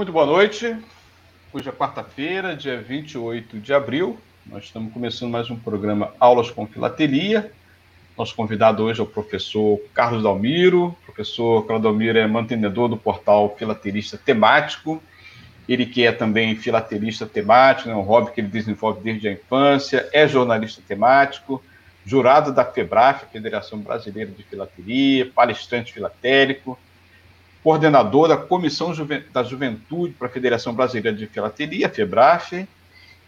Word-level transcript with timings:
Muito 0.00 0.12
boa 0.12 0.24
noite. 0.24 0.74
Hoje 1.52 1.68
é 1.68 1.72
quarta-feira, 1.72 2.56
dia 2.56 2.80
28 2.80 3.58
de 3.58 3.74
abril. 3.74 4.18
Nós 4.46 4.64
estamos 4.64 4.94
começando 4.94 5.30
mais 5.30 5.50
um 5.50 5.56
programa 5.56 6.14
Aulas 6.18 6.50
com 6.50 6.66
Filatelia. 6.66 7.52
Nosso 8.16 8.34
convidado 8.34 8.82
hoje 8.82 8.98
é 8.98 9.02
o 9.02 9.06
professor 9.06 9.78
Carlos 9.92 10.22
Dalmiro. 10.22 10.86
O 10.86 11.04
professor 11.04 11.66
Carlos 11.66 11.82
Dalmiro 11.82 12.16
é 12.16 12.26
mantenedor 12.26 12.88
do 12.88 12.96
portal 12.96 13.54
Filatelista 13.58 14.16
Temático. 14.16 15.02
Ele 15.68 15.84
que 15.84 16.06
é 16.06 16.12
também 16.12 16.56
filatelista 16.56 17.26
temático, 17.26 17.90
é 17.90 17.92
né, 17.92 17.98
um 17.98 18.02
hobby 18.02 18.30
que 18.30 18.40
ele 18.40 18.48
desenvolve 18.48 19.02
desde 19.02 19.28
a 19.28 19.32
infância, 19.32 20.08
é 20.14 20.26
jornalista 20.26 20.80
temático, 20.88 21.62
jurado 22.06 22.54
da 22.54 22.64
FEBRAF, 22.64 23.26
Federação 23.30 23.78
Brasileira 23.78 24.30
de 24.30 24.44
Filatelia, 24.44 25.30
palestrante 25.30 25.92
filatélico, 25.92 26.78
coordenador 27.62 28.28
da 28.28 28.36
Comissão 28.36 28.92
da 29.32 29.42
Juventude 29.42 30.14
para 30.14 30.28
a 30.28 30.30
Federação 30.30 30.74
Brasileira 30.74 31.16
de 31.16 31.26
Filatelia, 31.26 31.88
FEBRAF, 31.88 32.66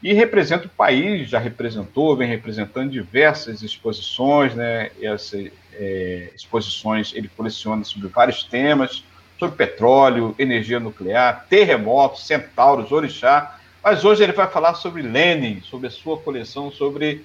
e 0.02 0.12
representa 0.12 0.66
o 0.66 0.70
país, 0.70 1.28
já 1.28 1.38
representou, 1.38 2.16
vem 2.16 2.28
representando 2.28 2.90
diversas 2.90 3.62
exposições, 3.62 4.54
né? 4.54 4.90
Essas 5.00 5.50
é, 5.74 6.30
exposições 6.34 7.12
ele 7.14 7.28
coleciona 7.28 7.84
sobre 7.84 8.08
vários 8.08 8.42
temas, 8.42 9.04
sobre 9.38 9.56
petróleo, 9.56 10.34
energia 10.38 10.80
nuclear, 10.80 11.46
terremotos, 11.48 12.26
centauros, 12.26 12.90
orixá, 12.90 13.58
mas 13.82 14.04
hoje 14.04 14.22
ele 14.22 14.32
vai 14.32 14.48
falar 14.48 14.74
sobre 14.74 15.02
Lenin, 15.02 15.60
sobre 15.62 15.86
a 15.86 15.90
sua 15.90 16.16
coleção 16.16 16.70
sobre 16.70 17.24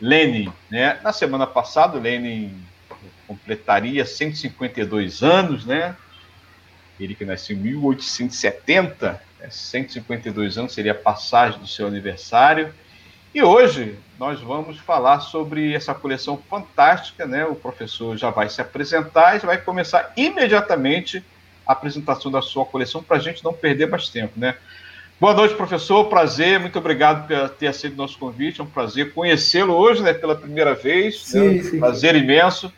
Lenin, 0.00 0.50
né? 0.70 0.98
Na 1.02 1.12
semana 1.12 1.46
passada, 1.46 1.98
Lenin 1.98 2.54
completaria 3.26 4.04
152 4.04 5.22
anos, 5.22 5.64
né? 5.64 5.96
Ele 6.98 7.14
que 7.14 7.24
nasceu 7.24 7.56
em 7.56 7.60
1870, 7.60 9.20
né? 9.40 9.50
152 9.50 10.58
anos 10.58 10.72
seria 10.72 10.92
a 10.92 10.94
passagem 10.94 11.60
do 11.60 11.66
seu 11.66 11.86
aniversário. 11.86 12.72
E 13.34 13.42
hoje 13.42 13.98
nós 14.18 14.40
vamos 14.40 14.78
falar 14.78 15.20
sobre 15.20 15.74
essa 15.74 15.92
coleção 15.92 16.40
fantástica, 16.48 17.26
né? 17.26 17.44
O 17.44 17.54
professor 17.54 18.16
já 18.16 18.30
vai 18.30 18.48
se 18.48 18.60
apresentar 18.60 19.36
e 19.36 19.40
vai 19.40 19.58
começar 19.58 20.12
imediatamente 20.16 21.24
a 21.66 21.72
apresentação 21.72 22.30
da 22.30 22.40
sua 22.40 22.64
coleção 22.64 23.02
para 23.02 23.16
a 23.16 23.20
gente 23.20 23.42
não 23.42 23.52
perder 23.52 23.88
mais 23.88 24.08
tempo, 24.08 24.38
né? 24.38 24.56
Boa 25.20 25.32
noite, 25.32 25.54
professor. 25.54 26.04
Prazer, 26.06 26.60
muito 26.60 26.78
obrigado 26.78 27.26
por 27.26 27.48
ter 27.50 27.68
aceito 27.68 27.94
o 27.94 27.96
nosso 27.96 28.18
convite. 28.18 28.60
É 28.60 28.64
um 28.64 28.66
prazer 28.66 29.12
conhecê-lo 29.12 29.72
hoje, 29.72 30.02
né, 30.02 30.12
pela 30.12 30.34
primeira 30.34 30.74
vez. 30.74 31.24
Sim, 31.24 31.56
né? 31.56 31.62
sim. 31.62 31.78
Prazer 31.78 32.14
imenso. 32.16 32.72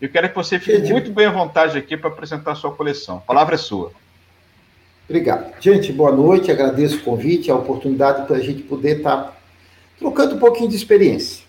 Eu 0.00 0.10
quero 0.10 0.28
que 0.28 0.34
você 0.34 0.58
fique 0.58 0.78
gente, 0.78 0.92
muito 0.92 1.10
bem 1.10 1.26
à 1.26 1.30
vontade 1.30 1.78
aqui 1.78 1.96
para 1.96 2.10
apresentar 2.10 2.52
a 2.52 2.54
sua 2.54 2.72
coleção. 2.72 3.16
A 3.16 3.20
palavra 3.20 3.54
é 3.54 3.58
sua. 3.58 3.92
Obrigado. 5.08 5.54
Gente, 5.58 5.90
boa 5.90 6.12
noite. 6.12 6.50
Agradeço 6.50 6.96
o 6.96 7.00
convite, 7.00 7.50
a 7.50 7.54
oportunidade 7.54 8.26
para 8.26 8.36
a 8.36 8.40
gente 8.40 8.62
poder 8.62 8.98
estar 8.98 9.16
tá 9.16 9.36
trocando 9.98 10.34
um 10.34 10.38
pouquinho 10.38 10.68
de 10.68 10.76
experiência. 10.76 11.44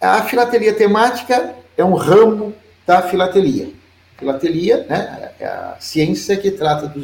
A 0.00 0.22
filatelia 0.22 0.72
temática 0.72 1.54
é 1.76 1.84
um 1.84 1.94
ramo 1.94 2.54
da 2.86 3.02
filatelia. 3.02 3.68
Filatelia 4.16 4.86
né, 4.88 5.32
é 5.38 5.46
a 5.46 5.76
ciência 5.78 6.36
que 6.36 6.50
trata 6.50 6.86
do 6.86 7.00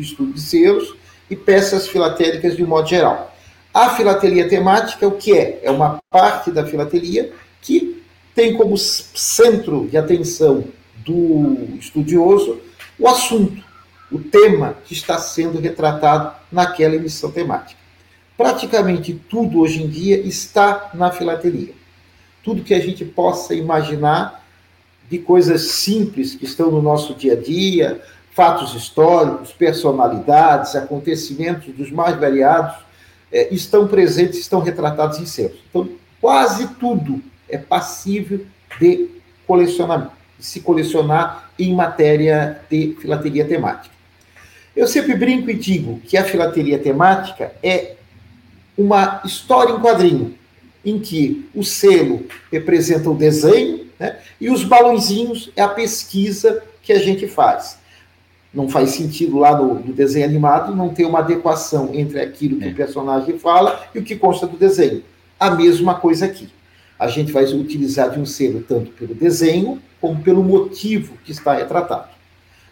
estudo 0.00 0.32
de 0.32 0.40
selos 0.40 0.96
e 1.30 1.36
peças 1.36 1.86
filatélicas 1.86 2.56
de 2.56 2.64
um 2.64 2.66
modo 2.66 2.88
geral. 2.88 3.32
A 3.72 3.90
filatelia 3.90 4.48
temática, 4.48 5.06
o 5.06 5.12
que 5.12 5.36
é? 5.36 5.60
É 5.62 5.70
uma 5.70 6.00
parte 6.10 6.50
da 6.50 6.66
filatelia 6.66 7.32
que 7.60 8.01
tem 8.34 8.56
como 8.56 8.76
centro 8.78 9.86
de 9.88 9.96
atenção 9.96 10.64
do 11.04 11.76
estudioso 11.78 12.60
o 12.98 13.08
assunto, 13.08 13.62
o 14.10 14.18
tema 14.18 14.76
que 14.84 14.92
está 14.92 15.18
sendo 15.18 15.58
retratado 15.58 16.34
naquela 16.50 16.94
emissão 16.94 17.30
temática. 17.30 17.80
Praticamente 18.36 19.12
tudo 19.28 19.60
hoje 19.60 19.82
em 19.82 19.88
dia 19.88 20.18
está 20.18 20.90
na 20.94 21.10
filatelia. 21.10 21.74
Tudo 22.42 22.62
que 22.62 22.74
a 22.74 22.80
gente 22.80 23.04
possa 23.04 23.54
imaginar 23.54 24.44
de 25.10 25.18
coisas 25.18 25.62
simples 25.62 26.34
que 26.34 26.44
estão 26.44 26.70
no 26.70 26.80
nosso 26.80 27.14
dia 27.14 27.34
a 27.34 27.36
dia, 27.36 28.00
fatos 28.32 28.74
históricos, 28.74 29.52
personalidades, 29.52 30.74
acontecimentos 30.74 31.74
dos 31.74 31.90
mais 31.90 32.18
variados 32.18 32.76
é, 33.30 33.52
estão 33.52 33.86
presentes, 33.86 34.38
estão 34.38 34.60
retratados 34.60 35.18
em 35.18 35.26
selos. 35.26 35.58
Então, 35.68 35.88
quase 36.20 36.68
tudo 36.74 37.22
é 37.52 37.58
passível 37.58 38.44
de 38.80 39.08
se 40.38 40.60
colecionar 40.60 41.50
em 41.58 41.74
matéria 41.74 42.60
de 42.70 42.96
filateria 43.00 43.44
temática. 43.44 43.94
Eu 44.74 44.86
sempre 44.86 45.14
brinco 45.14 45.50
e 45.50 45.54
digo 45.54 46.00
que 46.00 46.16
a 46.16 46.24
filateria 46.24 46.78
temática 46.78 47.52
é 47.62 47.96
uma 48.76 49.20
história 49.24 49.72
em 49.72 49.80
quadrinho, 49.80 50.34
em 50.84 50.98
que 50.98 51.48
o 51.54 51.62
selo 51.62 52.26
representa 52.50 53.10
o 53.10 53.14
desenho 53.14 53.86
né, 54.00 54.16
e 54.40 54.50
os 54.50 54.64
balãozinhos 54.64 55.52
é 55.54 55.62
a 55.62 55.68
pesquisa 55.68 56.62
que 56.82 56.92
a 56.92 56.98
gente 56.98 57.28
faz 57.28 57.78
não 58.52 58.68
faz 58.68 58.90
sentido 58.90 59.38
lá 59.38 59.56
no, 59.56 59.74
no, 59.74 59.92
desenho 59.92 60.26
animado 60.26 60.74
não 60.74 60.90
ter 60.90 61.06
uma 61.06 61.20
adequação 61.20 61.90
entre 61.94 62.20
aquilo 62.20 62.58
que 62.58 62.66
é. 62.66 62.68
o 62.68 62.74
personagem 62.74 63.38
fala 63.38 63.86
e 63.94 63.98
o 63.98 64.02
que 64.02 64.16
consta 64.16 64.46
do 64.46 64.56
desenho. 64.56 65.02
A 65.40 65.50
mesma 65.50 65.94
coisa 65.94 66.26
aqui. 66.26 66.48
A 67.02 67.08
gente 67.08 67.32
vai 67.32 67.42
utilizar 67.46 68.10
de 68.10 68.20
um 68.20 68.24
selo 68.24 68.62
tanto 68.62 68.92
pelo 68.92 69.12
desenho 69.12 69.82
como 70.00 70.22
pelo 70.22 70.40
motivo 70.40 71.16
que 71.24 71.32
está 71.32 71.52
retratado. 71.52 72.06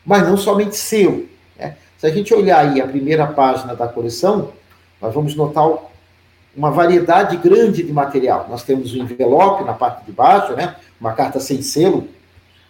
Mas 0.06 0.22
não 0.22 0.36
somente 0.36 0.76
selo. 0.76 1.28
Né? 1.58 1.74
Se 1.98 2.06
a 2.06 2.10
gente 2.10 2.32
olhar 2.32 2.64
aí 2.64 2.80
a 2.80 2.86
primeira 2.86 3.26
página 3.26 3.74
da 3.74 3.88
coleção, 3.88 4.52
nós 5.02 5.12
vamos 5.12 5.34
notar 5.34 5.68
uma 6.56 6.70
variedade 6.70 7.38
grande 7.38 7.82
de 7.82 7.92
material. 7.92 8.46
Nós 8.48 8.62
temos 8.62 8.92
o 8.92 8.98
envelope 8.98 9.64
na 9.64 9.72
parte 9.72 10.06
de 10.06 10.12
baixo, 10.12 10.54
né? 10.54 10.76
uma 11.00 11.12
carta 11.12 11.40
sem 11.40 11.60
selo, 11.60 12.06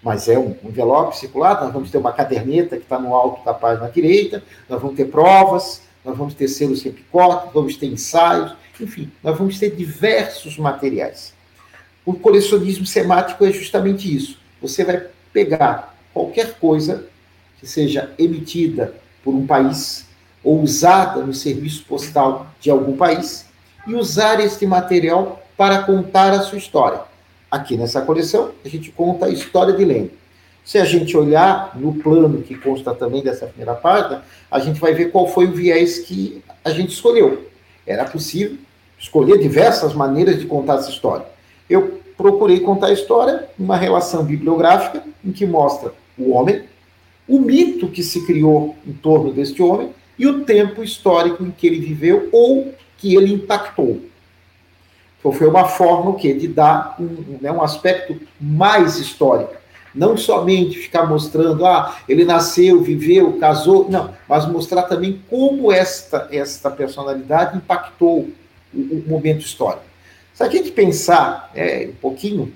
mas 0.02 0.30
é 0.30 0.38
um 0.38 0.56
envelope 0.64 1.18
circular, 1.18 1.60
nós 1.60 1.74
vamos 1.74 1.90
ter 1.90 1.98
uma 1.98 2.10
caderneta 2.14 2.78
que 2.78 2.84
está 2.84 2.98
no 2.98 3.14
alto 3.14 3.44
da 3.44 3.52
página 3.52 3.86
direita, 3.90 4.42
nós 4.66 4.80
vamos 4.80 4.96
ter 4.96 5.10
provas, 5.10 5.82
nós 6.02 6.16
vamos 6.16 6.32
ter 6.32 6.48
selos 6.48 6.80
sem 6.80 6.90
picote, 6.90 7.50
vamos 7.52 7.76
ter 7.76 7.84
ensaios, 7.84 8.54
enfim, 8.80 9.12
nós 9.22 9.36
vamos 9.36 9.58
ter 9.58 9.76
diversos 9.76 10.56
materiais. 10.56 11.38
O 12.10 12.14
colecionismo 12.14 12.84
semático 12.84 13.44
é 13.44 13.52
justamente 13.52 14.12
isso. 14.12 14.36
Você 14.60 14.82
vai 14.82 15.06
pegar 15.32 15.96
qualquer 16.12 16.54
coisa 16.58 17.06
que 17.60 17.68
seja 17.68 18.10
emitida 18.18 18.92
por 19.22 19.32
um 19.32 19.46
país 19.46 20.08
ou 20.42 20.60
usada 20.60 21.22
no 21.22 21.32
serviço 21.32 21.84
postal 21.84 22.48
de 22.58 22.68
algum 22.68 22.96
país 22.96 23.46
e 23.86 23.94
usar 23.94 24.40
este 24.40 24.66
material 24.66 25.40
para 25.56 25.84
contar 25.84 26.32
a 26.32 26.40
sua 26.42 26.58
história. 26.58 27.02
Aqui 27.48 27.76
nessa 27.76 28.00
coleção, 28.00 28.50
a 28.64 28.68
gente 28.68 28.90
conta 28.90 29.26
a 29.26 29.30
história 29.30 29.72
de 29.72 29.84
Lenin. 29.84 30.10
Se 30.64 30.78
a 30.78 30.84
gente 30.84 31.16
olhar 31.16 31.78
no 31.78 31.94
plano 31.94 32.42
que 32.42 32.56
consta 32.56 32.92
também 32.92 33.22
dessa 33.22 33.46
primeira 33.46 33.74
página, 33.74 34.24
a 34.50 34.58
gente 34.58 34.80
vai 34.80 34.94
ver 34.94 35.12
qual 35.12 35.28
foi 35.28 35.46
o 35.46 35.52
viés 35.52 36.00
que 36.00 36.42
a 36.64 36.70
gente 36.70 36.92
escolheu. 36.92 37.48
Era 37.86 38.04
possível 38.04 38.58
escolher 38.98 39.38
diversas 39.38 39.94
maneiras 39.94 40.40
de 40.40 40.46
contar 40.46 40.78
essa 40.78 40.90
história. 40.90 41.24
Eu 41.70 41.99
procurei 42.20 42.60
contar 42.60 42.88
a 42.88 42.92
história 42.92 43.48
numa 43.58 43.76
relação 43.76 44.22
bibliográfica 44.22 45.02
em 45.24 45.32
que 45.32 45.46
mostra 45.46 45.94
o 46.18 46.32
homem, 46.32 46.64
o 47.26 47.40
mito 47.40 47.88
que 47.88 48.02
se 48.02 48.26
criou 48.26 48.76
em 48.86 48.92
torno 48.92 49.32
deste 49.32 49.62
homem 49.62 49.90
e 50.18 50.26
o 50.26 50.44
tempo 50.44 50.82
histórico 50.82 51.42
em 51.42 51.50
que 51.50 51.66
ele 51.66 51.80
viveu 51.80 52.28
ou 52.30 52.74
que 52.98 53.14
ele 53.14 53.32
impactou. 53.32 54.02
Então, 55.18 55.32
foi 55.32 55.48
uma 55.48 55.66
forma 55.66 56.10
o 56.10 56.14
quê? 56.14 56.34
de 56.34 56.48
dar 56.48 56.96
um, 56.98 57.38
né, 57.40 57.50
um 57.50 57.62
aspecto 57.62 58.20
mais 58.40 58.98
histórico. 58.98 59.54
Não 59.94 60.16
somente 60.16 60.78
ficar 60.78 61.06
mostrando, 61.06 61.66
ah, 61.66 61.96
ele 62.08 62.24
nasceu, 62.24 62.80
viveu, 62.82 63.38
casou, 63.38 63.86
não, 63.90 64.14
mas 64.28 64.46
mostrar 64.46 64.82
também 64.84 65.20
como 65.28 65.72
esta, 65.72 66.28
esta 66.30 66.70
personalidade 66.70 67.56
impactou 67.56 68.28
o, 68.72 68.78
o 68.78 69.04
momento 69.06 69.40
histórico. 69.40 69.89
Se 70.40 70.44
a 70.44 70.48
gente 70.48 70.70
pensar 70.70 71.50
é, 71.54 71.86
um 71.90 71.96
pouquinho, 72.00 72.50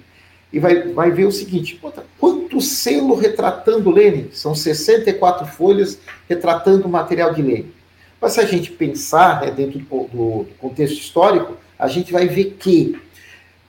e 0.51 0.59
vai, 0.59 0.89
vai 0.95 1.11
ver 1.11 1.27
o 1.27 1.31
seguinte: 1.31 1.79
quanto 2.19 2.59
selo 2.59 3.15
retratando 3.15 3.91
Lenin? 3.91 4.31
São 4.33 4.55
64 4.55 5.47
folhas 5.49 5.99
retratando 6.27 6.87
o 6.87 6.91
material 6.91 7.35
de 7.35 7.43
Lenin. 7.43 7.71
Mas 8.19 8.33
se 8.33 8.41
a 8.41 8.47
gente 8.47 8.71
pensar 8.71 9.43
né, 9.43 9.51
dentro 9.51 9.81
do, 9.81 10.05
do, 10.05 10.47
contexto 10.59 10.97
histórico, 10.97 11.59
a 11.79 11.87
gente 11.87 12.11
vai 12.11 12.27
ver 12.27 12.57
que 12.59 12.99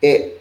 é, 0.01 0.31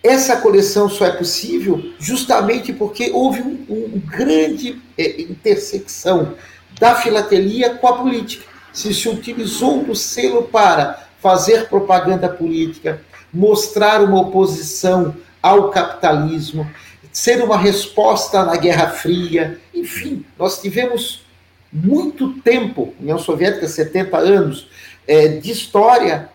essa 0.00 0.36
coleção 0.36 0.88
só 0.88 1.06
é 1.06 1.10
possível 1.10 1.92
justamente 1.98 2.72
porque 2.72 3.10
houve 3.10 3.42
um, 3.42 3.66
um 3.68 4.00
grande 4.06 4.80
é, 4.96 5.22
intersecção 5.22 6.36
da 6.78 6.94
filatelia 6.94 7.70
com 7.70 7.88
a 7.88 7.94
política. 7.94 8.46
Se 8.72 8.94
se 8.94 9.08
utilizou 9.08 9.82
do 9.82 9.96
selo 9.96 10.44
para 10.44 11.05
fazer 11.26 11.68
propaganda 11.68 12.28
política, 12.28 13.00
mostrar 13.34 14.00
uma 14.00 14.20
oposição 14.20 15.12
ao 15.42 15.70
capitalismo, 15.70 16.70
ser 17.12 17.42
uma 17.42 17.58
resposta 17.58 18.44
na 18.44 18.56
Guerra 18.56 18.90
Fria, 18.90 19.58
enfim, 19.74 20.24
nós 20.38 20.60
tivemos 20.62 21.26
muito 21.72 22.34
tempo, 22.42 22.94
União 23.00 23.18
Soviética, 23.18 23.66
70 23.66 24.16
anos, 24.16 24.68
é, 25.04 25.26
de 25.26 25.50
história 25.50 26.28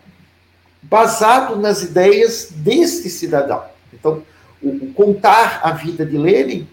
basado 0.82 1.56
nas 1.56 1.82
ideias 1.82 2.48
deste 2.50 3.08
cidadão. 3.08 3.62
Então, 3.94 4.22
o, 4.62 4.68
o 4.68 4.92
contar 4.92 5.60
a 5.62 5.70
vida 5.70 6.04
de 6.04 6.18
Lenin, 6.18 6.68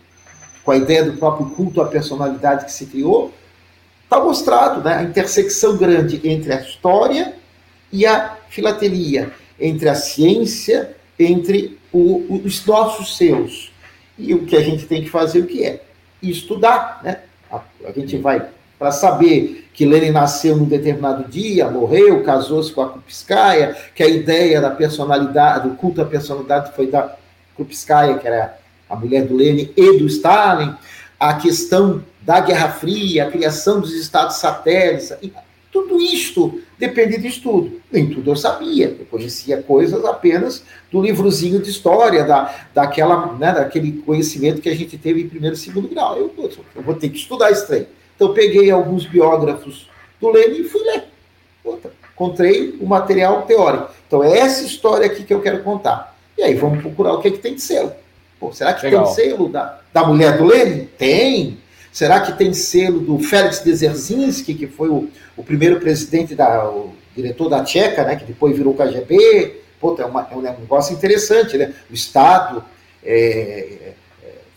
com 0.66 0.72
a 0.72 0.78
ideia 0.78 1.06
do 1.06 1.14
próprio 1.14 1.52
culto 1.52 1.82
à 1.82 1.88
personalidade 1.88 2.66
que 2.66 2.74
se 2.74 2.86
criou, 2.86 3.34
está 4.04 4.22
mostrado, 4.22 4.84
né? 4.84 4.98
A 4.98 5.04
intersecção 5.04 5.78
grande 5.78 6.20
entre 6.28 6.52
a 6.52 6.60
história 6.60 7.39
e 7.92 8.06
a 8.06 8.38
filatelia, 8.50 9.32
entre 9.60 9.90
a 9.90 9.96
ciência, 9.96 10.96
entre 11.18 11.78
o, 11.92 12.42
os 12.46 12.66
nossos 12.66 13.18
seus. 13.18 13.72
E 14.18 14.34
o 14.34 14.46
que 14.46 14.56
a 14.56 14.62
gente 14.62 14.86
tem 14.86 15.04
que 15.04 15.10
fazer, 15.10 15.40
o 15.40 15.48
que 15.48 15.64
é? 15.64 15.82
Estudar, 16.22 17.02
né? 17.04 17.20
A, 17.52 17.62
a 17.86 17.92
gente 17.92 18.18
vai 18.18 18.46
para 18.78 18.92
saber 18.92 19.70
que 19.74 19.86
Lenin 19.86 20.12
nasceu 20.12 20.56
num 20.56 20.66
determinado 20.66 21.30
dia, 21.30 21.70
morreu, 21.70 22.24
casou-se 22.24 22.72
com 22.72 22.82
a 22.82 22.90
Kupskaya, 22.90 23.76
que 23.94 24.04
a 24.04 24.08
ideia 24.08 24.62
da 24.62 24.70
personalidade, 24.70 25.68
do 25.68 25.76
culto 25.76 26.02
à 26.02 26.06
personalidade 26.06 26.74
foi 26.76 26.88
da 26.88 27.16
Kupskaya, 27.56 28.18
que 28.18 28.28
era 28.28 28.58
a 28.90 28.96
mulher 28.96 29.26
do 29.26 29.36
Lenin 29.36 29.70
e 29.76 29.98
do 30.00 30.08
Stalin, 30.08 30.76
a 31.20 31.34
questão 31.34 32.04
da 32.22 32.40
Guerra 32.40 32.70
Fria, 32.70 33.28
a 33.28 33.32
criação 33.32 33.82
dos 33.82 33.94
estados 33.94 34.38
satélites, 34.38 35.14
tudo 35.72 36.02
isto 36.02 36.62
depende 36.78 37.18
de 37.18 37.28
estudo. 37.28 37.80
Nem 37.92 38.10
tudo 38.10 38.32
eu 38.32 38.36
sabia, 38.36 38.96
eu 39.00 39.06
conhecia 39.06 39.62
coisas 39.62 40.04
apenas 40.06 40.64
do 40.92 41.02
livrozinho 41.02 41.60
de 41.62 41.70
história, 41.70 42.24
da, 42.24 42.54
daquela, 42.74 43.34
né, 43.34 43.52
daquele 43.54 44.02
conhecimento 44.02 44.62
que 44.62 44.70
a 44.70 44.76
gente 44.76 44.98
teve 44.98 45.22
em 45.22 45.30
primeiro 45.30 45.56
e 45.56 45.60
segundo 45.60 45.88
grau. 45.88 46.18
Eu, 46.18 46.34
eu 46.76 46.82
vou 46.82 46.96
ter 46.96 47.10
que 47.10 47.18
estudar 47.18 47.52
isso 47.52 47.72
aí. 47.72 47.88
Então, 48.16 48.34
peguei 48.34 48.70
alguns 48.70 49.06
biógrafos 49.06 49.90
do 50.20 50.30
Lenin 50.30 50.62
e 50.62 50.64
fui 50.64 50.82
ler. 50.82 51.06
Outra, 51.64 51.92
encontrei 52.14 52.76
o 52.82 52.86
material 52.86 53.44
teórico. 53.44 53.92
Então, 54.08 54.24
é 54.24 54.40
essa 54.40 54.66
história 54.66 55.06
aqui 55.06 55.24
que 55.24 55.34
eu 55.34 55.42
quero 55.42 55.64
contar. 55.64 56.18
E 56.38 56.44
aí, 56.44 56.56
vamos 56.56 56.82
procurar 56.82 57.14
o 57.14 57.22
que, 57.22 57.30
é 57.30 57.32
que 57.32 57.38
tem 57.38 57.56
de 57.56 57.62
selo. 57.62 57.94
Pô, 58.40 58.52
será 58.52 58.74
que 58.74 58.86
Legal. 58.86 59.06
tem 59.06 59.14
selo 59.14 59.50
da, 59.50 59.80
da 59.94 60.04
mulher 60.06 60.38
do 60.38 60.46
Lenin? 60.46 60.88
Tem. 60.98 61.58
Será 61.92 62.22
que 62.22 62.38
tem 62.38 62.54
selo 62.54 63.00
do 63.00 63.20
Félix 63.20 63.64
Dzerzinski, 63.64 64.54
que 64.54 64.68
foi 64.68 64.90
o, 64.90 65.10
o 65.36 65.44
primeiro 65.44 65.80
presidente, 65.80 66.36
da, 66.36 66.70
o 66.70 66.94
diretor 67.16 67.50
da 67.50 67.64
Tcheca, 67.64 68.04
né, 68.04 68.16
que 68.16 68.26
depois 68.26 68.56
virou 68.56 68.74
KGB? 68.74 69.62
Pô, 69.80 69.96
é, 70.00 70.06
uma, 70.06 70.28
é 70.32 70.36
um 70.36 70.42
negócio 70.42 70.94
interessante, 70.94 71.58
né? 71.58 71.74
O 71.90 71.94
Estado 71.94 72.64
é, 73.04 73.94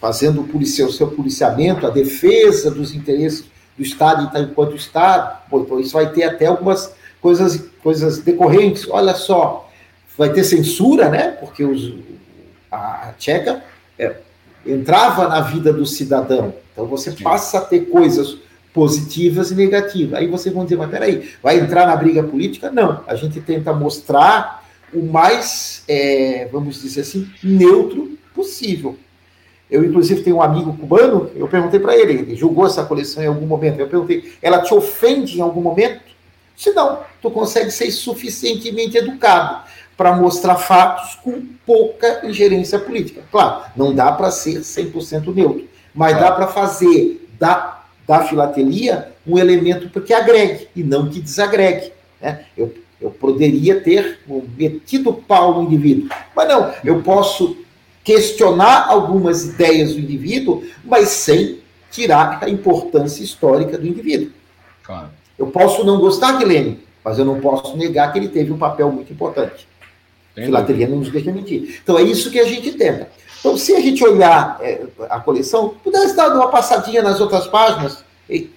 fazendo 0.01 0.41
o, 0.41 0.49
policia, 0.49 0.85
o 0.85 0.93
seu 0.93 1.09
policiamento, 1.09 1.87
a 1.87 1.91
defesa 1.91 2.71
dos 2.71 2.93
interesses 2.93 3.45
do 3.77 3.83
Estado 3.83 4.37
enquanto 4.41 4.75
Estado, 4.75 5.39
pô, 5.49 5.61
então 5.61 5.79
isso 5.79 5.93
vai 5.93 6.11
ter 6.11 6.25
até 6.25 6.47
algumas 6.47 6.93
coisas, 7.21 7.65
coisas 7.83 8.19
decorrentes. 8.19 8.87
Olha 8.91 9.15
só, 9.15 9.71
vai 10.19 10.33
ter 10.33 10.43
censura, 10.43 11.09
né? 11.09 11.29
Porque 11.41 11.65
os, 11.65 11.95
a, 12.71 13.09
a 13.09 13.13
Tcheca 13.13 13.63
é, 13.97 14.17
entrava 14.67 15.29
na 15.29 15.41
vida 15.41 15.73
do 15.73 15.87
cidadão. 15.87 16.53
Então 16.73 16.87
você 16.87 17.13
passa 17.13 17.59
a 17.59 17.61
ter 17.61 17.87
coisas 17.87 18.39
positivas 18.73 19.51
e 19.51 19.55
negativas. 19.55 20.19
Aí 20.19 20.27
vocês 20.27 20.55
vão 20.55 20.65
dizer, 20.65 20.77
mas 20.77 20.91
peraí, 20.91 21.31
vai 21.43 21.59
entrar 21.59 21.87
na 21.87 21.95
briga 21.95 22.23
política? 22.23 22.71
Não. 22.71 23.03
A 23.07 23.15
gente 23.15 23.41
tenta 23.41 23.73
mostrar 23.73 24.65
o 24.93 25.03
mais, 25.03 25.85
é, 25.87 26.49
vamos 26.51 26.81
dizer 26.81 27.03
assim, 27.03 27.29
neutro 27.43 28.19
possível. 28.35 28.97
Eu, 29.71 29.85
inclusive, 29.85 30.23
tenho 30.23 30.37
um 30.37 30.43
amigo 30.43 30.77
cubano, 30.77 31.31
eu 31.35 31.49
perguntei 31.49 31.81
para 31.81 31.97
ele, 31.97 32.13
ele 32.13 32.37
julgou 32.37 32.67
essa 32.67 32.85
coleção 32.85 33.23
em 33.23 33.27
algum 33.27 33.47
momento. 33.47 33.81
Eu 33.81 33.89
perguntei, 33.89 34.35
ela 34.43 34.61
te 34.61 34.75
ofende 34.75 35.39
em 35.39 35.41
algum 35.41 35.63
momento? 35.63 36.03
Se 36.55 36.73
não, 36.73 37.01
tu 37.23 37.31
consegue 37.31 37.71
ser 37.71 37.91
suficientemente 37.91 38.99
educado 38.99 39.65
para 39.97 40.15
mostrar 40.15 40.57
fatos 40.57 41.15
com 41.17 41.43
pouca 41.65 42.21
ingerência 42.27 42.79
política. 42.79 43.23
Claro, 43.31 43.65
não 43.75 43.95
dá 43.95 44.13
para 44.13 44.31
ser 44.31 44.61
100% 44.61 45.35
neutro, 45.35 45.67
mas 45.95 46.19
dá 46.19 46.33
para 46.33 46.47
fazer 46.47 47.29
da, 47.39 47.83
da 48.07 48.25
filatelia 48.25 49.13
um 49.27 49.39
elemento 49.39 50.01
que 50.01 50.13
agregue 50.13 50.69
e 50.75 50.83
não 50.83 51.09
que 51.09 51.21
desagregue. 51.21 51.93
Né? 52.21 52.45
Eu, 52.57 52.75
eu 53.01 53.11
poderia 53.11 53.81
ter 53.81 54.21
metido 54.57 55.13
pau 55.13 55.55
no 55.55 55.63
indivíduo, 55.63 56.09
mas 56.35 56.49
não, 56.49 56.73
eu 56.85 57.03
posso 57.03 57.57
questionar 58.05 58.87
algumas 58.89 59.45
ideias 59.45 59.95
do 59.95 60.01
indivíduo, 60.01 60.65
mas 60.85 61.09
sem 61.09 61.59
tirar 61.91 62.43
a 62.43 62.49
importância 62.49 63.23
histórica 63.23 63.79
do 63.79 63.87
indivíduo. 63.87 64.31
Claro. 64.83 65.11
Eu 65.39 65.49
posso 65.49 65.85
não 65.85 65.99
gostar 65.99 66.39
de 66.39 66.45
Lenin, 66.45 66.81
mas 67.05 67.19
eu 67.19 67.25
não 67.25 67.41
posso 67.41 67.77
negar 67.77 68.13
que 68.13 68.19
ele 68.19 68.29
teve 68.29 68.53
um 68.53 68.59
papel 68.59 68.91
muito 68.91 69.13
importante. 69.13 69.69
Tem 70.35 70.47
Filatelia 70.47 70.89
não 70.89 70.99
nos 70.99 71.11
deixa 71.11 71.31
mentir. 71.31 71.81
Então 71.83 71.99
é 71.99 72.03
isso 72.03 72.31
que 72.31 72.41
a 72.41 72.45
gente 72.45 72.73
tenta. 72.73 73.09
Então, 73.43 73.57
se 73.57 73.75
a 73.75 73.81
gente 73.81 74.05
olhar 74.05 74.57
é, 74.61 74.83
a 75.11 75.19
coleção, 75.19 75.75
pudesse 75.83 76.15
dar 76.15 76.33
uma 76.33 76.47
passadinha 76.47 77.03
nas 77.03 77.21
outras 77.21 77.49
páginas, 77.49 78.05
e, 78.31 78.49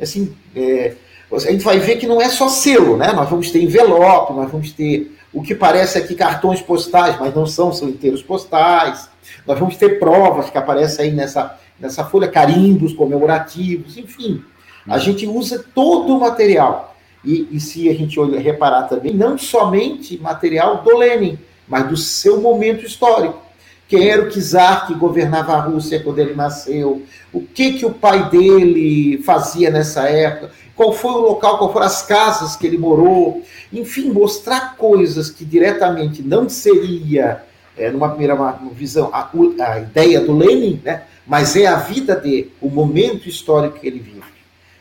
assim, 0.00 0.34
é, 0.56 0.96
a 1.32 1.38
gente 1.38 1.62
vai 1.62 1.78
ver 1.78 1.96
que 1.96 2.08
não 2.08 2.20
é 2.20 2.28
só 2.28 2.48
selo, 2.48 2.96
né? 2.96 3.12
Nós 3.12 3.30
vamos 3.30 3.52
ter 3.52 3.62
envelope, 3.62 4.32
nós 4.32 4.50
vamos 4.50 4.72
ter 4.72 5.16
o 5.32 5.42
que 5.42 5.54
parece 5.54 5.96
aqui 5.96 6.16
cartões 6.16 6.60
postais, 6.60 7.18
mas 7.20 7.32
não 7.32 7.46
são, 7.46 7.72
são 7.72 7.88
inteiros 7.88 8.20
postais. 8.20 9.08
Nós 9.46 9.60
vamos 9.60 9.76
ter 9.76 10.00
provas 10.00 10.50
que 10.50 10.58
aparecem 10.58 11.04
aí 11.04 11.12
nessa, 11.12 11.56
nessa 11.78 12.04
folha, 12.04 12.26
carimbos 12.26 12.92
comemorativos, 12.94 13.96
enfim. 13.96 14.42
A 14.88 14.94
uhum. 14.94 14.98
gente 14.98 15.24
usa 15.24 15.64
todo 15.72 16.16
o 16.16 16.20
material. 16.20 16.96
E, 17.24 17.46
e 17.52 17.60
se 17.60 17.88
a 17.88 17.94
gente 17.94 18.18
olha, 18.18 18.40
reparar 18.40 18.88
também, 18.88 19.14
não 19.14 19.38
somente 19.38 20.18
material 20.18 20.82
do 20.82 20.98
Lenin, 20.98 21.38
mas 21.68 21.88
do 21.88 21.96
seu 21.96 22.40
momento 22.40 22.84
histórico. 22.84 23.40
Quem 23.92 24.08
era 24.08 24.22
o 24.22 24.30
czar 24.30 24.86
que 24.86 24.94
governava 24.94 25.52
a 25.52 25.60
Rússia 25.60 26.00
quando 26.02 26.18
ele 26.18 26.32
nasceu? 26.32 27.02
O 27.30 27.42
que, 27.42 27.74
que 27.74 27.84
o 27.84 27.92
pai 27.92 28.30
dele 28.30 29.22
fazia 29.22 29.68
nessa 29.68 30.08
época? 30.08 30.50
qual 30.74 30.94
foi 30.94 31.10
o 31.10 31.18
local, 31.18 31.58
qual 31.58 31.70
foram 31.70 31.84
as 31.84 32.00
casas 32.00 32.56
que 32.56 32.66
ele 32.66 32.78
morou, 32.78 33.42
enfim, 33.70 34.10
mostrar 34.10 34.78
coisas 34.78 35.28
que 35.28 35.44
diretamente 35.44 36.22
não 36.22 36.48
seria, 36.48 37.42
é, 37.76 37.90
numa 37.90 38.08
primeira 38.08 38.34
visão, 38.72 39.10
a, 39.12 39.30
a, 39.60 39.80
ideia 39.80 40.22
do 40.22 40.34
Lenin, 40.34 40.80
né? 40.82 41.02
mas 41.26 41.54
é 41.54 41.66
a 41.66 41.76
vida 41.76 42.16
dele, 42.16 42.50
o 42.62 42.70
momento 42.70 43.28
histórico 43.28 43.78
que 43.78 43.86
ele 43.86 43.98
vive. 44.00 44.22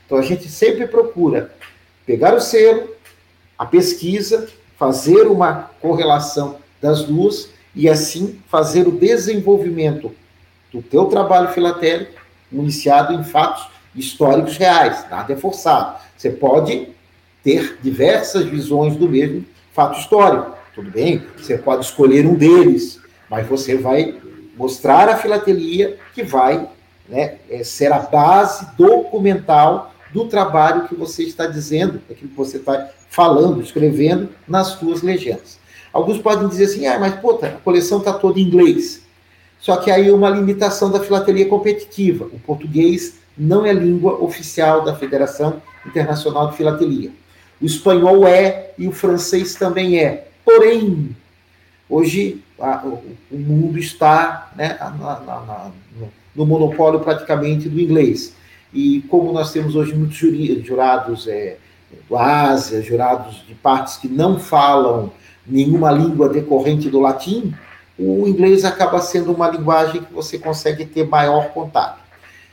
Então 0.05 0.17
a 0.17 0.21
gente 0.21 0.47
sempre 0.47 0.87
procura 0.87 1.53
pegar 2.05 2.33
o 2.33 2.39
selo, 2.39 2.87
a 3.59 3.65
pesquisa, 3.65 4.47
fazer 4.79 5.27
uma 5.27 5.69
correlação 5.81 6.55
das 6.81 7.03
duas 7.03 7.49
e 7.75 7.89
assim 7.89 8.39
fazer 8.47 8.87
o 8.87 8.91
desenvolvimento 8.91 10.13
do 10.71 10.81
teu 10.81 11.05
trabalho 11.05 11.49
filatélico 11.49 12.21
iniciado 12.51 13.13
em 13.13 13.23
fatos 13.23 13.67
históricos 13.95 14.57
reais, 14.57 15.05
nada 15.09 15.33
é 15.33 15.35
forçado. 15.35 15.99
Você 16.17 16.29
pode 16.29 16.89
ter 17.43 17.77
diversas 17.81 18.45
visões 18.45 18.95
do 18.95 19.09
mesmo 19.09 19.45
fato 19.73 19.99
histórico, 19.99 20.55
tudo 20.73 20.89
bem? 20.89 21.25
Você 21.37 21.57
pode 21.57 21.85
escolher 21.85 22.25
um 22.25 22.35
deles, 22.35 22.99
mas 23.29 23.47
você 23.47 23.77
vai 23.77 24.15
mostrar 24.55 25.09
a 25.09 25.17
filatelia 25.17 25.97
que 26.13 26.23
vai 26.23 26.67
né, 27.09 27.37
é, 27.49 27.63
ser 27.63 27.91
a 27.91 27.99
base 27.99 28.67
documental 28.77 29.93
do 30.13 30.27
trabalho 30.27 30.87
que 30.87 30.95
você 30.95 31.23
está 31.23 31.47
dizendo, 31.47 32.01
aquilo 32.09 32.29
que 32.29 32.37
você 32.37 32.57
está 32.57 32.89
falando, 33.09 33.61
escrevendo 33.61 34.29
nas 34.47 34.67
suas 34.67 35.01
legendas. 35.01 35.60
Alguns 35.91 36.19
podem 36.19 36.47
dizer 36.47 36.65
assim, 36.65 36.85
ah, 36.85 36.99
mas 36.99 37.15
pô, 37.15 37.39
a 37.43 37.49
coleção 37.49 37.99
está 37.99 38.13
toda 38.13 38.39
em 38.39 38.43
inglês. 38.43 39.01
Só 39.59 39.77
que 39.77 39.91
aí 39.91 40.09
uma 40.09 40.29
limitação 40.29 40.89
da 40.89 40.99
filatelia 40.99 41.47
competitiva. 41.47 42.25
O 42.25 42.39
português 42.39 43.19
não 43.37 43.65
é 43.65 43.73
língua 43.73 44.21
oficial 44.23 44.83
da 44.83 44.95
Federação 44.95 45.61
Internacional 45.85 46.49
de 46.49 46.57
Filatelia. 46.57 47.11
O 47.61 47.65
espanhol 47.65 48.27
é 48.27 48.71
e 48.77 48.87
o 48.87 48.91
francês 48.91 49.53
também 49.53 49.99
é. 49.99 50.27
Porém, 50.43 51.15
hoje 51.87 52.43
a, 52.59 52.85
o, 52.85 53.03
o, 53.31 53.37
mundo 53.37 53.77
está 53.77 54.51
né, 54.55 54.77
na, 54.79 54.89
na, 54.89 55.19
na, 55.19 55.71
no 56.35 56.45
monopólio 56.45 56.99
praticamente 56.99 57.69
do 57.69 57.79
inglês. 57.79 58.35
E 58.73 59.01
como 59.09 59.31
nós 59.31 59.51
temos 59.51 59.75
hoje 59.75 59.93
muitos 59.93 60.17
jurados 60.65 61.27
é, 61.27 61.57
do 62.09 62.17
Ásia, 62.17 62.81
jurados 62.81 63.45
de 63.47 63.53
partes 63.53 63.97
que 63.97 64.07
não 64.07 64.39
falam 64.39 65.11
nenhuma 65.45 65.91
língua 65.91 66.29
decorrente 66.29 66.89
do 66.89 66.99
latim, 66.99 67.53
o 67.97 68.27
inglês 68.27 68.65
acaba 68.65 68.99
sendo 69.01 69.31
uma 69.31 69.49
linguagem 69.49 70.01
que 70.01 70.13
você 70.13 70.37
consegue 70.39 70.85
ter 70.85 71.07
maior 71.07 71.49
contato. 71.49 71.99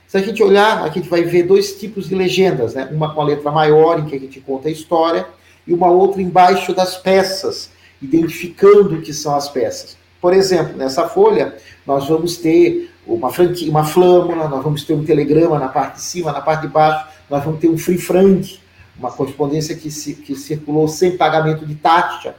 Se 0.07 0.17
a 0.17 0.21
gente 0.21 0.43
olhar, 0.43 0.83
a 0.83 0.89
gente 0.89 1.09
vai 1.09 1.23
ver 1.23 1.43
dois 1.43 1.79
tipos 1.79 2.09
de 2.09 2.15
legendas, 2.15 2.75
né? 2.75 2.89
Uma 2.91 3.15
com 3.15 3.21
a 3.21 3.25
letra 3.25 3.51
maior, 3.51 3.99
em 3.99 4.07
que 4.07 4.17
a 4.17 4.19
gente 4.19 4.41
conta 4.41 4.69
a 4.69 4.71
história, 4.71 5.27
e 5.67 5.73
uma 5.73 5.89
outra 5.89 6.23
embaixo 6.23 6.75
das 6.75 6.97
peças, 6.97 7.71
identificando 8.01 8.97
o 8.97 9.03
que 9.03 9.13
são 9.13 9.35
as 9.35 9.49
peças. 9.49 9.97
Por 10.21 10.33
exemplo, 10.33 10.77
nessa 10.77 11.09
folha, 11.09 11.57
nós 11.87 12.09
vamos 12.09 12.39
ter 12.39 12.91
uma 13.07 13.31
franquia, 13.31 13.71
uma 13.71 13.85
flâmula, 13.85 14.49
nós 14.49 14.63
vamos 14.63 14.85
ter 14.85 14.95
um 14.95 15.05
telegrama 15.05 15.59
na 15.59 15.69
parte 15.69 15.97
de 15.97 16.03
cima, 16.03 16.33
na 16.33 16.41
parte 16.41 16.63
de 16.63 16.69
baixo, 16.69 17.07
nós 17.29 17.45
vamos 17.45 17.61
ter 17.61 17.69
um 17.69 17.79
free 17.79 17.99
frank, 17.99 18.59
uma 18.99 19.11
correspondência 19.11 19.75
que, 19.77 19.91
se, 19.91 20.15
que 20.15 20.35
circulou 20.35 20.89
sem 20.89 21.17
pagamento 21.17 21.65
de 21.65 21.75
taxa, 21.75 22.35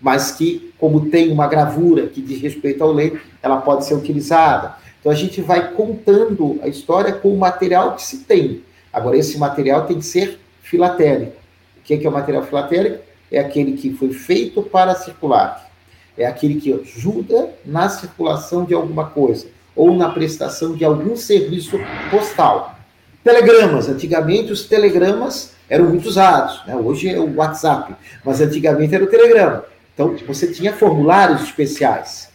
mas 0.00 0.32
que, 0.32 0.72
como 0.78 1.10
tem 1.10 1.30
uma 1.30 1.46
gravura 1.46 2.06
que 2.06 2.20
diz 2.20 2.40
respeito 2.40 2.82
ao 2.82 2.92
leito, 2.92 3.20
ela 3.42 3.58
pode 3.58 3.84
ser 3.84 3.94
utilizada. 3.94 4.74
Então 4.98 5.10
a 5.12 5.14
gente 5.14 5.40
vai 5.40 5.72
contando 5.72 6.58
a 6.62 6.68
história 6.68 7.12
com 7.12 7.32
o 7.32 7.38
material 7.38 7.94
que 7.94 8.02
se 8.02 8.18
tem. 8.18 8.62
Agora, 8.92 9.16
esse 9.16 9.38
material 9.38 9.86
tem 9.86 9.98
que 9.98 10.04
ser 10.04 10.38
filatélico. 10.62 11.36
O 11.78 11.82
que 11.82 11.94
é, 11.94 11.96
que 11.96 12.06
é 12.06 12.10
o 12.10 12.12
material 12.12 12.44
filatélico? 12.44 12.98
É 13.30 13.38
aquele 13.38 13.72
que 13.72 13.92
foi 13.92 14.12
feito 14.12 14.62
para 14.62 14.94
circular. 14.94 15.70
É 16.18 16.26
aquele 16.26 16.60
que 16.60 16.72
ajuda 16.72 17.50
na 17.64 17.88
circulação 17.88 18.64
de 18.64 18.74
alguma 18.74 19.06
coisa 19.06 19.46
ou 19.74 19.94
na 19.96 20.10
prestação 20.10 20.74
de 20.74 20.84
algum 20.84 21.16
serviço 21.16 21.78
postal. 22.10 22.76
Telegramas. 23.22 23.88
Antigamente, 23.88 24.52
os 24.52 24.64
telegramas 24.64 25.52
eram 25.68 25.86
muito 25.86 26.08
usados. 26.08 26.60
Né? 26.66 26.74
Hoje 26.74 27.08
é 27.08 27.18
o 27.18 27.36
WhatsApp, 27.36 27.94
mas 28.24 28.40
antigamente 28.40 28.94
era 28.94 29.04
o 29.04 29.06
telegrama. 29.06 29.64
Então, 29.94 30.16
você 30.26 30.52
tinha 30.52 30.72
formulários 30.72 31.42
especiais. 31.42 32.30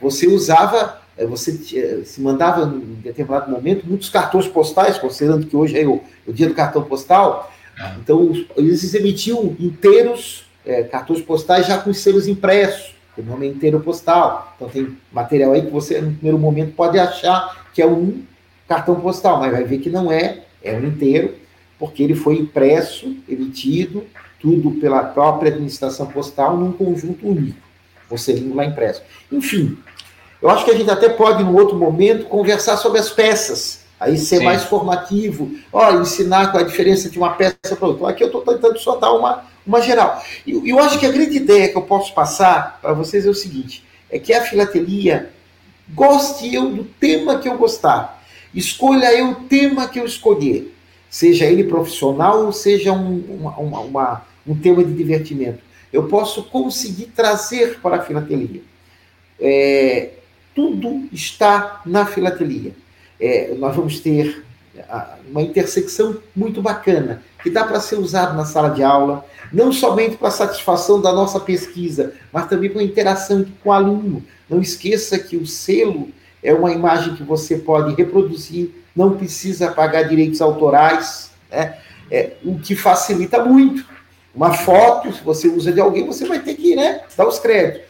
Você 0.00 0.26
usava, 0.26 1.00
eh, 1.16 1.26
você 1.26 1.58
eh, 1.74 2.04
se 2.04 2.20
mandava 2.20 2.64
em 2.64 3.00
determinado 3.02 3.50
momento 3.50 3.86
muitos 3.86 4.08
cartões 4.08 4.46
postais, 4.46 4.98
considerando 4.98 5.46
que 5.46 5.56
hoje 5.56 5.78
é 5.78 5.86
o, 5.86 6.00
o 6.26 6.32
dia 6.32 6.48
do 6.48 6.54
cartão 6.54 6.82
postal. 6.84 7.52
Ah. 7.78 7.96
Então, 8.00 8.32
eles 8.56 8.94
emitiam 8.94 9.56
inteiros 9.58 10.46
é, 10.64 10.82
cartões 10.82 11.20
postais 11.20 11.66
já 11.66 11.78
com 11.78 11.90
os 11.90 11.98
selos 11.98 12.28
impressos 12.28 12.98
o 13.18 13.22
nome 13.22 13.46
é 13.46 13.50
inteiro 13.50 13.80
postal. 13.80 14.54
Então 14.56 14.68
tem 14.68 14.96
material 15.12 15.52
aí 15.52 15.62
que 15.62 15.70
você, 15.70 16.00
no 16.00 16.12
primeiro 16.12 16.38
momento, 16.38 16.74
pode 16.74 16.98
achar 16.98 17.66
que 17.74 17.82
é 17.82 17.86
um 17.86 18.22
cartão 18.68 19.00
postal, 19.00 19.40
mas 19.40 19.50
vai 19.50 19.64
ver 19.64 19.78
que 19.78 19.90
não 19.90 20.12
é, 20.12 20.44
é 20.62 20.76
um 20.76 20.86
inteiro, 20.86 21.34
porque 21.78 22.02
ele 22.02 22.14
foi 22.14 22.36
impresso, 22.36 23.16
emitido, 23.28 24.04
tudo 24.40 24.72
pela 24.72 25.02
própria 25.02 25.50
administração 25.50 26.06
postal 26.06 26.56
num 26.56 26.72
conjunto 26.72 27.26
único, 27.26 27.58
você 28.08 28.32
lindo 28.32 28.54
lá 28.54 28.64
impresso. 28.64 29.02
Enfim, 29.30 29.76
eu 30.40 30.48
acho 30.48 30.64
que 30.64 30.70
a 30.70 30.76
gente 30.76 30.90
até 30.90 31.08
pode, 31.08 31.42
num 31.42 31.56
outro 31.56 31.76
momento, 31.76 32.26
conversar 32.26 32.76
sobre 32.76 33.00
as 33.00 33.10
peças, 33.10 33.80
aí 33.98 34.16
ser 34.16 34.38
Sim. 34.38 34.44
mais 34.44 34.64
formativo, 34.64 35.50
ó, 35.72 35.92
ensinar 36.00 36.50
qual 36.50 36.60
é 36.60 36.64
a 36.64 36.68
diferença 36.68 37.10
de 37.10 37.18
uma 37.18 37.30
peça 37.30 37.76
para 37.76 37.88
outra. 37.88 38.08
Aqui 38.08 38.22
eu 38.22 38.28
estou 38.28 38.42
tentando 38.42 38.78
só 38.78 38.96
dar 38.96 39.12
uma, 39.12 39.44
uma 39.66 39.80
geral. 39.80 40.22
E 40.46 40.52
eu, 40.52 40.64
eu 40.64 40.78
acho 40.78 40.98
que 40.98 41.06
a 41.06 41.10
grande 41.10 41.36
ideia 41.36 41.68
que 41.68 41.76
eu 41.76 41.82
posso 41.82 42.14
passar 42.14 42.78
para 42.80 42.92
vocês 42.92 43.26
é 43.26 43.28
o 43.30 43.34
seguinte: 43.34 43.84
é 44.10 44.18
que 44.18 44.32
a 44.32 44.42
filatelia 44.42 45.30
goste 45.92 46.54
eu 46.54 46.70
do 46.70 46.84
tema 46.84 47.38
que 47.38 47.48
eu 47.48 47.56
gostar, 47.56 48.22
escolha 48.54 49.12
eu 49.12 49.30
o 49.30 49.34
tema 49.34 49.88
que 49.88 49.98
eu 49.98 50.04
escolher, 50.04 50.72
seja 51.10 51.46
ele 51.46 51.64
profissional 51.64 52.44
ou 52.44 52.52
seja 52.52 52.92
um, 52.92 53.50
uma, 53.58 53.80
uma, 53.80 54.22
um 54.48 54.56
tema 54.56 54.82
de 54.82 54.92
divertimento. 54.92 55.58
Eu 55.92 56.08
posso 56.08 56.44
conseguir 56.44 57.06
trazer 57.06 57.78
para 57.80 57.96
a 57.96 58.02
filatelia. 58.02 58.62
É, 59.40 60.10
tudo 60.54 61.08
está 61.12 61.82
na 61.84 62.06
filatelia. 62.06 62.72
É, 63.20 63.54
nós 63.56 63.74
vamos 63.74 64.00
ter 64.00 64.44
uma 65.28 65.42
intersecção 65.42 66.18
muito 66.34 66.62
bacana, 66.62 67.22
que 67.42 67.50
dá 67.50 67.64
para 67.64 67.80
ser 67.80 67.96
usado 67.96 68.36
na 68.36 68.44
sala 68.44 68.70
de 68.70 68.82
aula, 68.82 69.24
não 69.52 69.72
somente 69.72 70.16
para 70.16 70.30
satisfação 70.30 71.00
da 71.00 71.12
nossa 71.12 71.40
pesquisa, 71.40 72.12
mas 72.32 72.48
também 72.48 72.70
para 72.70 72.82
interação 72.82 73.44
com 73.62 73.70
o 73.70 73.72
aluno. 73.72 74.22
Não 74.48 74.60
esqueça 74.60 75.18
que 75.18 75.36
o 75.36 75.46
selo 75.46 76.08
é 76.42 76.52
uma 76.52 76.72
imagem 76.72 77.14
que 77.16 77.22
você 77.22 77.56
pode 77.56 77.94
reproduzir, 77.94 78.70
não 78.94 79.16
precisa 79.16 79.70
pagar 79.70 80.04
direitos 80.04 80.40
autorais, 80.40 81.30
né? 81.50 81.78
é, 82.10 82.32
o 82.44 82.58
que 82.58 82.74
facilita 82.74 83.44
muito. 83.44 83.84
Uma 84.38 84.54
foto, 84.54 85.12
se 85.12 85.20
você 85.24 85.48
usa 85.48 85.72
de 85.72 85.80
alguém, 85.80 86.06
você 86.06 86.24
vai 86.24 86.38
ter 86.38 86.54
que 86.54 86.76
né, 86.76 87.00
dar 87.16 87.26
os 87.26 87.40
créditos. 87.40 87.82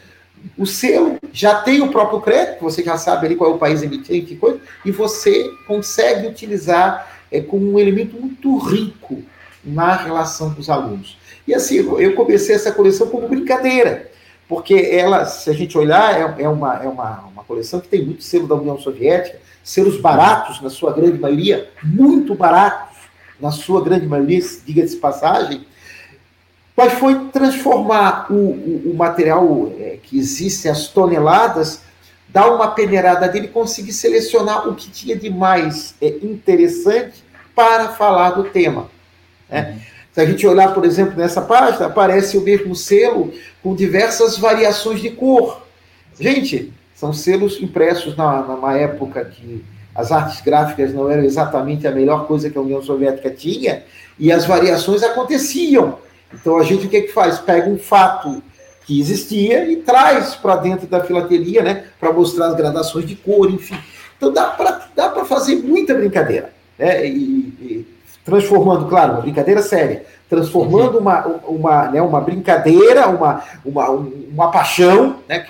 O 0.57 0.65
selo 0.65 1.19
já 1.31 1.57
tem 1.61 1.83
o 1.83 1.91
próprio 1.91 2.23
crédito, 2.23 2.63
você 2.63 2.83
já 2.83 2.97
sabe 2.97 3.27
ali 3.27 3.37
qual 3.37 3.51
é 3.51 3.55
o 3.55 3.59
país 3.59 3.83
emitente, 3.83 4.29
que 4.29 4.37
coisa, 4.37 4.59
e 4.83 4.91
você 4.91 5.47
consegue 5.67 6.27
utilizar 6.27 7.21
é, 7.31 7.43
como 7.43 7.71
um 7.71 7.79
elemento 7.79 8.19
muito 8.19 8.57
rico 8.57 9.23
na 9.63 9.95
relação 9.95 10.55
com 10.55 10.61
os 10.63 10.71
alunos. 10.71 11.19
E 11.47 11.55
assim, 11.55 11.77
eu 11.77 12.15
comecei 12.15 12.55
essa 12.55 12.73
coleção 12.73 13.09
como 13.09 13.29
brincadeira, 13.29 14.11
porque 14.49 14.73
ela, 14.91 15.27
se 15.27 15.51
a 15.51 15.53
gente 15.53 15.77
olhar, 15.77 16.19
é, 16.19 16.45
é, 16.45 16.49
uma, 16.49 16.83
é 16.83 16.89
uma, 16.89 17.27
uma 17.27 17.45
coleção 17.45 17.79
que 17.79 17.89
tem 17.89 18.03
muito 18.03 18.25
selo 18.25 18.49
da 18.49 18.55
União 18.55 18.79
Soviética, 18.79 19.39
selos 19.63 20.01
baratos, 20.01 20.63
na 20.63 20.71
sua 20.71 20.95
grande 20.95 21.19
maioria, 21.19 21.69
muito 21.83 22.35
baratos, 22.35 22.97
na 23.39 23.51
sua 23.51 23.85
grande 23.85 24.07
maioria, 24.07 24.41
diga-se 24.65 24.97
passagem, 24.97 25.67
mas 26.79 26.93
foi 26.93 27.17
transformar 27.33 28.31
o, 28.31 28.35
o, 28.35 28.93
o 28.93 28.97
material 28.97 29.73
é, 29.81 29.99
que 30.01 30.17
existe, 30.17 30.69
as 30.69 30.87
toneladas, 30.87 31.81
dar 32.29 32.55
uma 32.55 32.69
peneirada 32.71 33.27
dele, 33.27 33.49
conseguir 33.49 33.93
selecionar 33.93 34.69
o 34.69 34.77
que 34.77 34.89
tinha 34.89 35.17
de 35.17 35.29
mais 35.29 35.97
é, 36.01 36.07
interessante 36.23 37.25
para 37.53 37.89
falar 37.89 38.31
do 38.31 38.45
tema. 38.45 38.89
Né? 39.51 39.73
Uhum. 39.73 39.81
Se 40.13 40.21
a 40.21 40.25
gente 40.25 40.47
olhar, 40.47 40.73
por 40.73 40.85
exemplo, 40.85 41.17
nessa 41.17 41.43
página, 41.43 41.87
aparece 41.87 42.39
o 42.39 42.43
mesmo 42.43 42.77
selo 42.77 43.33
com 43.61 43.75
diversas 43.75 44.39
variações 44.39 45.01
de 45.01 45.11
cor. 45.11 45.67
Gente, 46.21 46.73
são 46.95 47.13
selos 47.13 47.61
impressos 47.61 48.17
na, 48.17 48.41
numa 48.43 48.79
época 48.79 49.25
que 49.25 49.65
as 49.97 50.13
artes 50.13 50.41
gráficas 50.43 50.95
não 50.95 51.11
eram 51.11 51.25
exatamente 51.25 51.89
a 51.89 51.91
melhor 51.91 52.29
coisa 52.29 52.49
que 52.49 52.57
a 52.57 52.61
União 52.61 52.81
Soviética 52.81 53.31
tinha, 53.31 53.83
e 54.17 54.31
as 54.31 54.45
variações 54.45 55.03
aconteciam. 55.03 56.07
Então 56.33 56.59
a 56.59 56.65
gente 56.65 56.87
o 56.87 56.89
que, 56.89 56.97
é 56.97 57.01
que 57.03 57.13
faz? 57.13 57.39
Pega 57.39 57.69
um 57.69 57.79
fato 57.79 58.43
que 58.85 58.99
existia 58.99 59.71
e 59.71 59.77
traz 59.77 60.35
para 60.35 60.57
dentro 60.57 60.87
da 60.87 61.05
filatelia, 61.05 61.63
né, 61.63 61.85
para 62.01 62.13
mostrar 62.13 62.47
as 62.47 62.57
gradações 62.57 63.07
de 63.07 63.15
cor, 63.15 63.51
enfim. 63.51 63.79
Então 64.17 64.33
dá 64.33 64.47
para 64.47 64.89
dá 64.97 65.09
fazer 65.29 65.57
muita 65.57 65.95
brincadeira, 65.95 66.51
né, 66.79 67.07
e, 67.07 67.13
e, 67.61 67.87
transformando, 68.25 68.87
claro, 68.89 69.13
uma 69.13 69.21
brincadeira 69.21 69.63
séria, 69.63 70.05
transformando 70.29 70.95
uhum. 70.95 71.01
uma, 71.01 71.27
uma, 71.47 71.91
né, 71.91 72.03
uma 72.03 72.21
brincadeira, 72.21 73.09
uma, 73.09 73.43
uma, 73.65 73.91
uma 73.91 74.51
paixão, 74.51 75.19
né, 75.29 75.47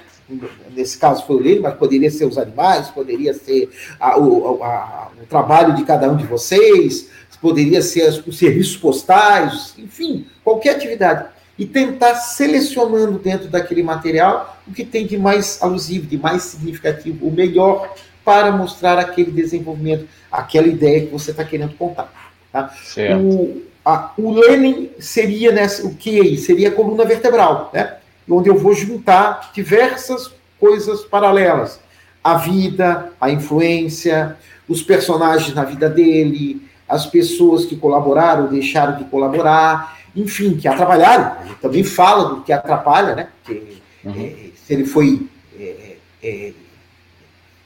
nesse 0.74 0.98
caso 0.98 1.24
foi 1.26 1.36
o 1.36 1.40
Lênin, 1.40 1.60
mas 1.60 1.74
poderia 1.74 2.10
ser 2.10 2.26
os 2.26 2.36
animais, 2.36 2.88
poderia 2.88 3.32
ser 3.32 3.70
a, 3.98 4.18
o, 4.18 4.62
a, 4.62 5.08
o 5.22 5.26
trabalho 5.26 5.74
de 5.74 5.84
cada 5.84 6.10
um 6.10 6.16
de 6.16 6.26
vocês, 6.26 7.08
poderia 7.40 7.82
ser 7.82 8.22
os 8.26 8.38
serviços 8.38 8.76
postais, 8.76 9.74
enfim, 9.78 10.26
qualquer 10.44 10.76
atividade. 10.76 11.26
E 11.58 11.66
tentar 11.66 12.14
selecionando 12.14 13.18
dentro 13.18 13.48
daquele 13.48 13.82
material 13.82 14.60
o 14.66 14.72
que 14.72 14.84
tem 14.84 15.06
de 15.06 15.18
mais 15.18 15.60
alusivo, 15.60 16.06
de 16.06 16.16
mais 16.16 16.42
significativo, 16.42 17.26
o 17.26 17.32
melhor 17.32 17.94
para 18.24 18.52
mostrar 18.52 18.98
aquele 18.98 19.30
desenvolvimento, 19.30 20.06
aquela 20.30 20.68
ideia 20.68 21.06
que 21.06 21.12
você 21.12 21.30
está 21.30 21.42
querendo 21.42 21.74
contar. 21.74 22.12
Tá? 22.52 22.72
O, 23.16 23.62
a, 23.84 24.12
o 24.18 24.30
Lenin 24.30 24.90
seria 24.98 25.50
nessa, 25.50 25.86
o 25.86 25.94
que? 25.94 26.36
Seria 26.36 26.68
a 26.68 26.72
coluna 26.72 27.04
vertebral, 27.04 27.70
né? 27.72 27.96
onde 28.28 28.48
eu 28.50 28.56
vou 28.56 28.74
juntar 28.74 29.50
diversas 29.54 30.30
coisas 30.60 31.02
paralelas. 31.04 31.80
A 32.22 32.36
vida, 32.36 33.10
a 33.20 33.30
influência, 33.30 34.36
os 34.68 34.82
personagens 34.82 35.54
na 35.54 35.64
vida 35.64 35.88
dele, 35.88 36.67
as 36.88 37.06
pessoas 37.06 37.66
que 37.66 37.76
colaboraram, 37.76 38.46
deixaram 38.48 38.96
de 38.96 39.04
colaborar, 39.04 39.98
enfim, 40.16 40.56
que 40.56 40.66
atrapalharam. 40.66 41.36
Ele 41.44 41.54
também 41.60 41.84
fala 41.84 42.34
do 42.34 42.42
que 42.42 42.52
atrapalha, 42.52 43.14
né? 43.14 43.28
Que, 43.44 43.80
uhum. 44.04 44.12
é, 44.16 44.50
se 44.54 44.72
ele 44.72 44.84
foi, 44.84 45.26
é, 45.58 45.96
é, 46.22 46.52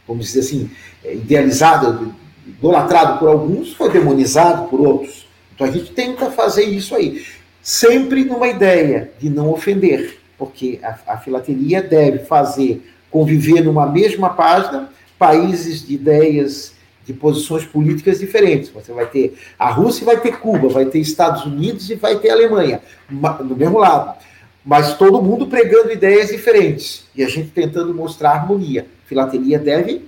vamos 0.06 0.26
dizer 0.26 0.40
assim, 0.40 0.70
idealizado, 1.04 2.14
idolatrado 2.46 3.18
por 3.18 3.28
alguns, 3.28 3.72
foi 3.72 3.90
demonizado 3.90 4.68
por 4.68 4.80
outros. 4.80 5.28
Então 5.54 5.66
a 5.66 5.70
gente 5.70 5.92
tenta 5.92 6.30
fazer 6.30 6.64
isso 6.64 6.94
aí, 6.94 7.24
sempre 7.62 8.24
numa 8.24 8.48
ideia 8.48 9.12
de 9.18 9.30
não 9.30 9.50
ofender, 9.50 10.18
porque 10.36 10.80
a, 10.82 11.14
a 11.14 11.18
filatelia 11.18 11.80
deve 11.80 12.20
fazer 12.20 12.82
conviver 13.10 13.60
numa 13.60 13.86
mesma 13.86 14.30
página 14.30 14.88
países 15.18 15.86
de 15.86 15.94
ideias 15.94 16.72
de 17.04 17.12
posições 17.12 17.64
políticas 17.64 18.20
diferentes. 18.20 18.70
Você 18.70 18.92
vai 18.92 19.06
ter 19.06 19.38
a 19.58 19.70
Rússia, 19.70 20.04
vai 20.04 20.20
ter 20.20 20.38
Cuba, 20.38 20.68
vai 20.68 20.86
ter 20.86 20.98
Estados 20.98 21.44
Unidos 21.44 21.90
e 21.90 21.94
vai 21.94 22.18
ter 22.18 22.30
Alemanha, 22.30 22.80
do 23.08 23.56
mesmo 23.56 23.78
lado. 23.78 24.16
Mas 24.64 24.96
todo 24.96 25.20
mundo 25.20 25.46
pregando 25.48 25.90
ideias 25.90 26.30
diferentes 26.30 27.04
e 27.16 27.24
a 27.24 27.28
gente 27.28 27.50
tentando 27.50 27.92
mostrar 27.92 28.30
harmonia. 28.30 28.86
A 29.04 29.08
filatelia 29.08 29.58
deve 29.58 30.04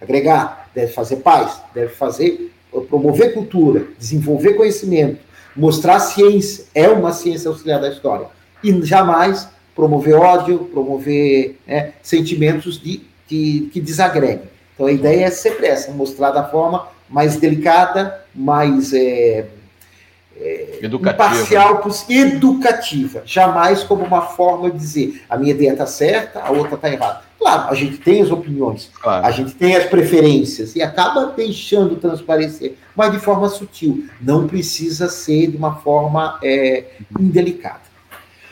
agregar, 0.00 0.70
deve 0.74 0.92
fazer 0.92 1.16
paz, 1.16 1.62
deve 1.74 1.94
fazer 1.94 2.52
promover 2.82 3.32
cultura, 3.32 3.86
desenvolver 3.98 4.54
conhecimento, 4.54 5.20
mostrar 5.56 6.00
ciência, 6.00 6.64
é 6.74 6.88
uma 6.88 7.12
ciência 7.12 7.48
auxiliar 7.48 7.80
da 7.80 7.88
história. 7.88 8.26
E 8.62 8.82
jamais 8.82 9.48
promover 9.74 10.14
ódio, 10.14 10.70
promover 10.72 11.58
né, 11.66 11.92
sentimentos 12.02 12.80
de, 12.80 13.02
de, 13.28 13.68
que 13.72 13.80
desagreguem. 13.80 14.53
Então 14.74 14.86
a 14.86 14.92
ideia 14.92 15.26
é 15.26 15.30
sempre 15.30 15.66
essa, 15.66 15.92
mostrar 15.92 16.30
da 16.30 16.44
forma 16.44 16.88
mais 17.08 17.36
delicada, 17.36 18.24
mais 18.34 18.92
é, 18.92 19.46
é, 20.36 20.80
imparcial, 20.82 21.82
educativa, 22.08 23.22
jamais 23.24 23.84
como 23.84 24.04
uma 24.04 24.22
forma 24.22 24.70
de 24.70 24.78
dizer 24.78 25.22
a 25.28 25.36
minha 25.36 25.52
ideia 25.52 25.72
está 25.72 25.86
certa, 25.86 26.40
a 26.40 26.50
outra 26.50 26.74
está 26.74 26.90
errada. 26.90 27.22
Claro, 27.38 27.70
a 27.70 27.74
gente 27.74 27.98
tem 27.98 28.22
as 28.22 28.30
opiniões, 28.30 28.90
claro. 29.00 29.26
a 29.26 29.30
gente 29.30 29.52
tem 29.52 29.76
as 29.76 29.84
preferências 29.84 30.74
e 30.74 30.82
acaba 30.82 31.26
deixando 31.26 31.96
transparecer, 31.96 32.76
mas 32.96 33.12
de 33.12 33.18
forma 33.18 33.48
sutil. 33.48 34.06
Não 34.20 34.46
precisa 34.46 35.08
ser 35.08 35.48
de 35.48 35.56
uma 35.56 35.76
forma 35.76 36.38
é, 36.42 36.84
indelicada. 37.20 37.84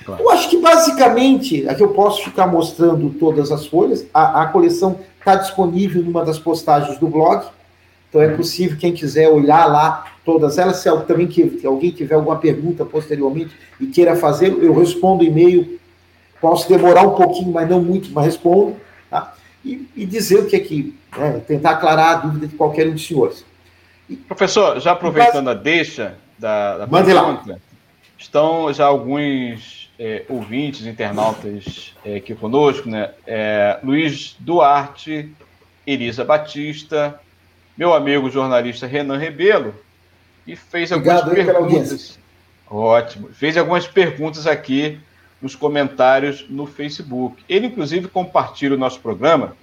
Claro. 0.04 0.22
Eu 0.22 0.30
acho 0.30 0.50
que 0.50 0.58
basicamente, 0.58 1.66
aqui 1.68 1.82
eu 1.82 1.88
posso 1.88 2.22
ficar 2.22 2.46
mostrando 2.46 3.10
todas 3.10 3.50
as 3.50 3.66
folhas, 3.66 4.04
a, 4.12 4.42
a 4.42 4.46
coleção 4.46 4.98
está 5.22 5.36
disponível 5.36 6.02
numa 6.02 6.24
das 6.24 6.38
postagens 6.38 6.98
do 6.98 7.06
blog, 7.06 7.46
então 8.08 8.20
é 8.20 8.28
possível 8.28 8.76
quem 8.76 8.92
quiser 8.92 9.28
olhar 9.28 9.66
lá 9.66 10.12
todas 10.24 10.58
elas, 10.58 10.76
se 10.76 10.90
também 11.06 11.26
que 11.26 11.66
alguém 11.66 11.90
tiver 11.90 12.14
alguma 12.14 12.36
pergunta 12.36 12.84
posteriormente 12.84 13.54
e 13.80 13.86
queira 13.86 14.14
fazer, 14.16 14.48
eu 14.48 14.74
respondo 14.74 15.24
e-mail, 15.24 15.80
posso 16.40 16.68
demorar 16.68 17.02
um 17.02 17.14
pouquinho, 17.14 17.52
mas 17.52 17.68
não 17.68 17.80
muito, 17.80 18.10
mas 18.12 18.26
respondo, 18.26 18.76
tá? 19.08 19.34
E, 19.64 19.88
e 19.96 20.04
dizer 20.04 20.40
o 20.40 20.46
que 20.46 20.56
é 20.56 20.60
que, 20.60 20.94
né, 21.16 21.40
tentar 21.46 21.70
aclarar 21.70 22.10
a 22.10 22.14
dúvida 22.16 22.46
de 22.46 22.56
qualquer 22.56 22.88
um 22.88 22.92
dos 22.92 23.06
senhores. 23.06 23.44
E, 24.08 24.16
Professor, 24.16 24.80
já 24.80 24.92
aproveitando 24.92 25.46
mas, 25.46 25.56
a 25.56 25.60
deixa 25.60 26.14
da, 26.38 26.78
da 26.78 26.86
pergunta, 26.86 27.42
lá. 27.46 27.56
estão 28.18 28.72
já 28.72 28.86
alguns 28.86 29.81
é, 30.02 30.24
ouvintes, 30.28 30.84
internautas 30.84 31.94
é, 32.04 32.16
aqui 32.16 32.34
conosco, 32.34 32.90
né? 32.90 33.12
É, 33.24 33.78
Luiz 33.84 34.34
Duarte, 34.40 35.32
Elisa 35.86 36.24
Batista, 36.24 37.20
meu 37.76 37.94
amigo 37.94 38.28
jornalista 38.28 38.84
Renan 38.84 39.16
Rebelo, 39.16 39.72
e 40.44 40.56
fez 40.56 40.90
algumas 40.90 41.22
Obrigado, 41.22 41.68
perguntas. 41.68 42.18
Ótimo. 42.68 43.28
Fez 43.28 43.56
algumas 43.56 43.86
perguntas 43.86 44.44
aqui 44.48 44.98
nos 45.40 45.54
comentários 45.54 46.46
no 46.50 46.66
Facebook. 46.66 47.40
Ele, 47.48 47.68
inclusive, 47.68 48.08
compartilha 48.08 48.74
o 48.74 48.78
nosso 48.78 48.98
programa, 48.98 49.56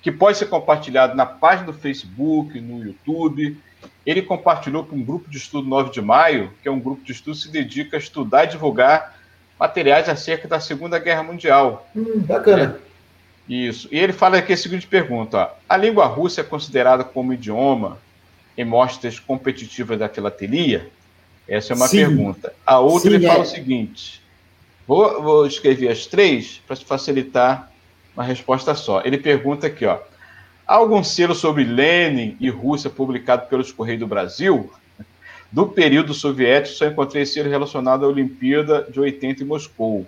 que 0.00 0.10
pode 0.10 0.38
ser 0.38 0.46
compartilhado 0.46 1.14
na 1.14 1.26
página 1.26 1.66
do 1.66 1.74
Facebook, 1.74 2.58
no 2.58 2.82
YouTube. 2.82 3.58
Ele 4.06 4.22
compartilhou 4.22 4.84
para 4.84 4.96
um 4.96 5.04
grupo 5.04 5.28
de 5.28 5.36
estudo 5.36 5.68
9 5.68 5.90
de 5.90 6.00
maio, 6.00 6.50
que 6.62 6.68
é 6.68 6.70
um 6.70 6.80
grupo 6.80 7.04
de 7.04 7.12
estudo 7.12 7.36
que 7.36 7.42
se 7.42 7.50
dedica 7.50 7.98
a 7.98 8.00
estudar 8.00 8.44
e 8.44 8.48
divulgar 8.48 9.20
materiais 9.62 10.08
acerca 10.08 10.48
da 10.48 10.58
Segunda 10.58 10.98
Guerra 10.98 11.22
Mundial. 11.22 11.88
Hum, 11.94 12.18
bacana. 12.18 12.80
É. 12.88 12.92
Isso. 13.52 13.88
E 13.92 13.98
ele 13.98 14.12
fala 14.12 14.38
aqui 14.38 14.52
a 14.52 14.56
seguinte 14.56 14.88
pergunta: 14.88 15.38
ó. 15.38 15.50
a 15.68 15.76
língua 15.76 16.04
russa 16.06 16.40
é 16.40 16.44
considerada 16.44 17.04
como 17.04 17.32
idioma 17.32 17.98
em 18.58 18.64
mostras 18.64 19.20
competitivas 19.20 20.00
da 20.00 20.08
filatelia? 20.08 20.88
Essa 21.46 21.74
é 21.74 21.76
uma 21.76 21.86
Sim. 21.86 21.98
pergunta. 21.98 22.52
A 22.66 22.80
outra 22.80 23.10
Sim, 23.10 23.16
ele 23.16 23.26
é. 23.26 23.28
fala 23.28 23.42
o 23.42 23.46
seguinte: 23.46 24.20
vou, 24.84 25.22
vou 25.22 25.46
escrever 25.46 25.88
as 25.90 26.06
três 26.06 26.60
para 26.66 26.74
facilitar 26.74 27.70
uma 28.16 28.24
resposta 28.24 28.74
só. 28.74 29.00
Ele 29.04 29.16
pergunta 29.16 29.68
aqui, 29.68 29.86
ó. 29.86 30.00
Há 30.66 30.74
algum 30.74 31.04
selo 31.04 31.36
sobre 31.36 31.62
Lenin 31.62 32.36
e 32.40 32.50
Rússia 32.50 32.90
publicado 32.90 33.46
pelos 33.46 33.70
Correios 33.70 34.00
do 34.00 34.08
Brasil? 34.08 34.72
Do 35.52 35.66
período 35.66 36.14
soviético, 36.14 36.74
só 36.74 36.86
encontrei 36.86 37.26
selo 37.26 37.50
relacionado 37.50 38.06
à 38.06 38.08
Olimpíada 38.08 38.88
de 38.90 38.98
80 38.98 39.42
em 39.42 39.46
Moscou. 39.46 40.06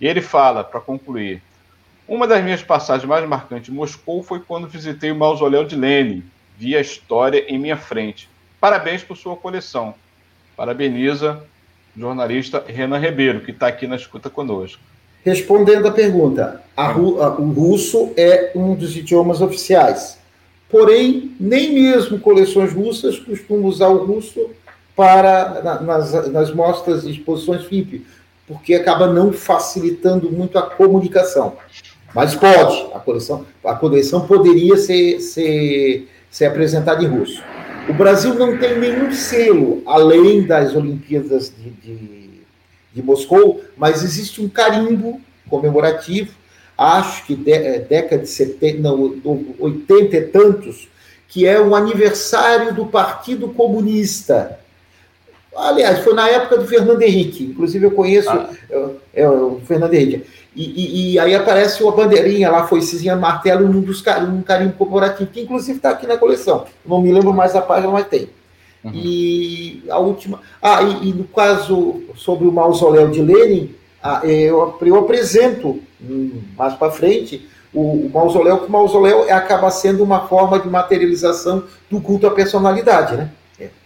E 0.00 0.06
ele 0.06 0.20
fala, 0.20 0.64
para 0.64 0.80
concluir, 0.80 1.40
uma 2.08 2.26
das 2.26 2.42
minhas 2.42 2.60
passagens 2.60 3.08
mais 3.08 3.24
marcantes 3.28 3.70
em 3.70 3.76
Moscou 3.76 4.20
foi 4.20 4.40
quando 4.40 4.66
visitei 4.66 5.12
o 5.12 5.16
mausoléu 5.16 5.64
de 5.64 5.76
Lenin, 5.76 6.24
vi 6.58 6.76
a 6.76 6.80
história 6.80 7.44
em 7.46 7.56
minha 7.56 7.76
frente. 7.76 8.28
Parabéns 8.60 9.04
por 9.04 9.16
sua 9.16 9.36
coleção. 9.36 9.94
Parabeniza 10.56 11.40
o 11.96 12.00
jornalista 12.00 12.64
Renan 12.66 12.98
Ribeiro, 12.98 13.42
que 13.42 13.52
está 13.52 13.68
aqui 13.68 13.86
na 13.86 13.94
escuta 13.94 14.28
conosco. 14.28 14.82
Respondendo 15.24 15.86
à 15.86 15.92
pergunta, 15.92 16.62
a, 16.76 16.90
o 16.92 17.52
russo 17.52 18.12
é 18.16 18.50
um 18.56 18.74
dos 18.74 18.96
idiomas 18.96 19.40
oficiais. 19.40 20.18
Porém, 20.68 21.34
nem 21.38 21.72
mesmo 21.72 22.18
coleções 22.18 22.72
russas 22.72 23.18
costumam 23.18 23.66
usar 23.66 23.88
o 23.88 24.04
russo 24.04 24.50
para 25.00 25.62
na, 25.62 25.80
nas, 25.80 26.30
nas 26.30 26.52
mostras 26.52 27.04
e 27.04 27.12
exposições 27.12 27.64
FIP, 27.64 28.04
porque 28.46 28.74
acaba 28.74 29.06
não 29.06 29.32
facilitando 29.32 30.30
muito 30.30 30.58
a 30.58 30.62
comunicação. 30.62 31.56
Mas 32.14 32.34
pode, 32.34 32.86
a 32.92 32.98
coleção, 32.98 33.46
a 33.64 33.74
coleção 33.74 34.26
poderia 34.26 34.76
ser, 34.76 35.20
ser 35.20 36.08
ser 36.30 36.44
apresentado 36.44 37.04
em 37.04 37.08
russo. 37.08 37.42
O 37.88 37.92
Brasil 37.92 38.34
não 38.34 38.56
tem 38.56 38.78
nenhum 38.78 39.10
selo, 39.10 39.82
além 39.84 40.46
das 40.46 40.76
Olimpíadas 40.76 41.52
de, 41.56 41.70
de, 41.70 42.30
de 42.94 43.02
Moscou, 43.02 43.62
mas 43.76 44.04
existe 44.04 44.40
um 44.40 44.48
carimbo 44.48 45.20
comemorativo, 45.48 46.32
acho 46.78 47.26
que 47.26 47.34
de, 47.34 47.52
é, 47.52 47.80
década 47.80 48.22
de 48.22 48.28
70, 48.28 48.80
não, 48.80 49.20
80 49.58 50.16
e 50.16 50.20
tantos, 50.26 50.88
que 51.26 51.46
é 51.46 51.60
o 51.60 51.74
aniversário 51.74 52.74
do 52.74 52.86
Partido 52.86 53.48
Comunista. 53.48 54.59
Aliás, 55.56 56.00
foi 56.00 56.14
na 56.14 56.28
época 56.28 56.58
do 56.58 56.66
Fernando 56.66 57.02
Henrique, 57.02 57.44
inclusive 57.44 57.84
eu 57.84 57.90
conheço 57.90 58.30
ah. 58.30 58.50
é, 58.70 59.22
é, 59.22 59.28
o 59.28 59.60
Fernando 59.66 59.94
Henrique. 59.94 60.24
E, 60.54 60.62
e, 60.64 61.12
e, 61.12 61.18
aí 61.18 61.34
aparece 61.34 61.82
uma 61.82 61.92
bandeirinha 61.92 62.50
lá, 62.50 62.66
foi 62.66 62.82
Cizinha 62.82 63.14
Martelo, 63.14 63.66
um 63.66 63.80
dos 63.80 64.00
um 64.00 64.42
carimbo 64.42 64.72
corporativo, 64.74 65.30
que 65.30 65.40
inclusive 65.40 65.78
está 65.78 65.90
aqui 65.90 66.06
na 66.06 66.16
coleção. 66.16 66.64
Não 66.84 67.00
me 67.00 67.12
lembro 67.12 67.32
mais 67.32 67.54
a 67.54 67.62
página, 67.62 67.92
mas 67.92 68.06
tem. 68.08 68.28
Uhum. 68.82 68.92
E 68.94 69.82
a 69.88 69.98
última. 69.98 70.40
Ah, 70.60 70.82
e, 70.82 71.10
e, 71.10 71.12
no 71.12 71.24
caso 71.24 72.02
sobre 72.16 72.48
o 72.48 72.52
mausoléu 72.52 73.08
de 73.08 73.22
Lenin, 73.22 73.74
ah, 74.02 74.22
eu, 74.24 74.76
eu 74.80 74.96
apresento 74.96 75.80
hum, 76.02 76.40
mais 76.56 76.74
para 76.74 76.90
frente 76.90 77.48
o, 77.72 78.06
o, 78.06 78.10
mausoléu, 78.12 78.58
que 78.58 78.66
o 78.66 78.70
mausoléu 78.70 79.32
acaba 79.32 79.70
sendo 79.70 80.02
uma 80.02 80.26
forma 80.26 80.58
de 80.58 80.68
materialização 80.68 81.64
do 81.90 82.00
culto 82.00 82.26
à 82.26 82.30
personalidade, 82.30 83.16
né? 83.16 83.30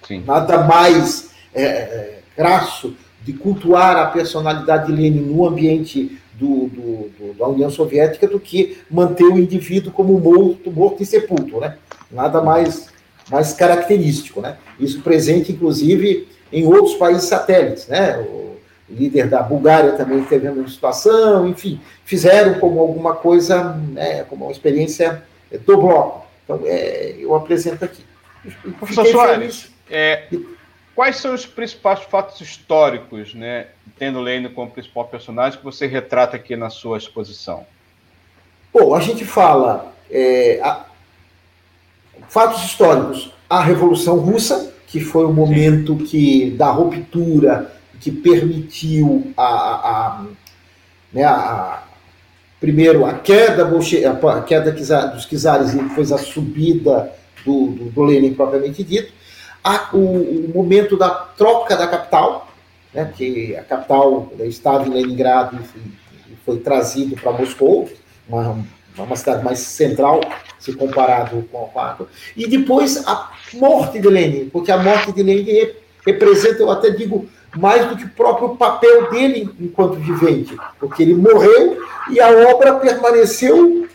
Sim. 0.06 0.22
Nada 0.26 0.58
mais 0.58 1.33
é, 1.54 1.62
é, 1.62 2.18
crasso 2.36 2.94
de 3.22 3.32
cultuar 3.32 3.96
a 3.96 4.06
personalidade 4.06 4.86
de 4.86 4.92
Lenin 4.92 5.20
no 5.20 5.46
ambiente 5.46 6.18
do, 6.34 6.68
do, 6.68 7.10
do, 7.18 7.34
da 7.38 7.46
União 7.48 7.70
Soviética 7.70 8.26
do 8.26 8.40
que 8.40 8.78
manter 8.90 9.24
o 9.24 9.38
indivíduo 9.38 9.92
como 9.92 10.18
morto, 10.18 10.70
morto 10.70 11.02
e 11.02 11.06
sepulto, 11.06 11.60
né? 11.60 11.76
Nada 12.10 12.42
mais, 12.42 12.88
mais 13.30 13.52
característico, 13.52 14.40
né? 14.40 14.56
Isso 14.78 15.00
presente, 15.00 15.52
inclusive, 15.52 16.28
em 16.52 16.66
outros 16.66 16.94
países 16.96 17.24
satélites, 17.24 17.88
né? 17.88 18.18
O 18.18 18.56
líder 18.90 19.28
da 19.28 19.42
Bulgária 19.42 19.92
também 19.92 20.22
teve 20.24 20.46
a 20.46 20.52
mesma 20.52 20.68
situação, 20.68 21.48
enfim, 21.48 21.80
fizeram 22.04 22.60
como 22.60 22.80
alguma 22.80 23.14
coisa, 23.14 23.72
né, 23.92 24.24
como 24.24 24.44
uma 24.44 24.52
experiência 24.52 25.22
do 25.66 25.76
bloco. 25.78 26.26
Então, 26.44 26.60
é, 26.64 27.16
eu 27.18 27.34
apresento 27.34 27.84
aqui. 27.84 28.04
Professor 28.78 29.06
Soares, 29.06 29.70
é, 29.90 30.28
Quais 30.94 31.16
são 31.16 31.34
os 31.34 31.44
principais 31.44 32.00
fatos 32.04 32.40
históricos, 32.40 33.34
né, 33.34 33.66
tendo 33.98 34.20
Lênin 34.20 34.48
como 34.48 34.70
principal 34.70 35.06
personagem, 35.06 35.58
que 35.58 35.64
você 35.64 35.86
retrata 35.86 36.36
aqui 36.36 36.54
na 36.54 36.70
sua 36.70 36.98
exposição? 36.98 37.66
Bom, 38.72 38.94
a 38.94 39.00
gente 39.00 39.24
fala 39.24 39.92
é, 40.08 40.60
a, 40.62 40.84
fatos 42.28 42.62
históricos. 42.64 43.32
A 43.50 43.60
Revolução 43.62 44.18
Russa, 44.18 44.72
que 44.86 45.00
foi 45.00 45.24
o 45.24 45.32
momento 45.32 45.96
que 45.96 46.50
da 46.52 46.70
ruptura, 46.70 47.72
que 48.00 48.10
permitiu 48.10 49.32
a, 49.36 49.44
a, 49.44 50.06
a, 50.06 50.24
né, 51.12 51.24
a 51.24 51.82
primeiro 52.60 53.04
a 53.04 53.14
queda, 53.14 53.68
a 54.32 54.42
queda 54.42 54.72
dos 54.72 55.26
czares 55.26 55.74
e 55.74 55.76
depois 55.76 56.10
a 56.12 56.18
subida 56.18 57.12
do, 57.44 57.66
do, 57.66 57.84
do 57.90 58.02
Lenin 58.02 58.32
propriamente 58.32 58.82
dito 58.82 59.12
a, 59.64 59.88
o, 59.94 59.98
o, 59.98 60.52
momento 60.54 60.94
da 60.94 61.08
troca 61.08 61.74
da 61.74 61.88
capital, 61.88 62.48
né, 62.92 63.10
que 63.16 63.56
a 63.56 63.64
capital 63.64 64.30
estava 64.40 64.86
em 64.86 64.90
Leningrado 64.90 65.58
e 66.28 66.36
foi 66.44 66.58
trazido 66.58 67.16
para 67.16 67.32
Moscou, 67.32 67.88
uma, 68.28 68.62
uma 68.98 69.16
cidade 69.16 69.42
mais 69.42 69.60
central, 69.60 70.20
se 70.58 70.74
comparado 70.74 71.48
com 71.50 71.70
a 71.78 71.96
e 72.36 72.46
depois 72.46 73.06
a 73.06 73.32
morte 73.54 73.98
de 73.98 74.08
Lenin, 74.08 74.50
porque 74.50 74.70
a 74.70 74.78
morte 74.78 75.12
de 75.12 75.22
Lenin 75.22 75.72
representa, 76.06 76.62
eu 76.62 76.70
até 76.70 76.90
digo, 76.90 77.26
mais 77.56 77.86
do 77.88 77.96
que 77.96 78.04
o 78.04 78.10
próprio 78.10 78.56
papel 78.56 79.10
dele 79.10 79.48
enquanto 79.60 79.94
vivente, 79.94 80.56
porque 80.78 81.02
ele 81.02 81.14
morreu 81.14 81.78
e 82.10 82.20
a 82.20 82.28
obra 82.50 82.74
permaneceu 82.74 83.88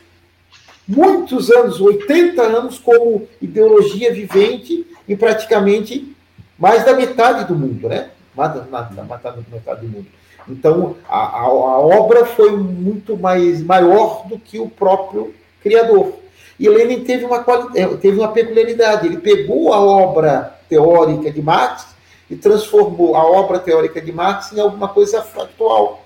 muitos 0.88 1.52
anos, 1.52 1.80
80 1.80 2.42
anos, 2.42 2.80
como 2.80 3.28
ideologia 3.40 4.12
vivente 4.12 4.88
em 5.10 5.18
praticamente 5.18 6.16
mais 6.58 6.86
da 6.86 6.94
metade 6.94 7.46
do 7.46 7.56
mundo, 7.56 7.90
né? 7.90 8.12
Da, 8.36 8.48
da 8.48 9.34
metade 9.52 9.82
do 9.82 9.90
mundo. 9.90 10.06
Então, 10.48 10.96
a, 11.08 11.18
a, 11.18 11.42
a, 11.42 11.80
obra 11.80 12.26
foi 12.26 12.56
muito 12.56 13.18
mais 13.18 13.62
maior 13.62 14.28
do 14.28 14.40
que 14.40 14.60
o 14.60 14.70
próprio 14.70 15.34
criador. 15.62 16.14
E 16.60 16.70
Lenin 16.70 17.04
teve 17.04 17.26
uma, 17.26 17.46
é, 17.76 17.86
teve 17.98 18.20
uma 18.20 18.30
peculiaridade, 18.32 19.08
ele 19.08 19.18
pegou 19.18 19.74
a 19.74 19.80
obra 19.80 20.56
teórica 20.68 21.32
de 21.32 21.42
Marx 21.42 21.88
e 22.30 22.36
transformou 22.36 23.16
a 23.16 23.24
obra 23.24 23.60
teórica 23.60 24.02
de 24.02 24.12
Marx 24.12 24.52
em 24.54 24.60
alguma 24.60 24.88
coisa 24.88 25.22
factual. 25.22 26.06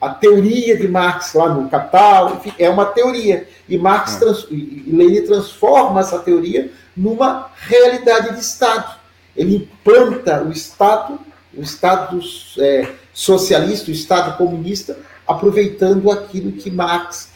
A 0.00 0.10
teoria 0.10 0.76
de 0.76 0.86
Marx 0.86 1.34
lá 1.34 1.48
no 1.48 1.68
Capital, 1.68 2.36
enfim, 2.36 2.52
é 2.58 2.68
uma 2.68 2.86
teoria. 2.86 3.48
E 3.68 3.76
Marx 3.76 4.14
hum. 4.14 4.18
trans, 4.20 4.46
e 4.50 4.84
Lenin 4.88 5.22
transforma 5.22 6.00
essa 6.00 6.18
teoria 6.18 6.70
numa 6.96 7.50
realidade 7.56 8.34
de 8.34 8.40
Estado. 8.40 8.96
Ele 9.36 9.56
implanta 9.56 10.42
o 10.42 10.50
Estado, 10.50 11.18
o 11.54 11.60
Estado 11.60 12.20
é, 12.58 12.88
socialista, 13.12 13.90
o 13.90 13.94
Estado 13.94 14.36
comunista, 14.36 14.96
aproveitando 15.26 16.10
aquilo 16.10 16.52
que 16.52 16.70
Marx, 16.70 17.30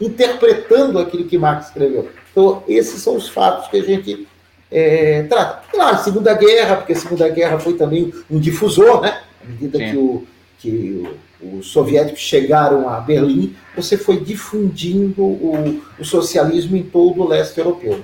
interpretando 0.00 0.98
aquilo 0.98 1.24
que 1.24 1.36
Marx 1.36 1.66
escreveu. 1.66 2.10
Então, 2.30 2.62
esses 2.66 3.02
são 3.02 3.16
os 3.16 3.28
fatos 3.28 3.68
que 3.68 3.76
a 3.76 3.82
gente 3.82 4.26
é, 4.70 5.24
trata. 5.24 5.62
Claro, 5.70 6.02
Segunda 6.02 6.32
Guerra, 6.34 6.76
porque 6.76 6.92
a 6.92 6.96
Segunda 6.96 7.28
Guerra 7.28 7.58
foi 7.58 7.74
também 7.74 8.12
um 8.30 8.40
difusor, 8.40 9.02
né? 9.02 9.20
À 9.42 9.48
medida 9.48 9.78
Sim. 9.78 9.90
que, 9.90 9.96
o, 9.96 10.26
que 10.62 11.04
os 11.42 11.66
soviéticos 11.66 12.20
chegaram 12.20 12.88
a 12.88 13.00
Berlim, 13.00 13.54
você 13.74 13.98
foi 13.98 14.20
difundindo 14.20 15.22
o, 15.22 15.82
o 15.98 16.04
socialismo 16.04 16.76
em 16.76 16.84
todo 16.84 17.20
o 17.20 17.28
leste 17.28 17.58
europeu. 17.58 18.00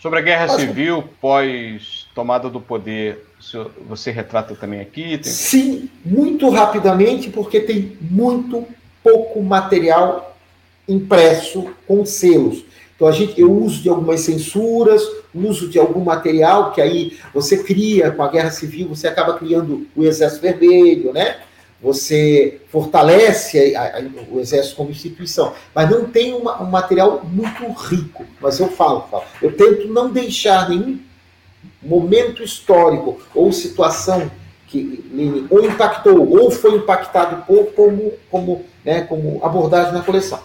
Sobre 0.00 0.20
a 0.20 0.22
guerra 0.22 0.46
Mas, 0.46 0.62
civil 0.62 1.04
pós 1.20 2.06
tomada 2.14 2.48
do 2.48 2.60
poder, 2.60 3.26
você 3.86 4.10
retrata 4.10 4.54
também 4.54 4.80
aqui? 4.80 5.18
Tem... 5.18 5.30
Sim, 5.30 5.90
muito 6.02 6.48
rapidamente, 6.48 7.28
porque 7.28 7.60
tem 7.60 7.96
muito 8.00 8.66
pouco 9.02 9.42
material 9.42 10.34
impresso 10.88 11.70
com 11.86 12.06
selos. 12.06 12.64
Então 12.94 13.06
a 13.06 13.12
gente, 13.12 13.38
eu 13.38 13.52
uso 13.52 13.82
de 13.82 13.90
algumas 13.90 14.20
censuras, 14.20 15.02
uso 15.34 15.68
de 15.68 15.78
algum 15.78 16.02
material 16.02 16.72
que 16.72 16.80
aí 16.80 17.18
você 17.34 17.62
cria 17.62 18.10
com 18.10 18.22
a 18.22 18.28
guerra 18.28 18.50
civil, 18.50 18.88
você 18.88 19.06
acaba 19.06 19.34
criando 19.34 19.86
o 19.94 20.02
Exército 20.02 20.40
Vermelho, 20.40 21.12
né? 21.12 21.36
Você 21.80 22.60
fortalece 22.68 23.76
a, 23.76 23.98
a, 23.98 24.02
o 24.30 24.40
Exército 24.40 24.76
como 24.76 24.90
instituição, 24.90 25.52
mas 25.74 25.90
não 25.90 26.06
tem 26.06 26.32
uma, 26.32 26.62
um 26.62 26.70
material 26.70 27.22
muito 27.24 27.70
rico. 27.72 28.24
Mas 28.40 28.58
eu 28.58 28.68
falo, 28.68 29.02
falo, 29.10 29.24
eu 29.42 29.54
tento 29.56 29.86
não 29.88 30.10
deixar 30.10 30.68
nenhum 30.68 30.98
momento 31.82 32.42
histórico 32.42 33.20
ou 33.34 33.52
situação 33.52 34.30
que 34.66 35.46
ou 35.50 35.64
impactou 35.64 36.28
ou 36.28 36.50
foi 36.50 36.76
impactado 36.76 37.44
por 37.44 37.66
como, 37.72 38.12
como, 38.30 38.64
né, 38.84 39.02
como 39.02 39.44
abordagem 39.44 39.92
na 39.92 40.02
coleção. 40.02 40.40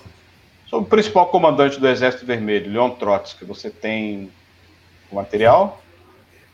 Sobre 0.70 0.86
o 0.86 0.90
principal 0.90 1.28
comandante 1.28 1.80
do 1.80 1.88
Exército 1.88 2.26
Vermelho, 2.26 2.72
Leon 2.72 2.92
Trotsky, 2.92 3.44
você 3.44 3.70
tem 3.70 4.30
o 5.12 5.16
material? 5.16 5.82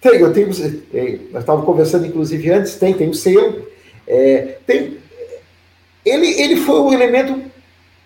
Tenho, 0.02 0.28
eu 0.28 0.34
tenho. 0.34 0.48
Nós 1.32 1.42
estávamos 1.42 1.66
conversando, 1.66 2.06
inclusive, 2.06 2.50
antes, 2.52 2.76
tem, 2.76 2.94
tem 2.94 3.10
o 3.10 3.13
selo. 3.13 3.68
É, 4.08 4.58
tem, 4.65 4.98
ele, 6.06 6.41
ele 6.41 6.56
foi 6.58 6.80
um 6.80 6.93
elemento 6.93 7.41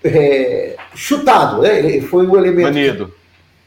é, 0.04 0.76
chutado, 0.96 1.62
né? 1.62 1.80
Ele 1.80 2.02
foi 2.02 2.26
um 2.26 2.36
elemento. 2.36 2.74
Banido. 2.74 3.14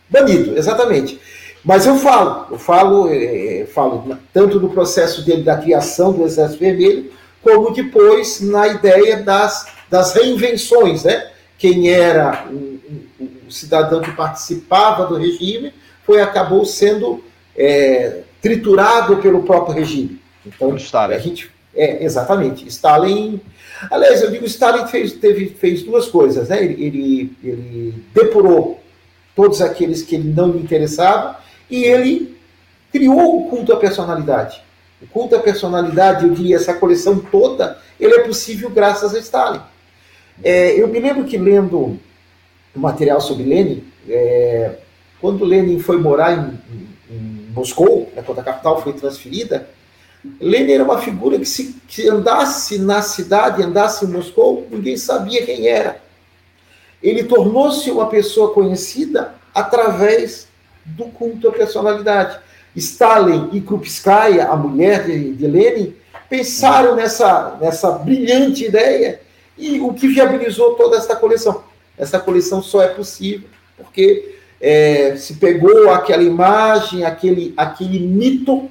Banido, 0.09 0.59
exatamente. 0.59 1.20
Mas 1.64 1.87
eu 1.87 1.97
falo, 1.97 2.47
eu 2.51 2.59
falo, 2.59 3.09
é, 3.11 3.66
falo 3.73 4.18
tanto 4.33 4.61
no 4.61 4.68
processo 4.68 5.25
dele 5.25 5.42
da 5.42 5.57
criação 5.57 6.12
do 6.12 6.25
Exército 6.25 6.61
Vermelho, 6.61 7.11
como 7.42 7.73
depois 7.73 8.40
na 8.40 8.68
ideia 8.68 9.23
das, 9.23 9.68
das 9.88 10.12
reinvenções, 10.14 11.05
né? 11.05 11.31
Quem 11.57 11.88
era 11.88 12.47
o 12.51 12.55
um, 12.55 12.81
um, 13.20 13.51
cidadão 13.51 14.03
que 14.03 14.11
participava 14.12 15.07
do 15.07 15.16
regime 15.16 15.73
foi 16.05 16.20
acabou 16.20 16.66
sendo 16.66 17.25
é, 17.57 18.20
triturado 18.42 19.16
pelo 19.18 19.42
próprio 19.44 19.75
regime. 19.75 20.20
Então, 20.44 20.77
Stalin. 20.77 21.14
a 21.14 21.18
gente 21.18 21.54
é 21.77 22.05
exatamente 22.05 22.67
Stalin. 22.69 23.41
Aliás, 23.91 24.23
eu 24.23 24.31
digo 24.31 24.45
Stalin 24.47 24.87
fez 24.87 25.13
teve 25.13 25.47
fez 25.51 25.83
duas 25.83 26.09
coisas, 26.09 26.49
né? 26.49 26.63
Ele, 26.65 26.85
ele, 26.85 27.37
ele 27.43 27.95
depurou 28.15 28.81
todos 29.35 29.61
aqueles 29.61 30.03
que 30.03 30.15
ele 30.15 30.33
não 30.33 30.53
lhe 30.53 30.59
interessava 30.59 31.39
e 31.71 31.85
ele 31.85 32.37
criou 32.93 33.41
o 33.41 33.51
culto 33.51 33.73
à 33.73 33.77
personalidade. 33.77 34.63
O 35.03 35.07
culto 35.07 35.35
à 35.35 35.41
personalidade, 35.41 36.25
eu 36.25 36.33
diria, 36.33 36.57
essa 36.57 36.73
coleção 36.75 37.19
toda, 37.19 37.79
ele 37.99 38.15
é 38.15 38.21
possível 38.21 38.71
graças 38.71 39.15
a 39.15 39.19
Stalin. 39.19 39.61
É, 40.43 40.81
eu 40.81 40.89
me 40.89 40.99
lembro 40.99 41.25
que 41.25 41.37
lendo 41.37 41.99
o 42.75 42.79
material 42.79 43.21
sobre 43.21 43.45
Lenin, 43.45 43.85
é, 44.09 44.77
quando 45.21 45.45
Lenin 45.45 45.79
foi 45.79 45.99
morar 45.99 46.33
em, 46.33 46.59
em, 46.75 47.15
em 47.15 47.51
Moscou, 47.53 48.11
né, 48.15 48.23
quando 48.25 48.41
a 48.41 48.45
capital 48.45 48.83
foi 48.83 48.93
transferida, 48.93 49.69
Lenin 50.41 50.73
era 50.73 50.85
uma 50.85 50.99
figura 50.99 51.39
que 51.39 51.45
se 51.45 51.75
que 51.87 52.09
andasse 52.09 52.79
na 52.79 53.03
cidade, 53.03 53.63
andasse 53.63 54.05
em 54.05 54.09
Moscou, 54.09 54.67
ninguém 54.71 54.97
sabia 54.97 55.45
quem 55.45 55.69
era. 55.69 56.03
Ele 57.03 57.25
tornou-se 57.25 57.91
uma 57.91 58.07
pessoa 58.07 58.53
conhecida 58.53 59.35
através 59.55 60.49
do 60.85 61.05
culto 61.05 61.49
à 61.49 61.53
personalidade. 61.53 62.39
Stalin 62.75 63.51
e 63.53 63.61
Krupskaya, 63.61 64.49
a 64.49 64.57
mulher 64.57 65.05
de, 65.05 65.35
de 65.35 65.47
Lenin, 65.47 65.95
pensaram 66.29 66.97
nessa, 66.97 67.57
nessa 67.61 67.93
brilhante 67.93 68.65
ideia 68.65 69.21
e 69.57 69.79
o 69.81 69.93
que 69.93 70.09
viabilizou 70.09 70.75
toda 70.75 70.97
essa 70.97 71.15
coleção. 71.15 71.63
Essa 71.97 72.19
coleção 72.19 72.63
só 72.63 72.83
é 72.83 72.89
possível 72.89 73.49
porque 73.77 74.37
é, 74.61 75.17
se 75.17 75.35
pegou 75.35 75.91
aquela 75.91 76.23
imagem, 76.23 77.05
aquele, 77.05 77.53
aquele 77.57 77.99
mito 78.01 78.71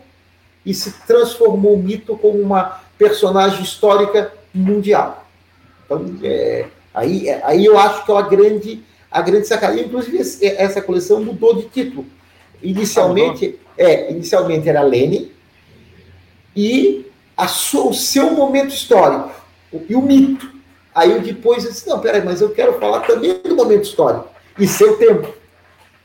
e 0.66 0.74
se 0.74 0.92
transformou 1.06 1.76
o 1.76 1.78
mito 1.78 2.18
como 2.18 2.40
uma 2.40 2.82
personagem 2.98 3.62
histórica 3.62 4.32
mundial. 4.54 5.26
Então, 5.86 6.06
é, 6.24 6.66
aí, 6.94 7.30
aí 7.44 7.66
eu 7.66 7.78
acho 7.78 8.06
que 8.06 8.12
é 8.12 8.14
uma 8.14 8.22
grande 8.22 8.84
a 9.14 9.22
grande 9.22 9.48
sacada. 9.48 9.80
Inclusive, 9.80 10.18
essa 10.42 10.82
coleção 10.82 11.24
mudou 11.24 11.56
de 11.56 11.70
título. 11.70 12.06
Inicialmente, 12.62 13.60
é, 13.78 14.12
inicialmente 14.12 14.68
era 14.68 14.82
Lenin 14.82 15.32
e 16.56 17.06
a 17.38 17.48
sua, 17.48 17.90
o 17.90 17.94
seu 17.94 18.32
momento 18.32 18.74
histórico 18.74 19.32
e 19.88 19.96
o 19.96 20.02
mito. 20.02 20.52
Aí 20.96 21.12
eu 21.12 21.22
depois 21.22 21.64
eu 21.64 21.72
disse, 21.72 21.88
não, 21.88 22.00
peraí, 22.00 22.24
mas 22.24 22.42
eu 22.42 22.50
quero 22.52 22.80
falar 22.80 23.02
também 23.02 23.40
do 23.44 23.56
momento 23.56 23.84
histórico 23.84 24.28
e 24.58 24.68
seu 24.68 24.98
tempo. 24.98 25.34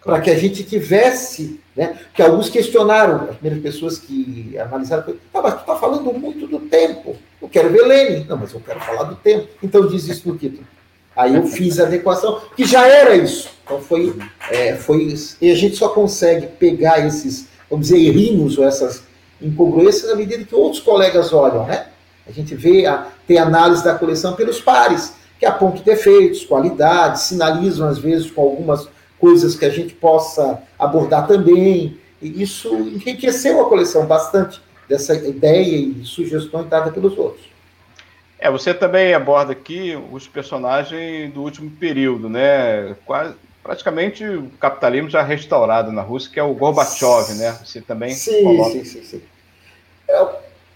Para 0.09 0.23
que 0.23 0.31
a 0.31 0.39
gente 0.39 0.65
tivesse, 0.65 1.61
né? 1.77 1.99
Que 2.15 2.23
alguns 2.23 2.49
questionaram, 2.49 3.29
as 3.29 3.37
primeiras 3.37 3.63
pessoas 3.63 3.99
que 3.99 4.57
analisaram, 4.59 5.05
ah, 5.35 5.43
mas 5.43 5.53
tu 5.53 5.61
está 5.61 5.77
falando 5.77 6.11
muito 6.15 6.47
do 6.47 6.61
tempo. 6.61 7.15
Eu 7.43 7.47
quero 7.47 7.69
ver 7.69 7.83
Lenin. 7.83 8.25
Não, 8.25 8.39
mas 8.39 8.55
eu 8.55 8.61
quero 8.61 8.81
falar 8.81 9.03
do 9.03 9.17
tempo. 9.17 9.49
Então 9.63 9.87
diz 9.87 10.09
isso 10.09 10.27
no 10.27 10.39
título. 10.39 10.67
Aí 11.15 11.35
eu 11.35 11.47
fiz 11.47 11.79
a 11.79 11.83
adequação, 11.83 12.41
que 12.57 12.65
já 12.65 12.87
era 12.87 13.15
isso. 13.17 13.51
Então 13.63 13.83
foi, 13.83 14.17
é, 14.51 14.77
foi 14.77 15.15
e 15.43 15.51
a 15.51 15.55
gente 15.55 15.77
só 15.77 15.91
consegue 15.91 16.47
pegar 16.47 17.07
esses, 17.07 17.47
vamos 17.69 17.89
dizer, 17.89 18.01
errinhos 18.01 18.57
ou 18.57 18.65
essas 18.65 19.03
incongruências 19.43 20.11
à 20.11 20.17
medida 20.17 20.43
que 20.43 20.55
outros 20.55 20.81
colegas 20.83 21.35
olham, 21.35 21.67
né? 21.67 21.89
A 22.27 22.33
gente 22.33 22.55
vê, 22.55 22.87
a, 22.87 23.09
tem 23.27 23.37
análise 23.37 23.85
da 23.85 23.95
coleção 23.95 24.35
pelos 24.35 24.59
pares, 24.59 25.13
que 25.39 25.45
apontam 25.45 25.83
defeitos, 25.83 26.47
qualidades, 26.47 27.23
sinalizam 27.25 27.87
às 27.87 27.99
vezes 27.99 28.31
com 28.31 28.41
algumas 28.41 28.89
coisas 29.19 29.55
que 29.55 29.65
a 29.65 29.71
gente 29.71 29.95
possa 29.95 30.63
abordar 30.79 31.27
também. 31.27 31.99
E 32.21 32.43
isso 32.43 32.75
enriqueceu 32.75 33.61
a 33.61 33.69
coleção 33.69 34.07
bastante 34.07 34.61
dessa 34.89 35.15
ideia 35.15 35.77
e 35.77 36.05
sugestões 36.05 36.67
dadas 36.69 36.93
pelos 36.93 37.17
outros. 37.17 37.47
É, 38.39 38.51
você 38.51 38.73
também 38.73 39.13
aborda 39.13 39.53
aqui 39.53 39.99
os 40.13 40.29
personagens 40.29 41.33
do 41.33 41.43
último 41.43 41.71
período, 41.71 42.29
né? 42.29 42.95
Quase, 43.05 43.35
praticamente 43.63 44.25
o 44.25 44.49
capitalismo 44.61 45.11
já 45.11 45.23
restaurado 45.23 45.91
na 45.91 46.03
Rússia, 46.03 46.31
que 46.33 46.41
é 46.41 46.43
o 46.43 46.55
Gorbachev, 46.55 47.35
né? 47.35 47.59
Você 47.65 47.81
também 47.81 48.15
sim, 48.15 48.43
coloca... 48.43 48.71
Sim, 48.71 48.85
sim, 48.85 49.03
sim. 49.03 49.23
É, 50.09 50.27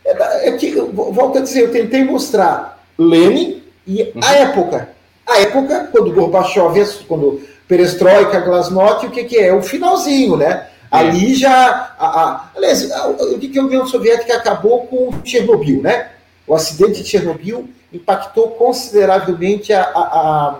é, 0.05 0.49
é 0.49 0.53
que, 0.59 0.73
volto 0.73 1.39
a 1.39 1.41
dizer, 1.41 1.63
eu 1.63 1.73
tentei 1.73 2.05
mostrar 2.05 2.85
Lenin 2.99 3.63
e 3.87 4.03
uhum. 4.03 4.21
a 4.23 4.35
época. 4.35 4.89
A 5.27 5.39
época, 5.39 5.89
quando 5.93 6.13
Gorbachev, 6.13 7.05
quando 7.07 7.41
Perestroika, 7.73 8.39
Glasnost, 8.41 9.07
o 9.07 9.11
que, 9.11 9.25
que 9.25 9.39
é? 9.39 9.51
O 9.51 9.63
finalzinho, 9.63 10.37
né? 10.37 10.67
Ali 10.91 11.35
já. 11.35 11.95
A, 11.99 12.07
a, 12.07 12.51
aliás, 12.55 12.87
o 13.19 13.39
que, 13.39 13.49
que 13.49 13.59
a 13.59 13.63
União 13.63 13.87
Soviética 13.87 14.37
acabou 14.37 14.87
com 14.89 15.11
Chernobyl, 15.25 15.81
né? 15.81 16.11
O 16.47 16.55
acidente 16.55 17.03
de 17.03 17.09
Chernobyl 17.09 17.67
impactou 17.91 18.51
consideravelmente 18.51 19.73
a, 19.73 19.85
a 19.85 20.59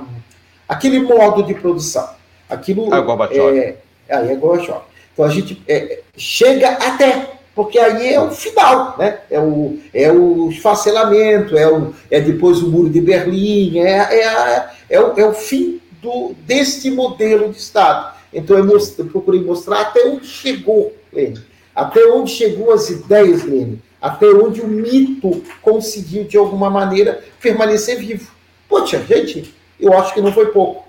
aquele 0.67 1.01
modo 1.01 1.43
de 1.43 1.53
produção. 1.53 2.09
Aquilo. 2.49 2.89
Ah, 2.95 3.01
Gorbachev. 3.03 3.59
É, 3.59 3.77
aí 4.09 4.31
é 4.31 4.35
Gorbachev. 4.35 4.81
Então 5.13 5.27
a 5.27 5.29
gente 5.29 5.63
é, 5.69 6.01
chega 6.17 6.71
até, 6.71 7.29
porque 7.55 7.79
aí 7.79 8.15
é 8.15 8.21
o 8.23 8.31
final, 8.31 8.97
né? 8.99 9.19
É 9.31 9.39
o, 9.39 9.79
é 9.93 10.11
o 10.11 10.49
esfacelamento, 10.49 11.59
é, 11.59 11.71
o, 11.71 11.93
é 12.11 12.23
depois 12.23 12.63
o 12.63 12.71
muro 12.71 12.89
de 12.89 13.03
Berlim, 13.03 13.81
é, 13.81 14.21
é, 14.21 14.27
a, 14.27 14.71
é, 14.89 14.99
o, 14.99 15.21
é 15.21 15.27
o 15.27 15.35
fim 15.35 15.82
do, 16.03 16.35
deste 16.45 16.91
modelo 16.91 17.51
de 17.51 17.59
Estado. 17.59 18.15
Então 18.35 18.59
eu, 18.59 18.65
most, 18.65 18.99
eu 18.99 19.07
procurei 19.07 19.41
mostrar 19.41 19.81
até 19.81 20.05
onde 20.07 20.27
chegou, 20.27 20.93
Lênin, 21.13 21.41
até 21.75 22.05
onde 22.07 22.31
chegou 22.33 22.73
as 22.73 22.91
ideias, 22.91 23.45
Lênin, 23.45 23.81
até 24.01 24.27
onde 24.27 24.61
o 24.61 24.67
mito 24.67 25.43
conseguiu, 25.63 26.25
de 26.25 26.37
alguma 26.37 26.69
maneira, 26.69 27.23
permanecer 27.41 27.99
vivo. 27.99 28.31
Poxa, 28.69 29.01
gente, 29.07 29.55
eu 29.79 29.97
acho 29.97 30.13
que 30.13 30.21
não 30.21 30.33
foi 30.33 30.47
pouco. 30.47 30.89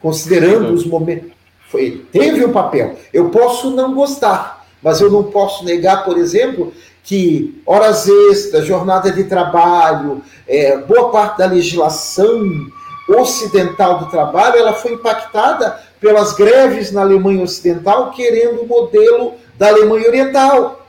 Considerando 0.00 0.72
os 0.72 0.84
momentos. 0.84 1.30
Foi, 1.68 2.04
teve 2.12 2.44
um 2.44 2.52
papel. 2.52 2.96
Eu 3.12 3.30
posso 3.30 3.70
não 3.70 3.94
gostar, 3.94 4.66
mas 4.82 5.00
eu 5.00 5.10
não 5.10 5.24
posso 5.24 5.64
negar, 5.64 6.04
por 6.04 6.16
exemplo, 6.16 6.72
que 7.02 7.60
horas 7.66 8.08
extras, 8.08 8.66
jornada 8.66 9.12
de 9.12 9.24
trabalho, 9.24 10.22
é, 10.46 10.76
boa 10.78 11.10
parte 11.10 11.38
da 11.38 11.46
legislação 11.46 12.70
ocidental 13.08 13.98
do 13.98 14.10
trabalho, 14.10 14.56
ela 14.56 14.72
foi 14.72 14.92
impactada 14.92 15.80
pelas 16.00 16.32
greves 16.32 16.92
na 16.92 17.02
Alemanha 17.02 17.42
Ocidental, 17.42 18.10
querendo 18.10 18.62
o 18.62 18.66
modelo 18.66 19.34
da 19.56 19.68
Alemanha 19.68 20.08
Oriental. 20.08 20.86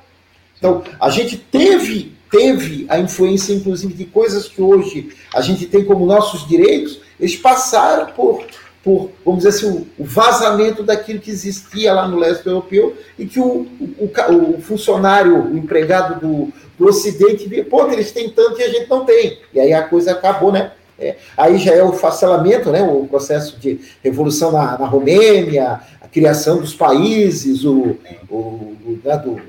Então, 0.58 0.84
a 1.00 1.10
gente 1.10 1.38
teve, 1.38 2.14
teve 2.32 2.86
a 2.90 3.00
influência, 3.00 3.54
inclusive, 3.54 3.94
de 3.94 4.06
coisas 4.06 4.48
que 4.48 4.62
hoje 4.62 5.16
a 5.34 5.42
gente 5.42 5.66
tem 5.68 5.86
como 5.86 6.06
nossos 6.06 6.48
direitos, 6.48 7.00
eles 7.20 7.36
passaram 7.36 8.08
por, 8.14 8.44
por 8.84 9.12
vamos 9.24 9.44
dizer 9.44 9.50
assim, 9.50 9.88
o, 9.98 10.04
vazamento 10.04 10.84
daquilo 10.84 11.20
que 11.20 11.32
existia 11.32 11.94
lá 11.94 12.08
no 12.08 12.18
leste 12.18 12.46
europeu 12.46 12.98
e 13.18 13.26
que 13.26 13.40
o, 13.40 13.68
o, 13.98 14.56
o 14.58 14.62
funcionário, 14.62 15.52
o 15.52 15.58
empregado 15.58 16.20
do, 16.20 16.54
do 16.78 16.88
Ocidente 16.88 17.48
via, 17.48 17.64
pô, 17.64 17.88
eles 17.92 18.12
têm 18.12 18.30
tanto 18.30 18.60
e 18.60 18.64
a 18.64 18.70
gente 18.70 18.90
não 18.90 19.06
tem. 19.06 19.40
E 19.54 19.60
aí 19.60 19.74
a 19.74 19.84
coisa 19.84 20.12
acabou, 20.12 20.52
né? 20.52 20.72
É, 21.00 21.16
aí 21.36 21.58
já 21.58 21.74
é 21.74 21.84
o 21.84 21.94
facelamento, 21.94 22.72
né, 22.72 22.82
o 22.82 23.06
processo 23.06 23.60
de 23.60 23.80
revolução 24.04 24.52
na, 24.52 24.80
na 24.80 24.88
Romênia, 24.88 25.80
a 26.02 26.08
criação 26.08 26.60
dos 26.60 26.74
países, 26.74 27.64
o, 27.64 27.98
o, 28.30 28.36
o 28.36 29.00
né, 29.04 29.16
do, 29.18 29.40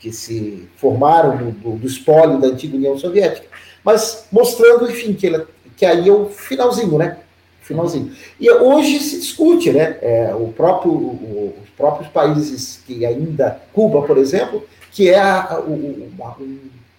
que 0.00 0.12
se 0.12 0.68
formaram 0.76 1.36
do, 1.36 1.50
do, 1.52 1.70
do, 1.76 1.86
espólio 1.86 2.40
da 2.40 2.48
antiga 2.48 2.76
União 2.76 2.98
Soviética, 2.98 3.46
mas 3.84 4.26
mostrando, 4.32 4.90
enfim, 4.90 5.12
que, 5.14 5.26
ele, 5.26 5.44
que 5.76 5.86
aí 5.86 6.08
é 6.08 6.12
o 6.12 6.26
finalzinho, 6.26 6.98
né? 6.98 7.18
Finalzinho. 7.60 8.12
E 8.38 8.50
hoje 8.50 8.98
se 9.00 9.20
discute, 9.20 9.72
né? 9.72 9.98
É, 10.02 10.34
o 10.34 10.48
próprio, 10.48 10.92
o, 10.92 11.54
os 11.62 11.68
próprios 11.70 12.08
países 12.08 12.80
que 12.86 13.06
ainda, 13.06 13.60
Cuba, 13.72 14.02
por 14.02 14.18
exemplo, 14.18 14.64
que 14.90 15.08
é 15.10 15.18
a, 15.18 15.60
o, 15.60 15.72
um, 15.72 16.10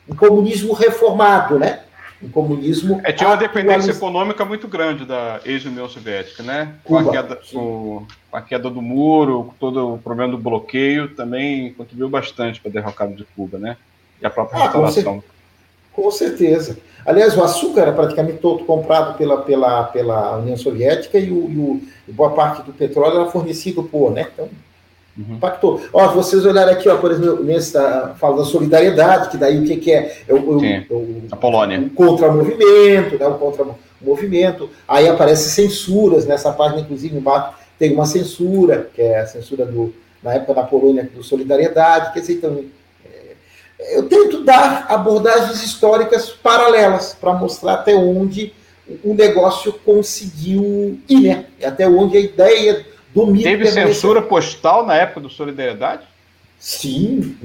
um 0.10 0.16
comunismo 0.16 0.74
reformado, 0.74 1.60
né? 1.60 1.82
O 2.22 2.30
comunismo. 2.30 3.00
É, 3.04 3.12
tinha 3.12 3.30
uma 3.30 3.38
dependência 3.38 3.92
econômica 3.92 4.44
muito 4.44 4.68
grande 4.68 5.06
da 5.06 5.40
ex-União 5.46 5.88
Soviética, 5.88 6.42
né? 6.44 6.76
Com 6.84 6.98
a, 6.98 7.12
queda, 7.12 7.40
com, 7.52 8.06
a, 8.32 8.42
queda, 8.42 8.70
do 8.70 8.82
muro, 8.82 9.46
com 9.46 9.54
todo 9.60 9.94
o 9.94 9.98
problema 10.00 10.32
do 10.32 10.38
bloqueio, 10.38 11.10
também 11.16 11.74
contribuiu 11.74 12.10
bastante 12.10 12.60
para 12.60 12.70
a 12.70 12.74
derrocada 12.74 13.14
de 13.14 13.24
Cuba, 13.36 13.58
né? 13.58 13.78
E 14.22 14.26
a 14.26 14.30
própria 14.30 14.60
ah, 14.60 14.64
restauração. 14.64 15.24
Com, 15.94 16.04
com 16.04 16.12
certeza. 16.12 16.78
Aliás, 17.06 17.38
o 17.38 17.44
açúcar 17.44 17.82
era 17.82 17.94
praticamente 17.94 18.40
todo 18.40 18.66
comprado 18.66 19.18
pela, 19.18 19.42
pela, 19.42 19.84
pela 19.84 20.38
União 20.38 20.58
Soviética 20.58 21.18
e, 21.18 21.32
o, 21.32 21.50
e, 21.50 21.58
o, 21.58 21.82
e 22.08 22.12
boa 22.12 22.32
parte 22.32 22.64
do 22.64 22.74
petróleo 22.74 23.22
era 23.22 23.32
fornecido 23.32 23.84
por, 23.84 24.12
né? 24.12 24.28
Então, 24.34 24.50
Uhum. 25.18 25.36
Impactou. 25.36 25.82
Ó, 25.92 26.08
vocês 26.10 26.46
olharem 26.46 26.76
aqui, 26.76 26.88
ó, 26.88 26.98
por 26.98 27.12
exemplo, 27.12 27.44
nessa 27.44 28.16
fala 28.20 28.38
da 28.38 28.44
solidariedade, 28.44 29.30
que 29.30 29.38
daí 29.38 29.60
o 29.60 29.66
que, 29.66 29.78
que 29.78 29.92
é? 29.92 30.16
é 30.28 30.34
o, 30.34 30.64
é 30.64 30.86
o, 30.92 31.24
a 31.32 31.36
Polônia. 31.36 31.80
O 31.80 31.90
contra-movimento, 31.90 33.18
né? 33.18 33.28
O 33.28 33.36
contra-movimento. 33.36 34.70
Aí 34.88 35.08
aparece 35.08 35.50
censuras, 35.50 36.26
nessa 36.26 36.52
página, 36.52 36.82
inclusive, 36.82 37.18
embaixo 37.18 37.56
tem 37.78 37.94
uma 37.94 38.06
censura, 38.06 38.90
que 38.94 39.02
é 39.02 39.20
a 39.20 39.28
censura 39.28 39.66
do, 39.66 39.94
na 40.22 40.34
época 40.34 40.54
da 40.56 40.64
Polônia, 40.64 41.10
do 41.14 41.24
Solidariedade, 41.24 42.14
quer 42.14 42.22
dizer, 42.22 42.34
então, 42.34 42.64
é, 43.06 43.98
eu 43.98 44.10
tento 44.10 44.44
dar 44.44 44.88
abordagens 44.90 45.64
históricas 45.64 46.30
paralelas 46.30 47.16
para 47.20 47.34
mostrar 47.34 47.74
até 47.74 47.96
onde 47.96 48.54
o 49.04 49.14
negócio 49.14 49.74
conseguiu 49.86 51.00
ir, 51.08 51.20
né? 51.20 51.46
Até 51.64 51.88
onde 51.88 52.18
a 52.18 52.22
ideia 52.22 52.86
do 53.26 53.42
Teve 53.42 53.68
censura 53.68 54.22
postal 54.22 54.86
na 54.86 54.96
época 54.96 55.22
do 55.22 55.30
Solidariedade? 55.30 56.04
Sim, 56.60 57.38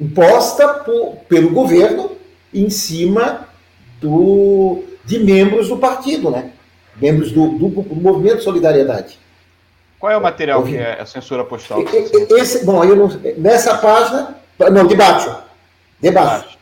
imposta 0.00 0.68
por, 0.68 1.16
pelo 1.28 1.50
governo 1.50 2.12
em 2.52 2.70
cima 2.70 3.48
do, 4.00 4.82
de 5.04 5.18
membros 5.18 5.68
do 5.68 5.76
partido, 5.76 6.30
né? 6.30 6.52
Membros 6.96 7.32
do, 7.32 7.50
do, 7.50 7.68
do 7.68 7.96
movimento 7.96 8.42
Solidariedade. 8.42 9.18
Qual 9.98 10.10
é 10.10 10.16
o 10.16 10.22
material 10.22 10.62
que 10.62 10.76
é 10.76 10.98
a 11.00 11.04
censura 11.04 11.44
postal? 11.44 11.84
Esse, 12.30 12.64
bom, 12.64 12.82
eu 12.82 12.96
não, 12.96 13.08
nessa 13.36 13.76
página, 13.76 14.34
não, 14.72 14.86
de 14.86 14.96
baixo, 14.96 15.36
de 16.00 16.10
baixo. 16.10 16.58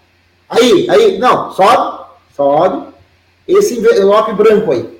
Aí, 0.48 0.90
aí, 0.90 1.18
não, 1.18 1.53
sobe, 1.53 2.05
sobe. 2.35 2.88
Esse 3.46 3.79
envelope 3.79 4.33
branco 4.33 4.72
aí. 4.72 4.98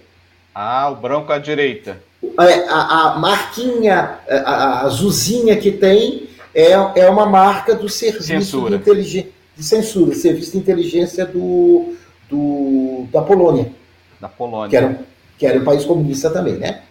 Ah, 0.55 0.89
o 0.91 0.97
branco 0.97 1.33
à 1.33 1.39
direita. 1.39 2.01
É, 2.41 2.69
a, 2.69 3.13
a 3.15 3.19
marquinha, 3.19 4.19
a, 4.29 4.83
azulzinha 4.83 5.57
que 5.57 5.71
tem 5.71 6.29
é, 6.55 6.73
é 6.73 7.11
uma 7.11 7.27
marca 7.27 7.75
do 7.75 7.89
serviço 7.89 8.25
censura. 8.25 8.77
de 8.77 8.83
inteligência 8.83 9.39
de 9.59 9.65
censura, 9.65 10.15
serviço 10.15 10.53
de 10.53 10.59
inteligência 10.59 11.27
do, 11.27 11.97
do, 12.31 13.09
da 13.13 13.21
Polônia. 13.21 13.73
Da 14.21 14.29
Polônia. 14.29 14.71
Que 14.71 14.77
era, 14.77 15.01
que 15.37 15.47
era 15.47 15.59
um 15.59 15.65
país 15.65 15.85
comunista 15.85 16.31
também, 16.31 16.55
né? 16.55 16.83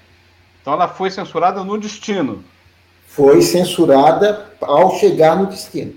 Então 0.61 0.73
ela 0.73 0.89
foi 0.89 1.09
censurada 1.09 1.63
no 1.63 1.77
destino. 1.77 2.43
Foi 3.07 3.41
censurada 3.41 4.51
ao 4.59 4.99
chegar 4.99 5.37
no 5.37 5.45
destino. 5.45 5.93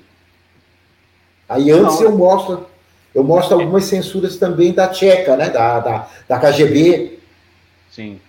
Aí 1.49 1.73
antes 1.73 1.97
Não, 1.97 2.05
eu 2.05 2.17
mostro, 2.17 2.67
eu 3.13 3.25
mostro 3.25 3.59
algumas 3.59 3.87
censuras 3.87 4.37
também 4.37 4.73
da 4.73 4.87
Tcheca, 4.87 5.37
né? 5.37 5.51
Da, 5.51 5.81
da, 5.81 6.09
da 6.29 6.39
KGB. 6.39 7.19
Sim. 7.91 8.21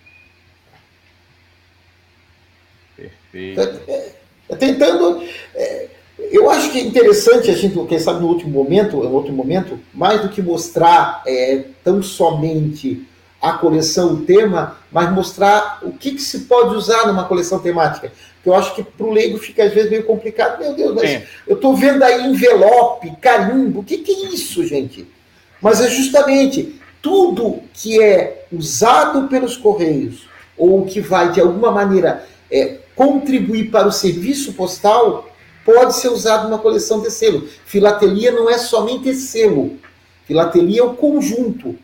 Perfeito. 3.31 3.81
É, 3.87 4.09
é, 4.49 4.55
tentando. 4.55 5.23
É, 5.55 5.87
eu 6.31 6.49
acho 6.49 6.71
que 6.71 6.79
é 6.79 6.81
interessante 6.83 7.49
a 7.49 7.55
gente, 7.55 7.77
quem 7.87 7.99
sabe 7.99 8.21
no 8.21 8.27
último 8.27 8.51
momento, 8.51 8.97
no 8.97 9.11
outro 9.11 9.33
momento, 9.33 9.79
mais 9.93 10.21
do 10.21 10.29
que 10.29 10.41
mostrar 10.41 11.23
é, 11.25 11.63
tão 11.83 12.01
somente 12.03 13.05
a 13.41 13.53
coleção, 13.53 14.13
o 14.13 14.21
tema, 14.21 14.77
mas 14.91 15.11
mostrar 15.11 15.79
o 15.81 15.91
que, 15.91 16.11
que 16.11 16.21
se 16.21 16.41
pode 16.41 16.75
usar 16.75 17.07
numa 17.07 17.23
coleção 17.23 17.57
temática. 17.57 18.11
Porque 18.35 18.49
eu 18.49 18.55
acho 18.55 18.75
que 18.75 18.83
para 18.83 19.05
o 19.05 19.11
leigo 19.11 19.37
fica 19.39 19.63
às 19.63 19.73
vezes 19.73 19.89
meio 19.89 20.03
complicado. 20.03 20.59
Meu 20.59 20.73
Deus, 20.75 20.93
mas 20.93 21.09
Sim. 21.09 21.21
eu 21.47 21.55
estou 21.55 21.75
vendo 21.75 22.03
aí 22.03 22.23
envelope, 22.27 23.11
carimbo, 23.19 23.79
o 23.79 23.83
que, 23.83 23.97
que 23.97 24.11
é 24.11 24.27
isso, 24.29 24.65
gente? 24.65 25.07
Mas 25.59 25.81
é 25.81 25.89
justamente 25.89 26.79
tudo 27.01 27.61
que 27.73 28.01
é 28.01 28.45
usado 28.51 29.27
pelos 29.27 29.57
Correios, 29.57 30.27
ou 30.55 30.85
que 30.85 31.01
vai 31.01 31.31
de 31.31 31.41
alguma 31.41 31.71
maneira 31.71 32.25
é, 32.51 32.77
contribuir 33.01 33.71
para 33.71 33.87
o 33.87 33.91
serviço 33.91 34.53
postal 34.53 35.25
pode 35.65 35.95
ser 35.95 36.09
usado 36.09 36.47
numa 36.47 36.59
coleção 36.59 37.01
de 37.01 37.09
selo. 37.09 37.47
Filatelia 37.65 38.31
não 38.31 38.47
é 38.47 38.59
somente 38.59 39.11
selo. 39.15 39.77
Filatelia 40.25 40.81
é 40.81 40.83
o 40.83 40.93
conjunto. 40.93 41.75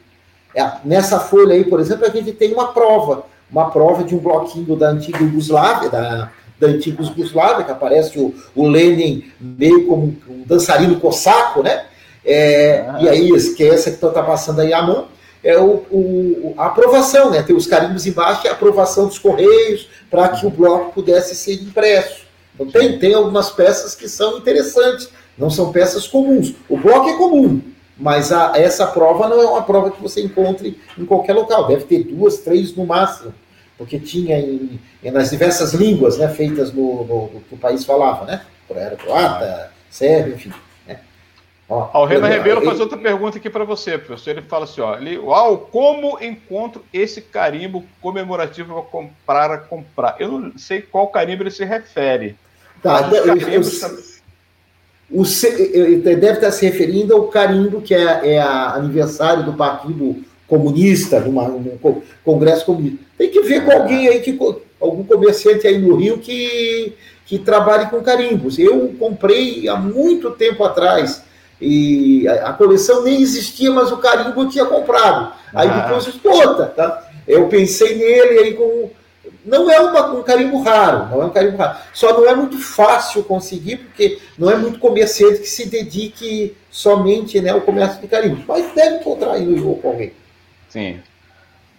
É, 0.54 0.74
nessa 0.86 1.20
folha 1.20 1.56
aí, 1.56 1.64
por 1.64 1.80
exemplo, 1.80 2.06
a 2.06 2.10
gente 2.10 2.32
tem 2.34 2.54
uma 2.54 2.68
prova, 2.68 3.26
uma 3.52 3.72
prova 3.72 4.04
de 4.04 4.14
um 4.14 4.20
bloquinho 4.20 4.76
da 4.76 4.90
antiga 4.90 5.24
Yugoslávia, 5.24 5.90
da, 5.90 6.32
da 6.60 6.68
antiga 6.68 7.04
Yugoslávia, 7.04 7.66
que 7.66 7.72
aparece 7.72 8.20
o, 8.20 8.36
o 8.56 8.68
Lenin 8.68 9.26
meio 9.40 9.88
como 9.88 10.16
um 10.30 10.44
dançarino 10.46 11.00
cossaco, 11.00 11.64
né? 11.64 11.86
É, 12.24 12.86
ah. 12.88 12.98
E 13.02 13.10
aí, 13.10 13.54
que 13.56 13.64
essa 13.64 13.90
que 13.90 14.06
está 14.06 14.22
passando 14.22 14.60
aí 14.60 14.72
a 14.72 14.84
mão, 14.84 15.08
é 15.44 15.58
o, 15.58 15.86
o, 15.92 16.54
a 16.58 16.68
aprovação, 16.68 17.30
né? 17.30 17.42
Tem 17.44 17.56
os 17.56 17.68
carimbos 17.68 18.06
embaixo 18.06 18.46
e 18.46 18.50
a 18.50 18.54
aprovação 18.54 19.08
dos 19.08 19.20
Correios 19.20 19.88
para 20.10 20.30
que 20.30 20.46
o 20.46 20.50
bloco 20.50 20.94
pudesse 20.94 21.36
ser 21.36 21.54
impresso. 21.54 22.26
Então 22.56 22.68
tem, 22.68 22.98
tem 22.98 23.14
algumas 23.14 23.52
peças 23.52 23.94
que 23.94 24.10
são 24.10 24.38
interessantes, 24.38 25.10
não 25.38 25.50
são 25.50 25.72
peças 25.72 26.08
comuns. 26.08 26.56
O 26.68 26.78
bloco 26.78 27.10
é 27.10 27.18
comum, 27.18 27.62
mas 27.98 28.32
a, 28.32 28.54
essa 28.56 28.88
prova 28.88 29.28
não 29.28 29.42
é 29.42 29.46
uma 29.46 29.62
prova 29.62 29.92
que 29.92 30.02
você 30.02 30.22
encontre 30.22 30.80
em 30.98 31.06
qualquer 31.06 31.34
local. 31.34 31.68
Deve 31.68 31.86
ter 31.86 32.04
duas, 32.04 32.38
três 32.40 32.76
no 32.76 32.86
máximo, 32.86 33.34
porque 33.78 34.00
tinha 34.00 34.40
em, 34.40 34.80
em 35.04 35.12
nas 35.12 35.30
diversas 35.30 35.74
línguas 35.74 36.18
né, 36.18 36.28
feitas 36.30 36.74
no, 36.74 37.04
no, 37.04 37.22
no, 37.34 37.42
que 37.42 37.54
o 37.54 37.58
país 37.58 37.86
falava, 37.86 38.26
né? 38.26 38.42
Era 38.70 38.96
croata, 38.96 39.72
sérvio, 39.90 40.36
enfim. 40.36 40.52
Ó, 41.70 41.90
ó, 41.94 42.04
o 42.04 42.06
Renan 42.06 42.30
Ribeiro 42.30 42.62
faz 42.62 42.80
outra 42.80 42.98
pergunta 42.98 43.38
aqui 43.38 43.50
para 43.50 43.66
você, 43.66 43.98
professor. 43.98 44.32
Ele 44.32 44.42
fala 44.42 44.64
assim: 44.64 44.80
ó, 44.80 44.96
ele, 44.98 45.18
uau, 45.18 45.68
como 45.72 46.18
encontro 46.24 46.84
esse 46.94 47.22
carimbo 47.22 47.84
comemorativo 48.02 48.74
para 48.74 48.84
comprar 48.84 49.52
a 49.52 49.58
comprar? 49.58 50.16
Eu 50.20 50.30
não 50.30 50.58
sei 50.58 50.82
qual 50.82 51.08
carimbo 51.08 51.44
ele 51.44 51.52
se 51.52 51.66
refere. 51.66 52.36
Tá, 52.82 53.10
eu, 53.12 53.36
eu, 53.36 53.62
o, 55.10 55.24
deve 55.24 56.32
estar 56.32 56.52
se 56.52 56.66
referindo 56.66 57.14
ao 57.14 57.28
carimbo 57.28 57.82
que 57.82 57.94
é, 57.94 58.36
é 58.36 58.40
a 58.40 58.74
aniversário 58.74 59.44
do 59.44 59.54
partido 59.54 60.24
comunista, 60.48 61.20
num 61.20 61.78
congresso 62.24 62.66
comunista. 62.66 63.00
Tem 63.18 63.30
que 63.30 63.42
ver 63.42 63.66
com 63.66 63.72
alguém 63.72 64.08
aí, 64.08 64.20
que, 64.22 64.38
algum 64.80 65.04
comerciante 65.04 65.68
aí 65.68 65.78
no 65.78 65.96
Rio 65.96 66.20
que, 66.20 66.94
que 67.26 67.40
trabalhe 67.40 67.90
com 67.90 68.02
carimbos. 68.02 68.58
Eu 68.58 68.94
comprei 69.00 69.68
há 69.68 69.76
muito 69.76 70.32
tempo 70.32 70.64
atrás 70.64 71.24
e 71.60 72.28
a, 72.28 72.50
a 72.50 72.54
coleção 72.54 73.04
nem 73.04 73.22
existia, 73.22 73.72
mas 73.72 73.92
o 73.92 73.98
carimbo 73.98 74.42
eu 74.42 74.50
tinha 74.50 74.66
comprado. 74.66 75.34
Aí 75.54 75.68
ah. 75.70 75.80
depois, 75.80 76.08
puta, 76.08 76.66
tá? 76.68 77.08
eu 77.28 77.48
pensei 77.48 77.96
nele 77.96 78.40
aí 78.40 78.54
com 78.54 78.90
não 79.48 79.72
é 79.72 79.80
uma, 79.80 80.12
um 80.14 80.24
carimbo 80.24 80.62
raro, 80.62 81.08
não 81.10 81.22
é 81.22 81.26
um 81.26 81.30
carimbo 81.30 81.58
raro. 81.58 81.78
Só 81.94 82.14
não 82.14 82.28
é 82.28 82.36
muito 82.36 82.60
fácil 82.60 83.24
conseguir, 83.24 83.78
porque 83.78 84.20
não 84.38 84.52
é 84.52 84.58
muito 84.58 84.78
comerciante 84.78 85.40
que 85.40 85.48
se 85.48 85.70
dedique 85.70 86.56
somente 86.70 87.40
né, 87.40 87.52
ao 87.52 87.62
comércio 87.62 88.02
de 88.02 88.08
carimbos. 88.08 88.44
Mas 88.46 88.74
deve 88.74 88.98
encontrar 88.98 89.34
aí 89.34 89.46
no 89.46 89.58
jogo 89.58 89.88
alguém. 89.88 90.12
Sim. 90.68 91.00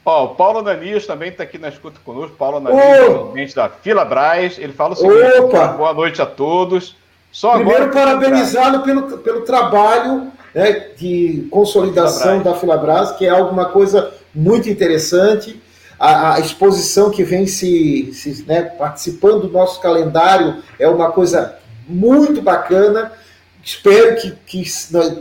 Ó, 0.04 0.24
o 0.24 0.28
Paulo 0.34 0.60
Ananias 0.60 1.06
também 1.06 1.28
está 1.28 1.42
aqui 1.42 1.58
na 1.58 1.68
escuta 1.68 2.00
conosco. 2.02 2.34
Paulo 2.36 2.56
Ananias, 2.56 3.06
presidente 3.06 3.54
da 3.54 3.68
Fila 3.68 4.04
Braz. 4.06 4.58
Ele 4.58 4.72
fala 4.72 4.94
o 4.94 4.96
seguinte: 4.96 5.40
Opa. 5.40 5.68
boa 5.68 5.92
noite 5.92 6.22
a 6.22 6.26
todos. 6.26 6.96
Só 7.30 7.54
Primeiro, 7.54 7.90
parabenizá-lo 7.90 8.82
pelo, 8.82 9.18
pelo 9.18 9.42
trabalho 9.42 10.32
né, 10.54 10.88
de 10.96 11.46
consolidação 11.50 12.42
da 12.42 12.54
Fila 12.54 12.76
Braz, 12.76 13.12
que 13.12 13.26
é 13.26 13.30
alguma 13.30 13.66
coisa 13.66 14.12
muito 14.34 14.68
interessante. 14.68 15.60
A, 15.98 16.34
a 16.34 16.40
exposição 16.40 17.10
que 17.10 17.24
vem 17.24 17.46
se, 17.46 18.10
se 18.12 18.44
né, 18.46 18.62
participando 18.62 19.42
do 19.42 19.50
nosso 19.50 19.80
calendário 19.80 20.62
é 20.78 20.88
uma 20.88 21.10
coisa 21.10 21.56
muito 21.88 22.40
bacana. 22.40 23.12
Espero 23.62 24.16
que, 24.16 24.32
que 24.46 24.64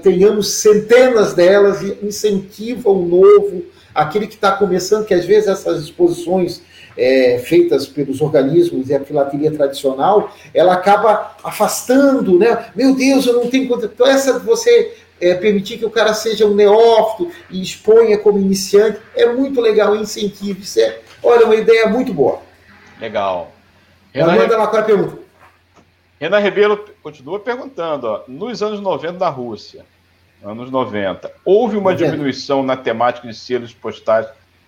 tenhamos 0.01 0.61
centenas 0.61 1.33
delas 1.33 1.81
e 1.81 1.97
incentiva 2.03 2.89
o 2.89 3.05
novo, 3.05 3.65
aquele 3.93 4.27
que 4.27 4.35
está 4.35 4.51
começando, 4.51 5.05
que 5.05 5.13
às 5.13 5.25
vezes 5.25 5.49
essas 5.49 5.83
exposições 5.83 6.61
é, 6.97 7.39
feitas 7.39 7.87
pelos 7.87 8.21
organismos 8.21 8.89
e 8.89 8.95
a 8.95 9.03
filateria 9.03 9.51
tradicional, 9.51 10.33
ela 10.53 10.73
acaba 10.73 11.35
afastando, 11.43 12.39
né? 12.39 12.71
Meu 12.75 12.95
Deus, 12.95 13.25
eu 13.25 13.33
não 13.33 13.47
tenho 13.49 13.73
Então, 13.85 14.07
essa 14.07 14.39
você 14.39 14.95
é, 15.21 15.35
permitir 15.35 15.77
que 15.77 15.85
o 15.85 15.89
cara 15.89 16.13
seja 16.13 16.45
um 16.45 16.55
neófito 16.55 17.31
e 17.49 17.61
exponha 17.61 18.17
como 18.17 18.39
iniciante 18.39 18.99
é 19.15 19.31
muito 19.31 19.61
legal, 19.61 19.95
incentivo. 19.95 20.59
Isso 20.61 20.79
é, 20.79 20.99
olha, 21.21 21.45
uma 21.45 21.55
ideia 21.55 21.87
muito 21.87 22.13
boa. 22.13 22.39
Legal. 22.99 23.51
Renan, 24.13 24.35
manda 24.35 24.57
lá 24.57 24.67
qual 24.67 24.81
é 24.81 24.85
pergunta. 24.85 25.19
Renan 26.19 26.39
Ribeiro 26.39 26.85
continua 27.03 27.39
perguntando: 27.39 28.07
ó, 28.07 28.23
nos 28.27 28.63
anos 28.63 28.79
90 28.79 29.13
da 29.13 29.29
Rússia, 29.29 29.85
anos 30.43 30.71
90, 30.71 31.31
houve 31.45 31.77
uma 31.77 31.91
90. 31.91 32.11
diminuição 32.11 32.63
na 32.63 32.75
temática 32.75 33.27
de 33.27 33.35
selos 33.35 33.73
postais 33.73 34.27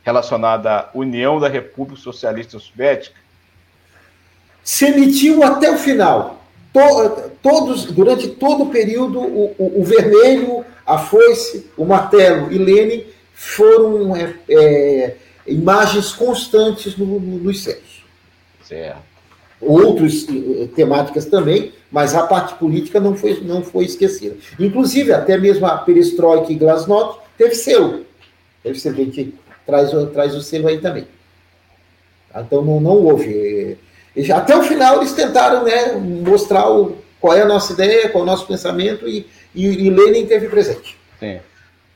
relacionada 0.09 0.71
à 0.71 0.89
União 0.93 1.39
da 1.39 1.47
República 1.47 2.01
Socialista 2.01 2.59
Soviética? 2.59 3.15
Se 4.63 4.85
emitiu 4.85 5.43
até 5.43 5.71
o 5.71 5.77
final. 5.77 6.43
To, 6.73 7.31
todos, 7.41 7.85
durante 7.85 8.27
todo 8.27 8.63
o 8.63 8.69
período, 8.69 9.19
o, 9.19 9.55
o, 9.57 9.81
o, 9.81 9.83
vermelho, 9.83 10.63
a 10.85 10.97
foice, 10.97 11.67
o 11.75 11.85
martelo 11.85 12.51
e 12.51 12.57
Lenin 12.57 13.05
foram 13.33 14.15
é, 14.15 14.35
é, 14.47 15.15
imagens 15.47 16.11
constantes 16.11 16.95
no, 16.95 17.05
no, 17.05 17.37
nos 17.37 17.63
céus. 17.63 18.03
Certo 18.63 19.09
outras 19.61 20.25
eh, 20.29 20.67
temáticas 20.75 21.25
também, 21.25 21.73
mas 21.91 22.15
a 22.15 22.23
parte 22.23 22.55
política 22.55 22.99
não 22.99 23.15
foi, 23.15 23.41
não 23.41 23.61
foi 23.61 23.85
esquecida. 23.85 24.35
Inclusive, 24.59 25.11
até 25.11 25.37
mesmo 25.37 25.65
a 25.65 25.77
perestroika 25.77 26.51
e 26.51 26.55
glasnost 26.55 27.19
teve 27.37 27.55
selo. 27.55 28.05
Teve 28.63 28.79
selo, 28.79 28.95
a 28.95 29.03
gente 29.03 29.33
traz, 29.69 29.91
traz 30.11 30.35
o 30.35 30.41
selo 30.41 30.67
aí 30.67 30.79
também. 30.79 31.07
Então, 32.35 32.63
não, 32.63 32.79
não 32.79 32.91
houve. 32.91 33.77
Eh, 34.15 34.31
até 34.31 34.55
o 34.55 34.63
final, 34.63 34.97
eles 34.97 35.13
tentaram 35.13 35.63
né, 35.63 35.93
mostrar 35.93 36.69
o, 36.69 36.97
qual 37.19 37.35
é 37.35 37.41
a 37.41 37.47
nossa 37.47 37.73
ideia, 37.73 38.09
qual 38.09 38.23
é 38.23 38.27
o 38.27 38.29
nosso 38.29 38.47
pensamento, 38.47 39.07
e, 39.07 39.27
e, 39.53 39.65
e 39.65 39.89
Lenin 39.89 40.25
teve 40.25 40.47
presente. 40.47 40.97
Sim. 41.19 41.39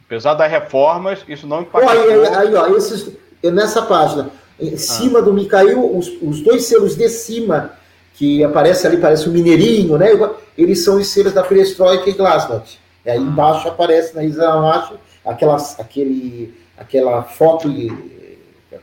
Apesar 0.06 0.36
das 0.36 0.50
reformas, 0.50 1.20
isso 1.28 1.48
não 1.48 1.62
impactou... 1.62 1.90
Aí, 1.90 2.28
aí, 2.36 2.56
ó, 2.56 2.68
esses, 2.76 3.12
nessa 3.44 3.82
página, 3.82 4.30
em 4.60 4.78
cima 4.78 5.20
ah. 5.20 5.22
do 5.22 5.34
Micael, 5.34 5.98
os, 5.98 6.12
os 6.22 6.42
dois 6.42 6.66
selos 6.66 6.96
de 6.96 7.10
cima, 7.10 7.72
que 8.14 8.44
aparece 8.44 8.86
ali, 8.86 8.98
parece 8.98 9.28
um 9.28 9.32
mineirinho, 9.32 9.98
né? 9.98 10.10
Eles 10.58 10.84
são 10.84 10.98
os 10.98 11.08
selos 11.08 11.34
da 11.34 11.44
Perestroika 11.44 12.10
e 12.10 12.14
Glasnost. 12.14 12.80
E 13.06 13.10
aí 13.10 13.20
embaixo 13.20 13.68
aparece, 13.68 14.16
na 14.16 14.24
isla 14.24 15.00
aquela, 15.26 15.58
aquele, 15.80 16.54
aquela 16.78 17.24
foto 17.24 17.70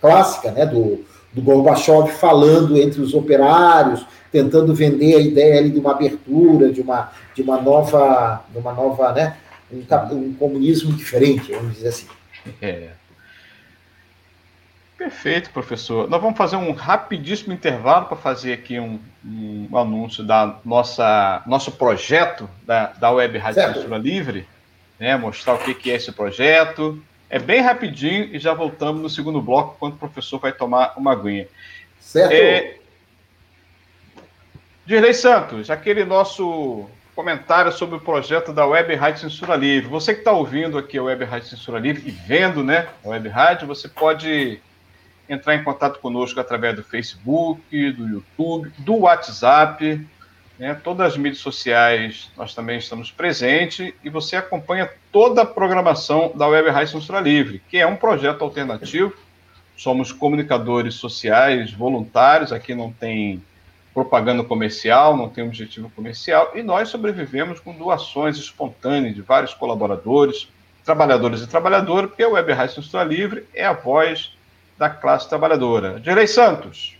clássica, 0.00 0.50
né? 0.50 0.66
Do, 0.66 1.05
do 1.33 1.42
Gorbachev 1.42 2.09
falando 2.09 2.76
entre 2.76 3.00
os 3.00 3.14
operários, 3.14 4.05
tentando 4.33 4.74
vender 4.74 5.14
a 5.16 5.20
ideia 5.20 5.59
ali 5.59 5.70
de 5.70 5.79
uma 5.79 5.92
abertura, 5.92 6.72
de 6.72 6.81
uma, 6.81 7.12
de 7.35 7.42
uma 7.42 7.61
nova, 7.61 8.44
de 8.50 8.59
uma 8.59 8.72
nova, 8.72 9.12
né? 9.12 9.37
Um, 9.72 10.14
um 10.14 10.35
comunismo 10.35 10.92
diferente, 10.92 11.53
vamos 11.53 11.74
dizer 11.74 11.88
assim. 11.88 12.07
É. 12.61 12.90
Perfeito, 14.98 15.50
professor. 15.50 16.10
Nós 16.10 16.21
vamos 16.21 16.37
fazer 16.37 16.56
um 16.56 16.73
rapidíssimo 16.73 17.54
intervalo 17.54 18.06
para 18.06 18.17
fazer 18.17 18.52
aqui 18.52 18.79
um, 18.79 18.98
um, 19.25 19.69
anúncio 19.73 20.23
da 20.23 20.58
nossa 20.62 21.42
nosso 21.46 21.73
projeto 21.73 22.50
da, 22.67 22.88
da 22.88 23.10
Web 23.10 23.38
Rádio. 23.38 23.62
Censura 23.62 23.96
Livre, 23.96 24.46
né? 24.98 25.17
Mostrar 25.17 25.54
o 25.54 25.58
que, 25.58 25.73
que 25.73 25.90
é 25.90 25.94
esse 25.94 26.12
projeto. 26.12 27.02
É 27.31 27.38
bem 27.38 27.60
rapidinho 27.60 28.24
e 28.35 28.38
já 28.40 28.52
voltamos 28.52 29.00
no 29.00 29.08
segundo 29.08 29.40
bloco, 29.40 29.76
quando 29.78 29.94
o 29.94 29.96
professor 29.96 30.40
vai 30.40 30.52
tomar 30.52 30.94
uma 30.96 31.12
aguinha. 31.12 31.46
Certo. 32.00 32.33
É... 32.33 32.74
Dirley 34.85 35.14
Santos, 35.14 35.70
aquele 35.70 36.04
nosso 36.04 36.90
comentário 37.14 37.70
sobre 37.70 37.96
o 37.96 38.00
projeto 38.00 38.52
da 38.52 38.66
Web 38.66 38.92
Rádio 38.96 39.20
Censura 39.20 39.54
Livre. 39.54 39.88
Você 39.88 40.12
que 40.12 40.20
está 40.20 40.33
ouvindo 40.33 40.76
aqui 40.76 40.98
a 40.98 41.02
Web 41.04 41.24
Rádio 41.24 41.48
Censura 41.48 41.78
Livre 41.78 42.02
e 42.04 42.10
vendo 42.10 42.64
né, 42.64 42.88
a 43.04 43.08
Web 43.10 43.28
Rádio, 43.28 43.68
você 43.68 43.88
pode 43.88 44.60
entrar 45.28 45.54
em 45.54 45.62
contato 45.62 46.00
conosco 46.00 46.40
através 46.40 46.74
do 46.74 46.83
Facebook, 46.83 47.92
do 47.92 48.08
YouTube, 48.08 48.72
do 48.78 48.96
WhatsApp, 48.96 50.04
né? 50.61 50.75
todas 50.75 51.15
as 51.15 51.17
mídias 51.17 51.38
sociais 51.38 52.31
nós 52.37 52.54
também 52.54 52.77
estamos 52.77 53.11
presentes 53.11 53.94
e 54.04 54.11
você 54.11 54.37
acompanha 54.37 54.90
toda 55.11 55.40
a 55.40 55.46
programação 55.46 56.31
da 56.35 56.46
Web 56.46 56.69
Rádio 56.69 56.92
Censura 56.92 57.19
Livre, 57.19 57.63
que 57.71 57.79
é 57.79 57.87
um 57.87 57.96
projeto 57.96 58.42
alternativo. 58.42 59.15
Somos 59.75 60.13
comunicadores 60.13 60.96
sociais 60.96 61.73
voluntários, 61.73 62.52
aqui 62.52 62.75
não 62.75 62.92
tem 62.92 63.42
propaganda 63.94 64.44
comercial, 64.44 65.17
não 65.17 65.31
tem 65.31 65.42
objetivo 65.42 65.90
comercial, 65.96 66.52
e 66.54 66.63
nós 66.63 66.90
sobrevivemos 66.90 67.58
com 67.58 67.73
doações 67.73 68.37
espontâneas 68.37 69.15
de 69.15 69.23
vários 69.23 69.54
colaboradores, 69.54 70.46
trabalhadores 70.85 71.40
e 71.40 71.46
trabalhadoras, 71.46 72.11
porque 72.11 72.23
a 72.23 72.29
Web 72.29 72.52
Rádio 72.52 72.75
Censura 72.77 73.02
Livre 73.02 73.46
é 73.54 73.65
a 73.65 73.73
voz 73.73 74.37
da 74.77 74.90
classe 74.90 75.27
trabalhadora. 75.27 75.98
Direi 75.98 76.27
Santos. 76.27 77.00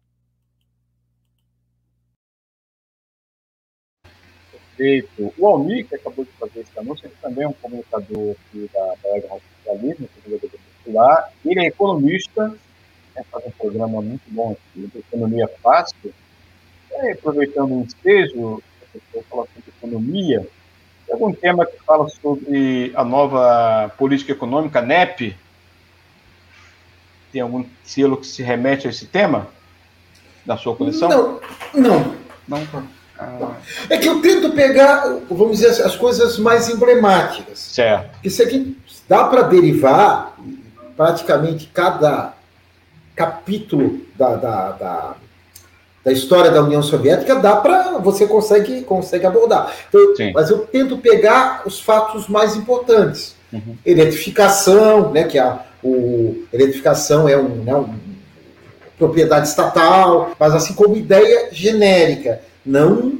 Feito. 4.81 5.31
O 5.37 5.47
Almir, 5.47 5.87
que 5.87 5.93
acabou 5.93 6.25
de 6.25 6.31
fazer 6.31 6.61
esse 6.61 6.79
anúncio, 6.79 7.05
ele 7.05 7.13
também 7.21 7.43
é 7.43 7.47
um 7.47 7.53
comunicador 7.53 8.31
aqui 8.31 8.67
da, 8.73 8.79
da 8.79 9.27
Rádio 9.29 9.41
Socialismo, 9.63 10.09
popular. 10.83 11.29
Ele 11.45 11.59
é 11.59 11.67
economista, 11.67 12.47
né, 13.15 13.23
faz 13.31 13.45
um 13.45 13.51
programa 13.51 14.01
muito 14.01 14.23
bom 14.29 14.53
aqui, 14.53 14.89
Economia 14.97 15.47
Fácil. 15.61 16.11
É, 16.91 17.11
aproveitando 17.11 17.73
o 17.73 17.81
ensejo, 17.81 18.61
eu 19.13 19.23
falar 19.29 19.45
sobre 19.53 19.71
economia, 19.77 20.47
tem 21.05 21.13
algum 21.13 21.31
tema 21.31 21.65
que 21.65 21.77
fala 21.83 22.09
sobre 22.09 22.91
a 22.95 23.03
nova 23.03 23.89
política 23.97 24.31
econômica, 24.31 24.81
NEP? 24.81 25.37
Tem 27.31 27.41
algum 27.41 27.63
selo 27.83 28.17
que 28.17 28.25
se 28.25 28.41
remete 28.41 28.87
a 28.87 28.89
esse 28.89 29.05
tema? 29.05 29.47
Da 30.43 30.57
sua 30.57 30.75
coleção? 30.75 31.07
Não, 31.07 31.39
não. 31.75 32.17
Não? 32.47 33.00
Ah. 33.21 33.51
É 33.89 33.97
que 33.97 34.07
eu 34.07 34.21
tento 34.21 34.51
pegar, 34.51 35.17
vamos 35.29 35.59
dizer, 35.59 35.83
as 35.83 35.95
coisas 35.95 36.37
mais 36.37 36.69
emblemáticas. 36.69 37.59
Certo. 37.59 38.17
Isso 38.23 38.41
aqui 38.41 38.77
dá 39.07 39.25
para 39.25 39.43
derivar 39.43 40.35
praticamente 40.97 41.69
cada 41.73 42.33
capítulo 43.15 44.01
da, 44.15 44.35
da, 44.35 44.71
da, 44.71 45.15
da, 46.03 46.11
história 46.11 46.49
da 46.49 46.63
União 46.63 46.81
Soviética, 46.81 47.35
dá 47.35 47.55
para 47.57 47.99
você 47.99 48.25
consegue, 48.25 48.81
consegue 48.81 49.25
abordar. 49.25 49.73
Então, 49.89 50.31
mas 50.33 50.49
eu 50.49 50.59
tento 50.59 50.97
pegar 50.97 51.63
os 51.65 51.79
fatos 51.79 52.27
mais 52.27 52.55
importantes. 52.55 53.35
Uhum. 53.51 53.75
Eletrificação, 53.85 55.11
né, 55.11 55.25
que 55.25 55.37
a 55.37 55.65
o, 55.83 56.43
eletrificação 56.53 57.27
é 57.27 57.37
um, 57.37 57.63
né, 57.63 57.75
um 57.75 57.93
propriedade 58.97 59.47
estatal, 59.47 60.31
mas 60.39 60.53
assim 60.53 60.73
como 60.73 60.95
ideia 60.95 61.49
genérica, 61.51 62.41
não 62.65 63.17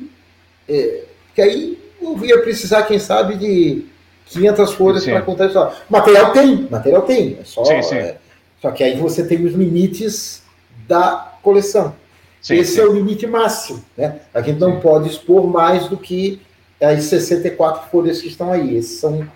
é, 0.67 1.03
que 1.35 1.41
aí 1.41 1.79
eu 2.01 2.25
ia 2.25 2.41
precisar, 2.41 2.83
quem 2.83 2.99
sabe, 2.99 3.35
de 3.35 3.85
500 4.27 4.73
folhas 4.73 5.05
para 5.05 5.21
contar 5.21 5.47
isso. 5.47 5.71
Material 5.89 6.31
tem, 6.31 6.67
material 6.69 7.01
tem, 7.03 7.37
é 7.39 7.43
só, 7.43 7.63
sim, 7.65 7.81
sim. 7.81 7.95
É, 7.95 8.17
só 8.61 8.71
que 8.71 8.83
aí 8.83 8.97
você 8.97 9.25
tem 9.25 9.43
os 9.45 9.53
limites 9.53 10.43
da 10.87 11.35
coleção. 11.41 11.95
Sim, 12.41 12.55
Esse 12.55 12.79
é 12.79 12.83
o 12.83 12.93
limite 12.93 13.27
máximo, 13.27 13.83
né? 13.95 14.19
A 14.33 14.41
gente 14.41 14.59
não 14.59 14.79
pode 14.79 15.09
expor 15.09 15.45
mais 15.45 15.87
do 15.87 15.95
que 15.95 16.41
as 16.81 17.03
64 17.03 17.89
folhas 17.91 18.19
que 18.19 18.27
estão 18.27 18.51
aí. 18.51 18.75
Esses 18.75 18.99
são 18.99 19.27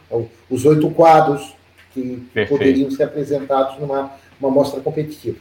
os 0.49 0.65
oito 0.65 0.89
quadros 0.89 1.55
que 1.93 2.27
Perfeito. 2.33 2.49
poderiam 2.49 2.91
ser 2.91 3.03
apresentados 3.03 3.79
numa 3.79 4.11
uma 4.39 4.49
mostra 4.49 4.81
competitiva. 4.81 5.37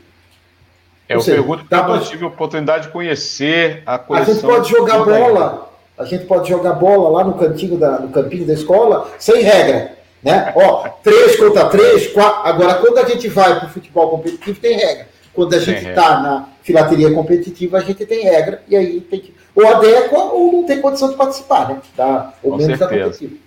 É, 1.08 1.14
eu 1.14 1.20
seja, 1.20 1.36
pergunto 1.36 1.64
porque 1.64 1.90
eu 1.90 2.00
tive 2.02 2.24
a 2.24 2.28
oportunidade 2.28 2.86
de 2.86 2.92
conhecer 2.92 3.82
a 3.84 3.98
coleção. 3.98 4.32
A 4.32 4.34
gente 4.34 4.46
pode 4.46 4.70
jogar 4.70 5.04
bola, 5.04 5.70
a 5.98 6.04
gente 6.04 6.24
pode 6.24 6.48
jogar 6.48 6.72
bola 6.72 7.10
lá 7.10 7.24
no 7.24 7.34
cantinho 7.34 7.76
da, 7.76 8.00
no 8.00 8.08
campinho 8.08 8.46
da 8.46 8.54
escola, 8.54 9.10
sem 9.18 9.42
regra. 9.42 9.92
Né? 10.22 10.52
Ó, 10.56 10.88
três 11.02 11.36
contra 11.36 11.66
três, 11.68 12.06
quatro. 12.08 12.48
Agora, 12.48 12.74
quando 12.76 12.96
a 12.98 13.04
gente 13.04 13.28
vai 13.28 13.58
para 13.58 13.68
o 13.68 13.70
futebol 13.70 14.08
competitivo, 14.08 14.58
tem 14.58 14.78
regra. 14.78 15.06
Quando 15.34 15.52
a 15.52 15.58
gente 15.58 15.86
está 15.86 16.20
na 16.20 16.48
filateria 16.62 17.12
competitiva, 17.12 17.78
a 17.78 17.80
gente 17.80 18.06
tem 18.06 18.24
regra, 18.24 18.62
e 18.68 18.76
aí 18.76 19.00
tem 19.00 19.20
que. 19.20 19.34
Ou 19.54 19.66
adequa 19.66 20.18
ou 20.18 20.52
não 20.52 20.64
tem 20.64 20.80
condição 20.80 21.10
de 21.10 21.16
participar, 21.16 21.68
né? 21.68 21.82
Da, 21.96 22.32
ou 22.42 22.52
Com 22.52 22.56
menos 22.56 22.78
certeza. 22.78 22.98
da 22.98 23.04
competitiva. 23.04 23.40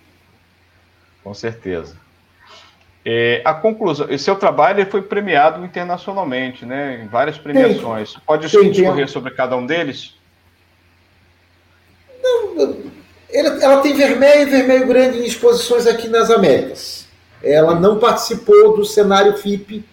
Com 1.23 1.33
certeza. 1.33 1.95
É, 3.09 3.41
a 3.45 3.53
conclusão, 3.53 4.05
esse 4.09 4.25
seu 4.25 4.35
trabalho 4.35 4.85
foi 4.91 5.01
premiado 5.01 5.63
internacionalmente, 5.63 6.65
né, 6.65 7.01
em 7.01 7.07
várias 7.07 7.37
premiações. 7.37 8.11
Tem, 8.11 8.21
Pode 8.27 8.49
discorrer 8.49 9.07
sobre 9.07 9.31
cada 9.31 9.55
um 9.55 9.65
deles? 9.65 10.13
Não, 12.21 12.75
ela, 13.31 13.63
ela, 13.63 13.81
tem 13.81 13.93
vermelho 13.93 14.41
e 14.41 14.45
vermelho 14.51 14.87
grande 14.87 15.19
em 15.19 15.25
exposições 15.25 15.87
aqui 15.87 16.09
nas 16.09 16.29
Américas. 16.29 17.07
Ela 17.41 17.79
não 17.79 17.97
participou 17.97 18.75
do 18.75 18.83
cenário 18.83 19.37
FIP, 19.37 19.85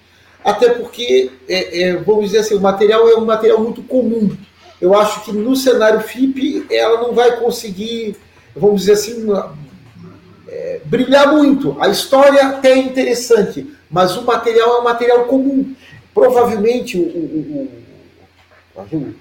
até 0.44 0.70
porque, 0.70 1.30
é, 1.48 1.82
é, 1.82 1.96
vamos 1.96 2.24
dizer 2.24 2.38
assim, 2.38 2.56
o 2.56 2.60
material 2.60 3.08
é 3.08 3.14
um 3.14 3.24
material 3.24 3.60
muito 3.60 3.80
comum. 3.84 4.36
Eu 4.80 4.92
acho 4.92 5.24
que 5.24 5.30
no 5.30 5.54
cenário 5.54 6.00
FIP 6.00 6.66
ela 6.68 7.00
não 7.00 7.14
vai 7.14 7.36
conseguir, 7.36 8.16
vamos 8.56 8.80
dizer 8.80 8.94
assim, 8.94 9.24
é, 10.64 10.80
brilhar 10.86 11.30
muito. 11.30 11.76
A 11.78 11.88
história 11.88 12.42
até 12.48 12.72
é 12.72 12.78
interessante, 12.78 13.66
mas 13.90 14.16
o 14.16 14.22
material 14.22 14.76
é 14.76 14.80
um 14.80 14.84
material 14.84 15.24
comum. 15.26 15.74
Provavelmente 16.14 16.96
o, 16.96 17.02
o, 17.02 17.70
o, 18.74 18.82
o 18.86 19.14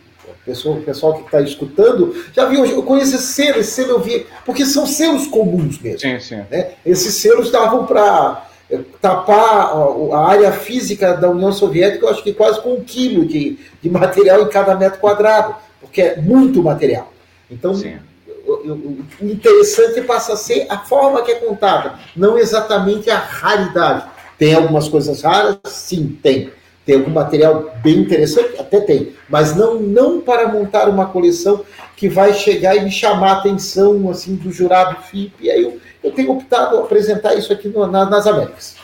pessoal, 0.46 0.78
pessoal 0.78 1.14
que 1.16 1.26
está 1.26 1.42
escutando 1.42 2.16
já 2.34 2.46
viu, 2.46 2.66
eu 2.66 2.84
conheço 2.84 3.16
esse 3.16 3.34
selo, 3.34 3.60
esse 3.60 3.72
selo 3.72 3.92
eu 3.92 4.00
vi, 4.00 4.26
porque 4.46 4.66
são 4.66 4.88
selos 4.88 5.28
comuns 5.28 5.80
mesmo. 5.80 6.00
Sim, 6.00 6.20
sim. 6.20 6.42
Né? 6.50 6.72
Esses 6.86 7.16
selos 7.16 7.52
davam 7.52 7.86
para 7.86 8.48
é, 8.72 8.80
tapar 9.02 9.74
a 10.14 10.28
área 10.30 10.52
física 10.54 11.14
da 11.14 11.30
União 11.30 11.52
Soviética, 11.52 12.06
eu 12.06 12.10
acho 12.10 12.24
que 12.24 12.34
quase 12.34 12.62
com 12.62 12.76
um 12.76 12.84
quilo 12.84 13.26
de, 13.26 13.58
de 13.82 13.90
material 13.90 14.44
em 14.44 14.50
cada 14.50 14.76
metro 14.76 15.00
quadrado, 15.00 15.56
porque 15.82 16.02
é 16.02 16.22
muito 16.22 16.64
material. 16.64 17.12
Então, 17.52 17.76
Sim 17.76 17.98
o 18.46 19.06
interessante 19.22 20.02
passa 20.02 20.34
a 20.34 20.38
ser 20.38 20.68
a 20.70 20.80
forma 20.80 21.24
que 21.24 21.32
é 21.32 21.36
contada, 21.36 22.00
não 22.16 22.38
exatamente 22.38 23.10
a 23.10 23.18
raridade. 23.18 24.06
Tem 24.38 24.54
algumas 24.54 24.90
coisas 24.90 25.22
raras? 25.22 25.58
Sim, 25.66 26.18
tem. 26.22 26.52
Tem 26.86 26.96
algum 26.96 27.12
material 27.12 27.74
bem 27.82 28.00
interessante? 28.00 28.60
Até 28.60 28.82
tem. 28.82 29.14
Mas 29.30 29.56
não, 29.56 29.76
não 29.80 30.20
para 30.20 30.50
montar 30.50 30.90
uma 30.90 31.06
coleção 31.06 31.64
que 31.96 32.10
vai 32.10 32.34
chegar 32.34 32.76
e 32.76 32.84
me 32.84 32.92
chamar 32.92 33.30
a 33.30 33.38
atenção 33.38 34.10
assim, 34.10 34.36
do 34.36 34.52
jurado 34.52 35.02
FIP. 35.04 35.34
E 35.40 35.50
aí 35.50 35.64
eu, 35.64 35.80
eu 36.04 36.12
tenho 36.12 36.32
optado 36.32 36.78
apresentar 36.78 37.36
isso 37.36 37.54
aqui 37.54 37.70
no, 37.70 37.88
na, 37.88 38.06
nas 38.06 38.28
Américas. 38.28 38.76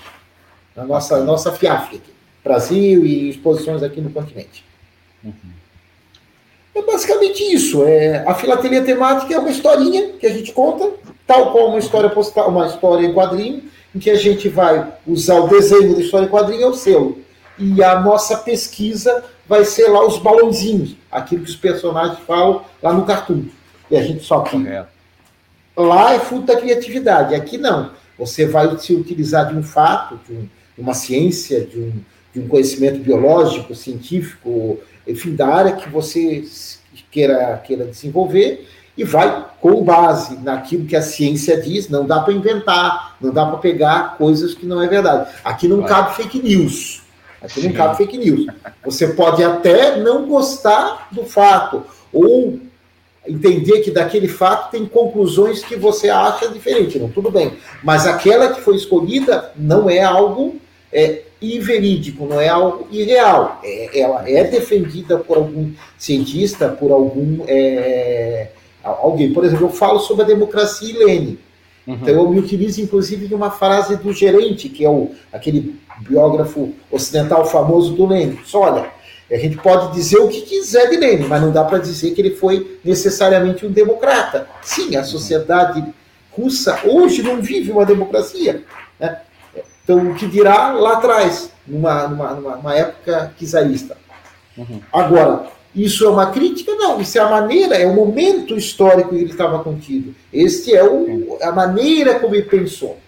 Na 0.76 0.86
nossa, 0.86 1.22
nossa 1.24 1.52
FIAF 1.52 1.98
aqui. 1.98 2.14
Brasil 2.42 3.06
e 3.06 3.30
exposições 3.30 3.84
aqui 3.84 4.00
no 4.00 4.12
continente. 4.12 4.64
Uhum. 5.22 5.59
É 6.76 6.82
basicamente 6.82 7.44
isso. 7.44 7.84
É, 7.84 8.24
a 8.28 8.34
filatelia 8.34 8.84
temática 8.84 9.34
é 9.34 9.40
uma 9.40 9.50
historinha 9.50 10.14
que 10.20 10.26
a 10.26 10.32
gente 10.32 10.52
conta, 10.52 10.92
tal 11.26 11.52
como 11.52 11.68
uma 11.68 11.80
história 11.80 12.10
postal, 12.10 12.50
uma 12.50 12.68
história 12.68 13.06
em 13.06 13.14
quadrinho, 13.14 13.64
em 13.96 14.00
que 14.00 14.10
a 14.10 14.16
gente 14.16 14.48
vai 14.50 14.94
usar 15.06 15.40
o 15.40 15.48
desenho 15.48 15.96
da 15.96 16.02
história 16.02 16.26
em 16.26 16.30
quadrinho, 16.30 16.64
é 16.64 16.68
o 16.68 16.74
selo. 16.74 17.18
E 17.58 17.84
a 17.84 18.00
nossa 18.00 18.38
pesquisa 18.38 19.24
vai 19.48 19.66
ser 19.66 19.88
lá 19.88 20.06
os 20.06 20.18
balãozinhos, 20.20 20.96
aquilo 21.12 21.44
que 21.44 21.50
os 21.50 21.56
personagens 21.56 22.20
falam 22.20 22.64
lá 22.82 22.94
no 22.94 23.06
cartoon. 23.06 23.46
E 23.90 23.98
a 23.98 24.04
gente 24.04 24.24
só 24.24 24.42
que 24.42 24.58
lá 25.76 26.14
é 26.14 26.20
fruto 26.20 26.46
da 26.46 26.58
criatividade, 26.58 27.34
aqui 27.34 27.58
não. 27.58 27.92
Você 28.18 28.46
vai 28.46 28.78
se 28.78 28.94
utilizar 28.94 29.48
de 29.48 29.58
um 29.58 29.64
fato, 29.64 30.20
de, 30.28 30.34
um, 30.34 30.42
de 30.42 30.82
uma 30.82 30.94
ciência, 30.94 31.66
de 31.66 31.80
um, 31.80 31.94
de 32.34 32.40
um 32.42 32.48
conhecimento 32.48 33.00
biológico, 33.00 33.74
científico, 33.74 34.80
enfim, 35.10 35.36
da 35.36 35.48
área 35.48 35.72
que 35.74 35.90
você 35.90 36.44
queira, 37.12 37.58
queira 37.66 37.86
desenvolver 37.86 38.68
e 38.98 39.04
vai 39.04 39.46
com 39.62 39.84
base 39.84 40.38
naquilo 40.40 40.86
que 40.86 40.96
a 40.96 41.02
ciência 41.02 41.60
diz, 41.62 41.88
não 41.90 42.06
dá 42.06 42.20
para 42.20 42.34
inventar, 42.34 43.16
não 43.22 43.32
dá 43.32 43.46
para 43.46 43.58
pegar 43.58 44.18
coisas 44.18 44.54
que 44.54 44.66
não 44.66 44.82
é 44.82 44.88
verdade. 44.88 45.30
Aqui 45.44 45.68
não 45.68 45.80
vai. 45.80 45.90
cabe 45.90 46.16
fake 46.16 46.42
news. 46.42 47.02
Aqui 47.42 47.62
Sim. 47.62 47.70
não 47.70 47.76
cabe 47.76 47.98
fake 47.98 48.18
news. 48.18 48.46
Você 48.84 49.08
pode 49.08 49.42
até 49.44 49.98
não 49.98 50.28
gostar 50.28 51.08
do 51.12 51.24
fato, 51.24 51.86
ou 52.12 52.60
entender 53.26 53.80
que 53.80 53.92
daquele 53.92 54.28
fato 54.28 54.72
tem 54.72 54.86
conclusões 54.86 55.64
que 55.64 55.76
você 55.76 56.10
acha 56.10 56.50
diferente. 56.50 57.00
Não, 57.00 57.10
tudo 57.10 57.32
bem. 57.32 57.54
Mas 57.82 58.06
aquela 58.06 58.54
que 58.54 58.62
foi 58.62 58.76
escolhida 58.76 59.52
não 59.56 59.90
é 59.90 60.02
algo 60.02 60.58
é, 60.92 61.24
inverídico, 61.42 62.26
não 62.26 62.40
é 62.40 62.50
algo 62.50 62.88
irreal. 62.92 63.60
É, 63.64 64.00
ela 64.00 64.30
é 64.30 64.44
defendida 64.44 65.18
por 65.18 65.38
algum 65.38 65.72
cientista, 65.98 66.70
por 66.70 66.92
algum 66.92 67.44
é, 67.48 68.50
alguém. 68.84 69.34
Por 69.34 69.46
exemplo, 69.46 69.68
eu 69.68 69.72
falo 69.72 70.00
sobre 70.00 70.24
a 70.24 70.28
democracia 70.28 70.90
e 70.90 70.98
Lênin. 70.98 71.38
Uhum. 71.88 71.96
Então 71.96 72.14
eu 72.14 72.30
me 72.30 72.40
utilizo, 72.40 72.82
inclusive, 72.82 73.28
de 73.28 73.34
uma 73.34 73.52
frase 73.52 73.96
do 73.98 74.14
gerente, 74.14 74.70
que 74.70 74.86
é 74.86 74.90
o, 74.90 75.12
aquele 75.32 75.76
biógrafo 76.02 76.74
ocidental 76.92 77.46
famoso 77.46 77.94
do 77.94 78.06
Lênin. 78.06 78.38
Olha, 78.54 78.92
a 79.32 79.38
gente 79.38 79.58
pode 79.58 79.94
dizer 79.94 80.18
o 80.18 80.28
que 80.28 80.42
quiser 80.42 80.90
de 80.90 80.98
Lênin, 80.98 81.28
mas 81.28 81.42
não 81.42 81.52
dá 81.52 81.64
para 81.64 81.78
dizer 81.78 82.12
que 82.12 82.22
ele 82.22 82.36
foi 82.36 82.80
necessariamente 82.84 83.66
um 83.66 83.72
democrata. 83.72 84.48
Sim, 84.62 84.96
a 84.96 85.04
sociedade 85.04 85.84
russa 86.32 86.80
hoje 86.86 87.22
não 87.22 87.42
vive 87.42 87.72
uma 87.72 87.86
democracia. 87.86 88.64
Né? 89.00 89.20
Então, 89.90 90.12
o 90.12 90.14
que 90.14 90.28
dirá 90.28 90.72
lá 90.74 90.98
atrás, 90.98 91.50
numa, 91.68 92.08
numa, 92.08 92.34
numa 92.36 92.76
época 92.76 93.34
czarista. 93.44 93.98
Uhum. 94.56 94.80
Agora, 94.94 95.48
isso 95.76 96.06
é 96.06 96.10
uma 96.10 96.28
crítica? 96.30 96.76
Não, 96.76 97.02
isso 97.02 97.18
é 97.18 97.22
a 97.22 97.28
maneira, 97.28 97.76
é 97.76 97.88
o 97.88 97.96
momento 97.96 98.56
histórico 98.56 99.10
que 99.10 99.16
ele 99.16 99.32
estava 99.32 99.64
contido. 99.64 100.14
Este 100.32 100.76
é 100.76 100.84
o, 100.84 101.40
a 101.42 101.52
maneira 101.52 102.20
como 102.20 102.36
ele 102.36 102.44
pensou. 102.44 103.00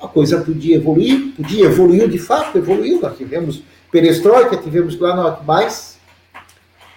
A 0.00 0.08
coisa 0.08 0.40
podia 0.40 0.76
evoluir, 0.76 1.34
podia 1.36 1.66
evoluir 1.66 2.08
de 2.08 2.18
fato, 2.18 2.56
evoluiu. 2.56 3.02
Nós 3.02 3.18
tivemos 3.18 3.62
perestroika, 3.92 4.56
tivemos 4.56 4.94
Glanot, 4.94 5.42
mas 5.44 5.98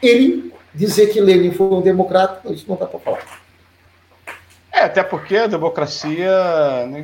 ele 0.02 0.54
dizer 0.74 1.08
que 1.08 1.20
Lenin 1.20 1.52
foi 1.52 1.68
um 1.68 1.82
democrata, 1.82 2.50
isso 2.54 2.64
não 2.66 2.78
dá 2.78 2.86
para 2.86 3.00
falar. 3.00 3.43
É, 4.74 4.86
até 4.86 5.04
porque 5.04 5.38
a 5.38 5.48
democracia 5.48 6.32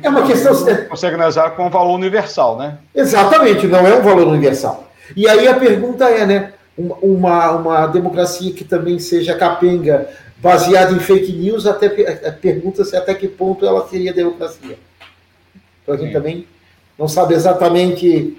é 0.02 0.08
uma 0.08 0.26
questão 0.26 0.52
não 0.52 0.84
consegue 0.86 1.14
analisar 1.14 1.50
com 1.50 1.66
um 1.66 1.70
valor 1.70 1.94
universal, 1.94 2.58
né? 2.58 2.78
Exatamente, 2.94 3.66
não 3.68 3.86
é 3.86 3.94
um 3.94 4.02
valor 4.02 4.26
universal. 4.26 4.90
E 5.16 5.28
aí 5.28 5.46
a 5.46 5.54
pergunta 5.54 6.04
é, 6.08 6.26
né? 6.26 6.52
uma, 6.76 7.50
uma 7.52 7.86
democracia 7.86 8.52
que 8.52 8.64
também 8.64 8.98
seja 8.98 9.36
capenga, 9.36 10.08
baseada 10.38 10.92
em 10.92 10.98
fake 10.98 11.32
news, 11.32 11.66
até 11.66 11.88
pergunta-se 12.30 12.96
até 12.96 13.14
que 13.14 13.28
ponto 13.28 13.66
ela 13.66 13.86
seria 13.88 14.12
democracia. 14.12 14.78
Então 15.82 15.94
a 15.94 15.98
gente 15.98 16.08
Sim. 16.08 16.14
também 16.14 16.46
não 16.98 17.06
sabe 17.08 17.34
exatamente. 17.34 18.38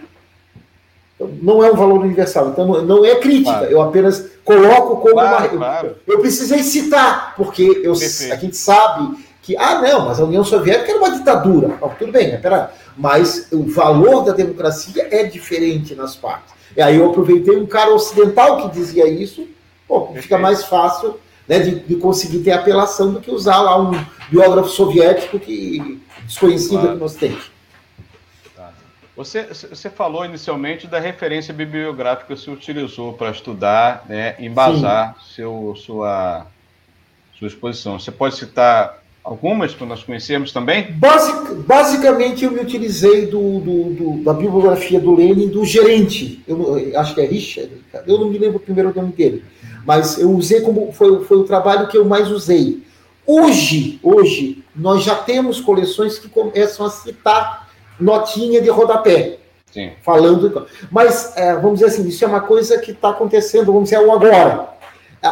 Não 1.41 1.63
é 1.63 1.71
um 1.71 1.75
valor 1.75 2.01
universal, 2.01 2.49
então 2.49 2.65
não 2.83 3.05
é 3.05 3.15
crítica, 3.15 3.51
claro. 3.51 3.71
eu 3.71 3.81
apenas 3.81 4.29
coloco 4.43 4.97
como 4.97 5.13
claro, 5.13 5.55
uma. 5.55 5.57
Claro. 5.57 5.95
Eu, 6.07 6.15
eu, 6.15 6.19
precisei 6.19 6.63
citar, 6.63 7.35
porque 7.35 7.81
eu, 7.83 7.93
a 7.93 8.35
gente 8.35 8.55
sabe 8.57 9.17
que, 9.41 9.57
ah, 9.57 9.81
não, 9.81 10.05
mas 10.05 10.19
a 10.19 10.25
União 10.25 10.43
Soviética 10.43 10.91
era 10.91 10.99
uma 10.99 11.11
ditadura. 11.11 11.77
Oh, 11.81 11.89
tudo 11.89 12.11
bem, 12.11 12.39
pera, 12.39 12.71
mas 12.95 13.47
o 13.51 13.63
valor 13.63 14.23
da 14.23 14.33
democracia 14.33 15.07
é 15.11 15.23
diferente 15.23 15.95
nas 15.95 16.15
partes. 16.15 16.53
E 16.75 16.81
aí 16.81 16.97
eu 16.97 17.09
aproveitei 17.09 17.57
um 17.57 17.65
cara 17.65 17.93
ocidental 17.93 18.61
que 18.61 18.77
dizia 18.77 19.07
isso, 19.07 19.45
pô, 19.87 20.07
fica 20.15 20.37
mais 20.37 20.63
fácil 20.63 21.15
né, 21.47 21.59
de, 21.59 21.79
de, 21.79 21.95
conseguir 21.95 22.39
ter 22.39 22.51
apelação 22.51 23.11
do 23.11 23.19
que 23.19 23.31
usar 23.31 23.61
lá 23.61 23.81
um 23.81 23.91
biógrafo 24.29 24.69
soviético 24.69 25.37
que 25.37 26.01
desconhecido 26.25 26.93
que 26.93 26.95
nós 26.95 27.15
temos. 27.15 27.50
Você, 29.15 29.43
você 29.43 29.89
falou 29.89 30.23
inicialmente 30.23 30.87
da 30.87 30.99
referência 30.99 31.53
bibliográfica 31.53 32.33
que 32.33 32.39
você 32.39 32.49
utilizou 32.49 33.13
para 33.13 33.31
estudar, 33.31 34.05
né, 34.07 34.35
embasar 34.39 35.17
seu, 35.35 35.75
sua, 35.75 36.47
sua 37.37 37.47
exposição. 37.47 37.99
Você 37.99 38.11
pode 38.11 38.35
citar 38.35 39.01
Algumas 39.23 39.75
que 39.75 39.85
nós 39.85 40.03
conhecemos 40.03 40.51
também? 40.51 40.91
Basic, 40.93 41.53
basicamente, 41.67 42.43
eu 42.43 42.51
me 42.51 42.59
utilizei 42.59 43.27
do, 43.27 43.59
do, 43.59 43.83
do, 43.93 44.23
da 44.23 44.33
bibliografia 44.33 44.99
do 44.99 45.13
Lenin, 45.13 45.47
do 45.47 45.63
gerente, 45.63 46.43
eu, 46.47 46.99
acho 46.99 47.13
que 47.13 47.21
é 47.21 47.25
Richard, 47.25 47.71
eu 48.07 48.17
não 48.17 48.29
me 48.29 48.39
lembro 48.39 48.57
o 48.57 48.59
primeiro 48.59 48.91
nome 48.95 49.11
dele, 49.11 49.43
mas 49.85 50.17
eu 50.17 50.31
usei 50.31 50.61
como 50.61 50.91
foi, 50.91 51.23
foi 51.23 51.37
o 51.37 51.43
trabalho 51.43 51.87
que 51.87 51.95
eu 51.95 52.03
mais 52.03 52.31
usei. 52.31 52.81
Hoje, 53.23 53.99
hoje, 54.01 54.63
nós 54.75 55.03
já 55.03 55.13
temos 55.13 55.61
coleções 55.61 56.17
que 56.17 56.27
começam 56.27 56.83
a 56.83 56.89
citar 56.89 57.69
notinha 57.99 58.61
de 58.61 58.69
rodapé. 58.69 59.37
Sim. 59.71 59.91
Falando. 60.03 60.67
Mas, 60.89 61.35
é, 61.37 61.53
vamos 61.55 61.79
dizer 61.79 61.85
assim, 61.87 62.07
isso 62.07 62.23
é 62.25 62.27
uma 62.27 62.41
coisa 62.41 62.77
que 62.79 62.91
está 62.91 63.09
acontecendo, 63.09 63.71
vamos 63.71 63.89
dizer, 63.89 63.97
agora. 63.97 64.69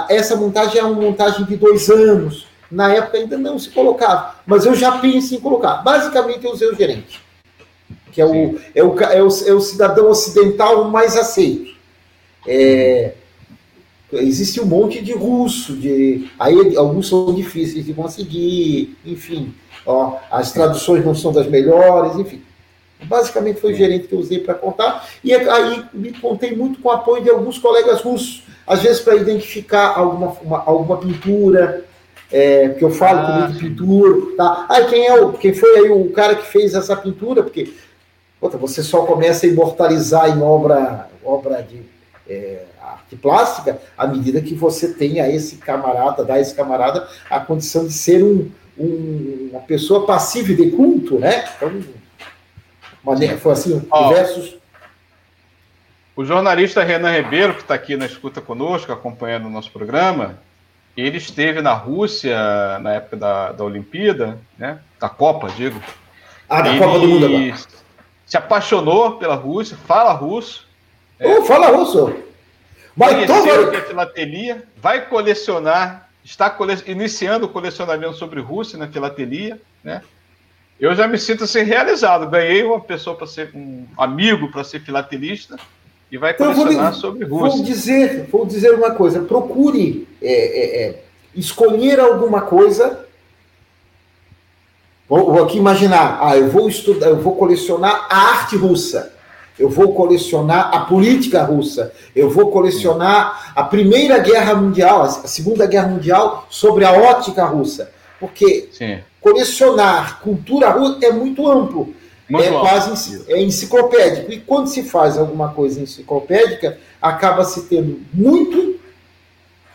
Essa 0.08 0.36
montagem 0.36 0.80
é 0.80 0.84
uma 0.84 1.02
montagem 1.02 1.46
de 1.46 1.56
dois 1.56 1.90
anos 1.90 2.48
na 2.72 2.94
época 2.94 3.18
ainda 3.18 3.38
não 3.38 3.58
se 3.58 3.70
colocava, 3.70 4.36
mas 4.46 4.66
eu 4.66 4.76
já 4.76 4.98
penso 5.00 5.34
em 5.34 5.40
colocar. 5.40 5.78
Basicamente, 5.78 6.46
eu 6.46 6.52
usei 6.52 6.70
o 6.70 6.76
gerente, 6.76 7.20
que 8.12 8.22
é 8.22 8.26
o, 8.26 8.60
é 8.76 8.84
o, 8.84 9.00
é, 9.00 9.24
o, 9.24 9.28
é 9.28 9.54
o 9.54 9.62
cidadão 9.62 10.10
ocidental 10.10 10.86
mais 10.86 11.18
aceito. 11.18 11.76
É, 12.48 13.14
existe 14.14 14.62
um 14.62 14.66
monte 14.66 15.02
de 15.02 15.14
russo, 15.14 15.74
de, 15.76 16.30
aí 16.38 16.76
alguns 16.78 17.08
são 17.08 17.34
difíceis 17.34 17.86
de 17.86 17.94
conseguir, 17.94 18.96
enfim, 19.06 19.54
ó, 19.86 20.18
as 20.32 20.52
traduções 20.52 21.04
não 21.04 21.16
são 21.16 21.32
das 21.32 21.48
melhores, 21.48 22.16
enfim. 22.18 22.42
Basicamente 23.04 23.62
foi 23.62 23.74
o 23.74 23.76
gerente 23.76 24.08
que 24.08 24.14
eu 24.14 24.20
usei 24.20 24.40
para 24.40 24.54
contar, 24.54 25.08
e 25.24 25.34
aí 25.34 25.86
me 25.94 26.12
contei 26.14 26.56
muito 26.56 26.82
com 26.82 26.90
o 26.90 26.92
apoio 26.92 27.24
de 27.24 27.30
alguns 27.30 27.58
colegas 27.58 28.02
russos, 28.02 28.44
às 28.68 28.82
vezes 28.82 29.00
para 29.02 29.16
identificar 29.16 29.98
alguma, 29.98 30.36
uma, 30.42 30.64
alguma 30.66 30.98
pintura, 30.98 31.86
é, 32.32 32.70
porque 32.70 32.86
eu 32.86 32.92
falo 32.92 33.20
ah, 33.20 33.40
muito 33.40 33.54
de 33.54 33.70
pintura, 33.70 34.36
tá? 34.38 34.66
Ah, 34.70 34.82
quem 34.84 35.08
é 35.08 35.20
o, 35.20 35.34
quem 35.34 35.54
foi 35.54 35.78
aí 35.78 35.90
o 35.90 36.12
cara 36.12 36.36
que 36.36 36.46
fez 36.46 36.76
essa 36.76 36.96
pintura? 36.96 37.42
Porque 37.42 37.74
outra, 38.40 38.58
você 38.58 38.84
só 38.84 39.06
começa 39.06 39.46
a 39.46 39.50
imortalizar 39.50 40.30
em 40.30 40.42
obra, 40.42 41.10
obra 41.24 41.64
de 41.64 41.82
é, 42.30 42.64
arte 42.82 43.16
plástica 43.16 43.80
à 43.98 44.06
medida 44.06 44.42
que 44.42 44.54
você 44.54 44.94
tem 44.94 45.20
a 45.20 45.30
esse 45.30 45.56
camarada, 45.56 46.24
dá 46.24 46.36
a 46.36 46.40
esse 46.40 46.54
camarada 46.54 47.08
a 47.30 47.40
condição 47.40 47.88
de 47.88 47.94
ser 47.94 48.24
um, 48.24 48.50
um 48.78 49.50
uma 49.52 49.62
pessoa 49.62 50.06
passiva 50.06 50.54
de 50.54 50.70
culto, 50.70 51.18
né? 51.18 51.44
Então, 51.58 51.72
uma, 53.04 53.38
foi 53.38 53.52
assim, 53.52 53.88
oh, 53.92 54.08
diversos. 54.10 54.58
O 56.16 56.26
jornalista 56.26 56.84
Renan 56.84 57.12
Ribeiro, 57.12 57.54
que 57.54 57.62
está 57.62 57.74
aqui 57.74 57.96
na 57.96 58.06
escuta 58.06 58.42
conosco, 58.42 58.92
acompanhando 58.92 59.46
o 59.46 59.50
nosso 59.50 59.72
programa, 59.72 60.38
ele 60.98 61.18
esteve 61.18 61.62
na 61.62 61.74
Rússia 61.74 62.38
na 62.80 62.94
época 62.94 63.16
da, 63.16 63.52
da 63.54 63.64
Olimpíada, 63.64 64.38
né? 64.58 64.80
Da 65.00 65.08
Copa, 65.08 65.50
digo. 65.50 65.82
Ah, 66.50 66.62
da 66.62 66.72
ele 66.72 66.80
Copa 66.80 67.00
do 67.00 67.08
Mundo 67.08 67.26
agora. 67.26 67.56
Se 68.26 68.38
apaixonou 68.38 69.14
pela 69.14 69.36
Rússia, 69.36 69.78
fala 69.88 70.12
russo. 70.12 70.68
Oh, 71.22 71.42
fala 71.44 71.68
russo. 71.68 72.14
Vai 72.96 73.24
a 73.24 73.82
filatelia, 73.88 74.64
vai 74.76 75.08
colecionar, 75.08 76.10
está 76.24 76.50
cole... 76.50 76.76
iniciando 76.86 77.46
o 77.46 77.50
colecionamento 77.50 78.16
sobre 78.16 78.42
Rússia 78.42 78.78
na 78.78 78.90
filatelia, 78.90 79.60
né? 79.82 80.02
Eu 80.80 80.96
já 80.96 81.08
me 81.08 81.18
sinto 81.18 81.44
assim 81.44 81.62
realizado. 81.64 82.30
Ganhei 82.30 82.64
uma 82.64 82.80
pessoa 82.80 83.16
para 83.16 83.28
ser 83.28 83.52
um 83.54 83.86
amigo 83.98 84.50
para 84.50 84.64
ser 84.64 84.80
filatelista 84.80 85.58
e 86.12 86.18
vai 86.18 86.32
então, 86.32 86.54
colecionar 86.54 86.92
vou, 86.92 87.02
sobre 87.02 87.26
Rússia. 87.26 87.58
Vou 87.58 87.64
dizer, 87.64 88.28
vou 88.32 88.46
dizer 88.46 88.74
uma 88.74 88.92
coisa: 88.92 89.20
procure 89.22 90.08
é, 90.22 90.32
é, 90.32 90.88
é, 90.88 91.04
escolher 91.36 92.00
alguma 92.00 92.42
coisa. 92.42 93.06
Vou, 95.08 95.34
vou, 95.34 95.44
aqui 95.44 95.58
imaginar, 95.58 96.20
ah, 96.22 96.38
eu 96.38 96.50
vou 96.50 96.70
estudar, 96.70 97.08
eu 97.08 97.20
vou 97.20 97.36
colecionar 97.36 98.08
a 98.12 98.18
arte 98.30 98.56
russa, 98.56 99.12
eu 99.58 99.68
vou 99.68 99.96
colecionar 99.96 100.70
a 100.72 100.82
política 100.82 101.44
russa, 101.44 101.92
eu 102.16 102.30
vou 102.30 102.52
colecionar 102.52 103.52
a 103.56 103.64
Primeira 103.64 104.20
Guerra 104.20 104.54
Mundial, 104.54 105.02
a 105.02 105.10
Segunda 105.10 105.66
Guerra 105.66 105.88
Mundial 105.88 106.46
sobre 106.48 106.86
a 106.86 106.92
ótica 106.92 107.44
russa, 107.44 107.92
porque 108.20 108.70
Sim. 108.72 109.00
colecionar 109.22 110.22
cultura 110.22 110.70
russa 110.70 111.06
é 111.06 111.12
muito 111.12 111.50
amplo. 111.50 111.94
Muito 112.30 112.46
é 112.46 112.60
quase 112.60 113.24
é 113.28 113.42
enciclopédico. 113.42 114.32
E 114.32 114.40
quando 114.40 114.68
se 114.68 114.84
faz 114.84 115.18
alguma 115.18 115.50
coisa 115.50 115.82
enciclopédica, 115.82 116.78
acaba 117.02 117.44
se 117.44 117.64
tendo 117.64 118.02
muito 118.14 118.80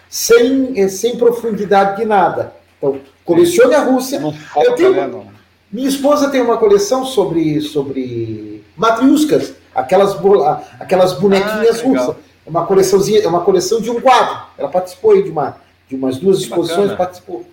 sem, 0.08 0.80
é, 0.80 0.86
sem 0.86 1.16
profundidade 1.16 1.96
de 1.96 2.04
nada. 2.04 2.54
Então, 2.78 3.00
colecione 3.24 3.74
a 3.74 3.82
Rússia. 3.82 4.20
Não 4.20 4.32
eu 4.56 4.74
tenho, 4.74 4.92
né, 4.92 5.24
minha 5.72 5.88
esposa 5.88 6.30
tem 6.30 6.40
uma 6.40 6.56
coleção 6.56 7.04
sobre, 7.04 7.60
sobre 7.60 8.64
matriuscas, 8.76 9.54
aquelas, 9.74 10.16
aquelas 10.78 11.14
bonequinhas 11.14 11.80
ah, 11.80 11.84
russas. 11.84 12.16
É 12.46 12.50
uma 12.50 12.64
coleçãozinha, 12.64 13.20
é 13.22 13.26
uma 13.26 13.40
coleção 13.40 13.80
de 13.80 13.90
um 13.90 14.00
quadro. 14.00 14.46
Ela 14.56 14.68
participou 14.68 15.12
aí 15.12 15.24
de, 15.24 15.30
uma, 15.30 15.56
de 15.88 15.96
umas 15.96 16.18
duas 16.18 16.38
exposições, 16.38 16.92
participou. 16.92 17.44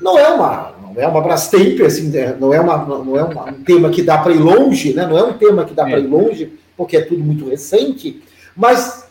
Não 0.00 0.18
é 0.18 0.28
uma, 0.28 0.74
não 0.80 1.02
é 1.02 1.06
uma 1.06 1.20
Brastemp, 1.20 1.80
assim, 1.80 2.08
né? 2.08 2.36
não 2.38 2.52
é, 2.54 2.60
uma, 2.60 2.76
não 2.78 3.16
é 3.16 3.24
uma, 3.24 3.50
um 3.50 3.64
tema 3.64 3.90
que 3.90 4.02
dá 4.02 4.18
para 4.18 4.32
ir 4.32 4.38
longe, 4.38 4.94
né? 4.94 5.06
não 5.06 5.18
é 5.18 5.24
um 5.24 5.32
tema 5.32 5.64
que 5.64 5.74
dá 5.74 5.84
para 5.84 5.98
ir 5.98 6.06
longe, 6.06 6.52
porque 6.76 6.96
é 6.96 7.00
tudo 7.00 7.22
muito 7.22 7.48
recente, 7.48 8.22
mas 8.56 9.06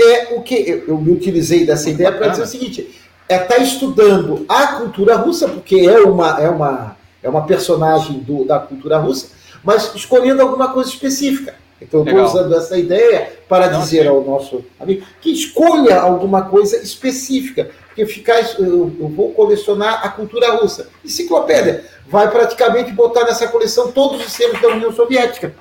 é 0.00 0.34
o 0.34 0.42
que 0.42 0.84
eu 0.86 0.98
me 0.98 1.12
utilizei 1.12 1.64
dessa 1.66 1.90
ideia 1.90 2.12
para 2.12 2.28
dizer 2.28 2.42
o 2.42 2.46
seguinte: 2.46 3.00
é 3.28 3.36
estar 3.36 3.56
tá 3.56 3.58
estudando 3.58 4.44
a 4.48 4.66
cultura 4.78 5.16
russa, 5.16 5.48
porque 5.48 5.76
é 5.76 6.00
uma, 6.00 6.40
é 6.40 6.48
uma, 6.48 6.96
é 7.22 7.28
uma 7.28 7.46
personagem 7.46 8.18
do, 8.18 8.44
da 8.44 8.58
cultura 8.58 8.98
russa, 8.98 9.28
mas 9.62 9.94
escolhendo 9.94 10.42
alguma 10.42 10.72
coisa 10.72 10.90
específica. 10.90 11.54
Então, 11.80 12.00
eu 12.00 12.06
estou 12.06 12.24
usando 12.24 12.54
essa 12.54 12.78
ideia 12.78 13.32
para 13.48 13.70
Não, 13.70 13.80
dizer 13.80 14.02
sim. 14.02 14.08
ao 14.08 14.22
nosso 14.22 14.64
amigo 14.80 15.04
que 15.20 15.30
escolha 15.30 16.00
alguma 16.00 16.42
coisa 16.42 16.76
específica, 16.78 17.70
porque 17.94 18.06
ficar, 18.06 18.40
eu, 18.58 18.92
eu, 18.98 19.08
vou 19.08 19.32
colecionar 19.32 20.04
a 20.04 20.08
cultura 20.08 20.56
russa. 20.56 20.90
Enciclopédia 21.04 21.84
vai 22.08 22.28
praticamente 22.28 22.90
botar 22.90 23.24
nessa 23.24 23.46
coleção 23.46 23.92
todos 23.92 24.26
os 24.26 24.32
seres 24.32 24.60
da 24.60 24.68
União 24.68 24.92
Soviética, 24.92 25.54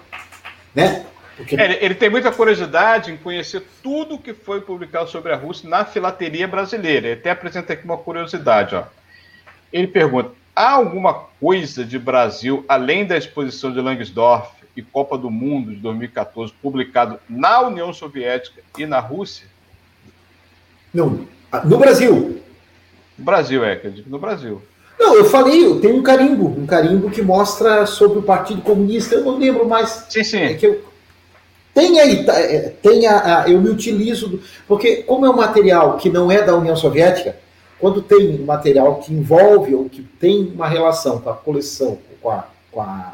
né? 0.74 1.06
Porque... 1.38 1.56
É, 1.56 1.84
ele 1.84 1.94
tem 1.94 2.10
muita 2.10 2.32
curiosidade 2.32 3.12
em 3.12 3.18
conhecer 3.18 3.64
tudo 3.84 4.18
que 4.18 4.34
foi 4.34 4.62
publicado 4.62 5.10
sobre 5.10 5.32
a 5.32 5.36
Rússia 5.36 5.70
na 5.70 5.86
filateria 5.86 6.48
brasileira. 6.48 7.08
Ele 7.08 7.20
até 7.20 7.30
apresenta 7.30 7.74
aqui 7.74 7.86
uma 7.86 7.98
curiosidade. 7.98 8.76
Ó. 8.76 8.84
Ele 9.72 9.88
pergunta: 9.88 10.32
há 10.56 10.72
alguma 10.72 11.14
coisa 11.40 11.86
de 11.86 12.00
Brasil, 12.00 12.66
além 12.68 13.06
da 13.06 13.16
exposição 13.16 13.72
de 13.72 13.80
Langsdorff 13.80 14.52
e 14.76 14.82
Copa 14.82 15.18
do 15.20 15.30
Mundo 15.30 15.72
de 15.72 15.78
2014, 15.78 16.52
publicado 16.62 17.20
na 17.30 17.62
União 17.62 17.94
Soviética 17.94 18.62
e 18.78 18.88
na 18.88 19.00
Rússia? 19.00 19.48
Não, 20.94 21.28
no 21.64 21.78
Brasil. 21.78 22.40
No 23.18 23.26
Brasil, 23.26 23.64
é, 23.64 23.74
acredito 23.74 24.10
no 24.10 24.20
Brasil. 24.20 24.62
Não, 25.00 25.16
eu 25.16 25.26
falei, 25.26 25.66
eu 25.66 25.80
tenho 25.80 25.98
um 25.98 26.04
carimbo, 26.04 26.48
um 26.48 26.66
carimbo 26.66 27.10
que 27.10 27.22
mostra 27.22 27.86
sobre 27.86 28.20
o 28.20 28.24
Partido 28.24 28.62
Comunista, 28.62 29.16
eu 29.16 29.24
não 29.24 29.38
lembro 29.38 29.68
mais. 29.68 30.06
Sim, 30.10 30.24
sim. 30.24 30.40
É 30.40 30.54
que 30.54 30.66
eu, 30.66 30.82
tem 31.74 32.00
aí, 32.00 32.24
tá, 32.24 32.40
é, 32.40 32.74
tem 32.82 33.08
a, 33.08 33.42
a, 33.42 33.50
eu 33.50 33.60
me 33.60 33.70
utilizo, 33.70 34.28
do, 34.30 34.42
porque 34.68 34.98
como 35.04 35.26
é 35.26 35.30
um 35.30 35.36
material 35.36 35.98
que 35.98 36.10
não 36.10 36.32
é 36.32 36.42
da 36.42 36.56
União 36.56 36.76
Soviética, 36.76 37.36
quando 37.80 38.02
tem 38.02 38.38
material 38.40 38.98
que 38.98 39.14
envolve 39.14 39.74
ou 39.74 39.90
que 39.90 40.04
tem 40.04 40.54
uma 40.54 40.68
relação 40.68 41.20
com 41.20 41.30
a 41.30 41.34
coleção, 41.34 41.98
com 42.22 42.30
a, 42.30 42.46
com 42.72 42.82
a, 42.82 43.14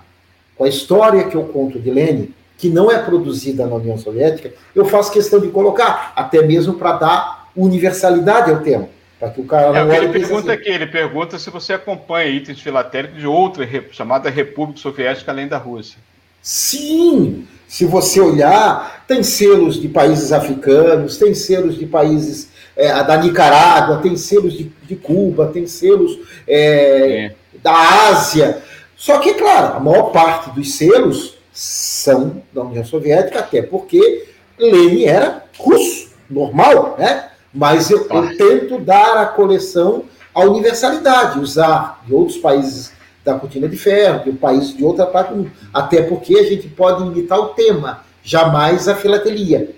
com 0.56 0.64
a 0.66 0.68
história 0.68 1.24
que 1.24 1.36
eu 1.36 1.46
conto 1.46 1.80
de 1.80 1.90
Lenin, 1.90 2.34
que 2.58 2.70
não 2.70 2.92
é 2.92 3.00
produzida 3.00 3.66
na 3.66 3.76
União 3.76 3.98
Soviética, 3.98 4.54
eu 4.76 4.84
faço 4.86 5.12
questão 5.12 5.40
de 5.40 5.48
colocar, 5.48 6.12
até 6.16 6.46
mesmo 6.46 6.74
para 6.74 6.92
dar 6.92 7.39
universalidade 7.64 8.52
ao 8.52 8.60
tema. 8.62 8.90
Para 9.20 9.32
que 9.32 9.42
o 9.42 9.46
cara 9.46 9.78
é, 9.78 9.84
não 9.84 9.94
ele 9.94 10.10
pergunta 10.10 10.54
assim. 10.54 10.62
aqui, 10.62 10.70
ele 10.70 10.88
pergunta 10.88 11.38
se 11.38 11.50
você 11.50 11.74
acompanha 11.74 12.30
itens 12.30 12.62
filatélicos 12.62 13.20
de 13.20 13.28
outra 13.28 13.68
chamada 13.92 14.30
República 14.30 14.80
Soviética 14.80 15.32
além 15.32 15.48
da 15.48 15.58
Rússia. 15.58 15.98
Sim! 16.42 17.46
Se 17.68 17.86
você 17.86 18.20
olhar, 18.20 19.04
tem 19.08 19.22
selos 19.22 19.80
de 19.80 19.88
países 19.88 20.32
africanos, 20.32 21.18
tem 21.18 21.34
selos 21.34 21.78
de 21.78 21.86
países 21.86 22.50
é, 22.76 22.92
da 23.04 23.18
Nicarágua, 23.18 23.98
tem 23.98 24.16
selos 24.16 24.54
de, 24.54 24.72
de 24.84 24.96
Cuba, 24.96 25.48
tem 25.48 25.68
selos 25.68 26.18
é, 26.48 27.34
da 27.62 28.08
Ásia. 28.10 28.64
Só 28.96 29.20
que, 29.20 29.34
claro, 29.34 29.78
a 29.78 29.80
maior 29.80 30.12
parte 30.12 30.50
dos 30.52 30.76
selos 30.76 31.38
são 31.54 32.42
da 32.54 32.64
União 32.64 32.84
Soviética, 32.86 33.40
até 33.40 33.62
porque 33.62 34.28
Lenin 34.58 35.04
era 35.04 35.44
russo, 35.58 36.10
normal, 36.30 36.96
né? 36.98 37.29
Mas 37.54 37.90
eu, 37.90 38.08
eu 38.10 38.38
tento 38.38 38.80
dar 38.80 39.18
à 39.18 39.26
coleção 39.26 40.04
a 40.34 40.42
universalidade, 40.42 41.40
usar 41.40 42.02
de 42.06 42.14
outros 42.14 42.38
países 42.38 42.94
da 43.26 43.34
cortina 43.36 43.68
de 43.68 43.78
ferro, 43.78 44.24
de 44.24 44.30
um 44.30 44.36
país 44.36 44.76
de 44.76 44.84
outra 44.84 45.06
parte 45.06 45.30
do 45.30 45.38
mundo. 45.38 45.52
Até 45.74 46.04
porque 46.04 46.38
a 46.38 46.44
gente 46.44 46.68
pode 46.68 47.04
imitar 47.04 47.40
o 47.40 47.50
tema, 47.50 48.04
jamais 48.24 48.88
a 48.88 48.96
filatelia. 48.96 49.72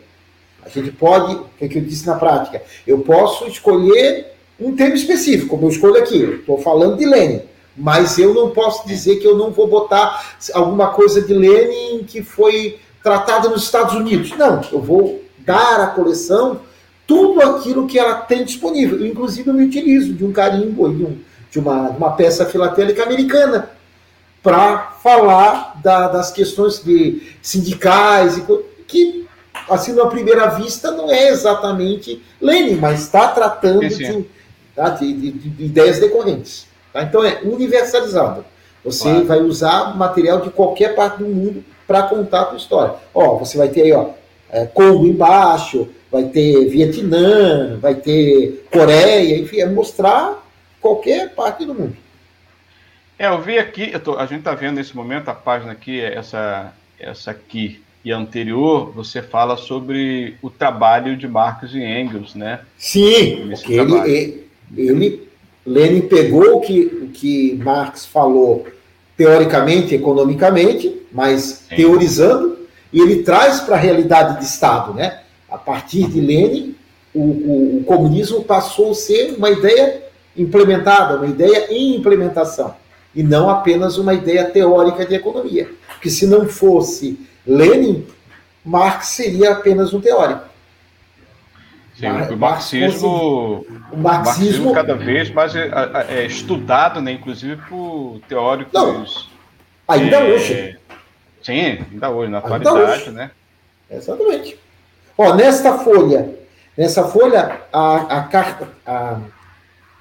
A 0.64 0.70
gente 0.70 0.92
pode, 0.92 1.34
o 1.36 1.68
que 1.68 1.78
eu 1.78 1.82
disse 1.82 2.06
na 2.06 2.16
prática, 2.16 2.62
eu 2.86 3.00
posso 3.00 3.48
escolher 3.48 4.34
um 4.60 4.76
tema 4.76 4.94
específico, 4.94 5.50
como 5.50 5.66
eu 5.66 5.70
escolho 5.70 5.98
aqui. 5.98 6.22
Estou 6.22 6.60
falando 6.60 6.98
de 6.98 7.06
Lenin, 7.06 7.42
mas 7.76 8.20
eu 8.20 8.34
não 8.34 8.52
posso 8.52 8.88
dizer 8.88 9.16
que 9.18 9.26
eu 9.26 9.36
não 9.36 9.52
vou 9.52 9.68
botar 9.68 10.36
alguma 10.54 10.90
coisa 10.90 11.22
de 11.22 11.34
Lenin 11.34 12.04
que 12.04 12.22
foi 12.22 12.80
tratada 13.02 13.50
nos 13.50 13.64
Estados 13.64 13.96
Unidos. 13.96 14.38
Não, 14.38 14.62
eu 14.72 14.80
vou 14.80 15.22
dar 15.40 15.82
à 15.82 15.88
coleção 15.88 16.60
tudo 17.06 17.42
aquilo 17.42 17.88
que 17.88 18.00
ela 18.00 18.16
tem 18.16 18.44
disponível. 18.44 19.06
Inclusive, 19.06 19.50
eu 19.50 19.54
me 19.54 19.66
utilizo 19.66 20.14
de 20.14 20.26
um 20.26 20.32
carimbo, 20.32 20.90
de, 20.94 21.04
um, 21.04 21.18
de 21.50 21.60
uma, 21.60 21.90
uma 21.90 22.12
peça 22.12 22.46
filatélica 22.46 23.04
americana 23.04 23.70
para 24.42 24.94
falar 25.04 25.80
da, 25.84 26.08
das 26.08 26.32
questões 26.32 26.84
de 26.84 27.22
sindicais, 27.42 28.42
que, 28.88 29.28
assim, 29.70 29.94
na 29.94 30.08
primeira 30.08 30.48
vista, 30.48 30.92
não 30.92 31.12
é 31.12 31.30
exatamente 31.30 32.22
Lenin, 32.40 32.76
mas 32.76 33.02
está 33.02 33.28
tratando 33.28 33.88
de, 33.88 34.26
tá, 34.76 34.90
de, 34.90 35.14
de, 35.14 35.32
de, 35.32 35.66
ideias 35.66 36.00
decorrentes. 36.00 36.68
Tá? 36.92 37.04
Então, 37.04 37.24
é 37.24 37.42
universalizado. 37.44 38.44
Você 38.84 39.04
claro. 39.04 39.26
vai 39.26 39.42
usar 39.42 39.96
material 39.96 40.42
de 40.42 40.50
qualquer 40.50 40.96
parte 40.96 41.20
do 41.20 41.26
mundo 41.26 41.64
para 41.86 42.04
contar 42.04 42.42
a 42.42 42.46
sua 42.48 42.58
história. 42.58 42.94
Ó, 43.14 43.38
você 43.38 43.58
vai 43.58 43.68
ter 43.68 43.84
aí, 43.84 43.92
ó, 43.92 44.10
é, 44.50 44.66
Congo 44.66 45.06
embaixo, 45.06 45.88
vai 46.12 46.26
ter 46.26 46.68
Vietnã, 46.68 47.78
vai 47.80 47.96
ter 47.96 48.66
Coreia, 48.72 49.40
enfim, 49.40 49.62
é 49.62 49.66
mostrar 49.66 50.46
qualquer 50.82 51.34
parte 51.34 51.66
do 51.66 51.74
mundo. 51.74 51.96
É, 53.18 53.28
eu 53.28 53.42
vi 53.42 53.58
aqui, 53.58 53.92
eu 53.94 54.00
tô, 54.00 54.18
a 54.18 54.26
gente 54.26 54.40
está 54.40 54.54
vendo 54.54 54.76
nesse 54.76 54.96
momento 54.96 55.30
a 55.30 55.34
página 55.34 55.72
aqui, 55.72 56.02
essa, 56.02 56.74
essa 57.00 57.32
aqui 57.32 57.82
e 58.04 58.12
a 58.12 58.18
anterior, 58.18 58.92
você 58.92 59.22
fala 59.22 59.56
sobre 59.56 60.36
o 60.42 60.50
trabalho 60.50 61.16
de 61.16 61.28
Marx 61.28 61.72
e 61.74 61.84
Engels, 61.84 62.34
né? 62.34 62.62
Sim, 62.78 63.48
porque 63.48 63.74
ele, 63.74 64.48
ele, 64.76 65.30
Lenin 65.64 66.02
pegou 66.02 66.58
o 66.58 66.62
que, 66.62 66.82
o 66.82 67.08
que 67.10 67.60
Marx 67.64 68.08
falou 68.08 68.68
teoricamente, 69.16 69.94
economicamente, 69.94 71.00
mas 71.12 71.68
Sim. 71.70 71.76
teorizando, 71.76 72.58
e 72.92 73.00
ele 73.00 73.22
traz 73.22 73.60
para 73.60 73.76
a 73.76 73.80
realidade 73.80 74.40
de 74.40 74.46
Estado, 74.46 74.96
né? 74.96 75.22
A 75.52 75.58
partir 75.58 76.08
de 76.08 76.22
Lenin, 76.22 76.76
o, 77.14 77.20
o, 77.20 77.78
o 77.80 77.84
comunismo 77.84 78.44
passou 78.44 78.92
a 78.92 78.96
ser 78.96 79.36
uma 79.38 79.50
ideia 79.50 80.04
implementada, 80.36 81.18
uma 81.18 81.28
ideia 81.28 81.68
em 81.70 81.98
implementação 81.98 82.74
e 83.14 83.22
não 83.22 83.50
apenas 83.50 83.98
uma 83.98 84.14
ideia 84.14 84.50
teórica 84.50 85.06
de 85.06 85.16
economia. 85.16 85.70
Porque 85.90 86.10
se 86.10 86.26
não 86.26 86.48
fosse 86.48 87.20
Lenin, 87.46 88.08
Marx 88.64 89.08
seria 89.08 89.52
apenas 89.52 89.94
um 89.94 90.00
teórico. 90.00 90.50
Sim, 91.96 92.08
o 92.08 92.38
marxismo, 92.38 93.66
o 93.92 93.98
marxismo, 93.98 94.02
marxismo 94.02 94.74
cada 94.74 94.96
vez 94.96 95.30
mais 95.30 95.56
é, 95.56 95.68
é, 95.68 96.22
é, 96.22 96.26
estudado, 96.26 97.00
né, 97.00 97.12
inclusive 97.12 97.58
por 97.70 98.20
teóricos. 98.28 98.74
Não, 98.74 99.06
ainda 99.88 100.16
é, 100.18 100.34
hoje. 100.34 100.80
Sim, 101.44 101.86
ainda 101.92 102.10
hoje, 102.10 102.32
na 102.32 102.38
atualidade, 102.40 103.02
hoje. 103.04 103.12
né? 103.12 103.30
Exatamente. 103.90 104.58
Ó, 105.18 105.34
nesta 105.34 105.78
folha, 105.80 106.30
nessa 106.78 107.04
folha, 107.06 107.62
a, 107.72 108.20
a 108.20 108.24
carta, 108.24 108.68
a, 108.86 109.18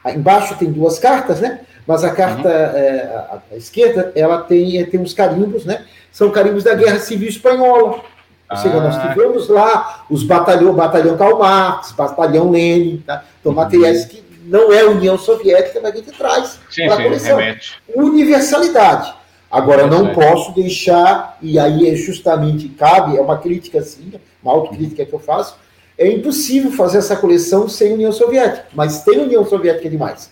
a, 0.04 0.12
embaixo 0.12 0.56
tem 0.56 0.70
duas 0.70 0.98
cartas, 0.98 1.40
né? 1.40 1.61
mas 1.90 2.04
a 2.04 2.11
carta 2.11 2.48
uhum. 2.48 3.40
é, 3.52 3.56
esquerda 3.56 4.12
ela 4.14 4.42
tem, 4.42 4.78
é, 4.80 4.84
tem 4.84 5.00
uns 5.00 5.12
carimbos, 5.12 5.64
né? 5.64 5.84
São 6.12 6.30
carimbos 6.30 6.62
da 6.62 6.72
Guerra 6.74 7.00
Civil 7.00 7.28
Espanhola. 7.28 7.96
Ou 7.96 8.04
ah. 8.48 8.56
seja, 8.56 8.80
nós 8.80 8.96
ah. 8.96 9.08
tivemos 9.08 9.48
lá 9.48 10.04
os 10.08 10.22
batalhão, 10.22 10.72
batalhão 10.72 11.16
Karl 11.16 11.38
Marx, 11.38 11.90
batalhão 11.90 12.50
Lenin, 12.50 13.02
tá? 13.04 13.24
Então, 13.40 13.52
materiais 13.52 14.02
uhum. 14.02 14.08
que 14.08 14.24
não 14.44 14.72
é 14.72 14.84
União 14.84 15.18
Soviética, 15.18 15.80
mas 15.82 15.92
a 15.92 15.96
gente 15.96 16.12
traz 16.12 16.61
para 16.76 16.94
a 16.94 17.02
coleção. 17.02 17.36
Remete. 17.36 17.82
Universalidade. 17.92 19.14
Agora, 19.50 19.88
não 19.88 20.14
posso 20.14 20.54
deixar, 20.54 21.38
e 21.42 21.58
aí 21.58 21.90
é 21.90 21.96
justamente 21.96 22.68
cabe, 22.68 23.16
é 23.16 23.20
uma 23.20 23.38
crítica 23.38 23.82
sim, 23.82 24.12
uma 24.43 24.53
autocrítica 24.53 25.05
que 25.05 25.12
eu 25.12 25.18
faço, 25.18 25.57
é 25.99 26.11
impossível 26.11 26.72
fazer 26.72 26.99
essa 26.99 27.16
coleção 27.16 27.68
sem 27.68 27.93
União 27.93 28.11
Soviética, 28.12 28.66
mas 28.74 29.05
tem 29.05 29.20
União 29.20 29.45
Soviética 29.45 29.88
demais. 29.88 30.30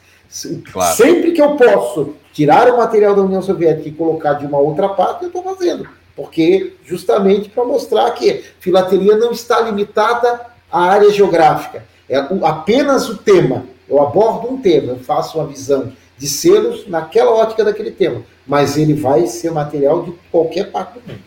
Claro. 0.73 0.97
Sempre 0.97 1.33
que 1.33 1.41
eu 1.41 1.57
posso 1.57 2.15
tirar 2.33 2.73
o 2.73 2.77
material 2.77 3.15
da 3.15 3.23
União 3.23 3.43
Soviética 3.43 3.89
e 3.89 3.93
colocar 3.93 4.35
de 4.35 4.47
uma 4.47 4.59
outra 4.59 4.89
parte, 4.89 5.23
eu 5.23 5.29
estou 5.29 5.43
fazendo. 5.43 5.89
Porque 6.15 6.75
justamente 6.85 7.49
para 7.49 7.65
mostrar 7.65 8.11
que 8.13 8.45
filatelia 8.61 9.17
não 9.17 9.31
está 9.31 9.61
limitada 9.61 10.41
à 10.71 10.83
área 10.83 11.11
geográfica. 11.11 11.85
É 12.09 12.17
apenas 12.43 13.09
o 13.09 13.19
tema. 13.19 13.65
Eu 13.89 14.03
abordo 14.03 14.53
um 14.53 14.61
tema, 14.61 14.93
eu 14.93 14.99
faço 14.99 15.39
uma 15.39 15.47
visão 15.47 15.93
de 16.17 16.29
selos 16.29 16.87
naquela 16.89 17.31
ótica 17.31 17.65
daquele 17.65 17.91
tema. 17.91 18.23
Mas 18.47 18.77
ele 18.77 18.95
vai 18.95 19.27
ser 19.27 19.51
material 19.51 20.03
de 20.03 20.13
qualquer 20.31 20.71
parte 20.71 20.95
do 20.95 21.09
mundo. 21.09 21.23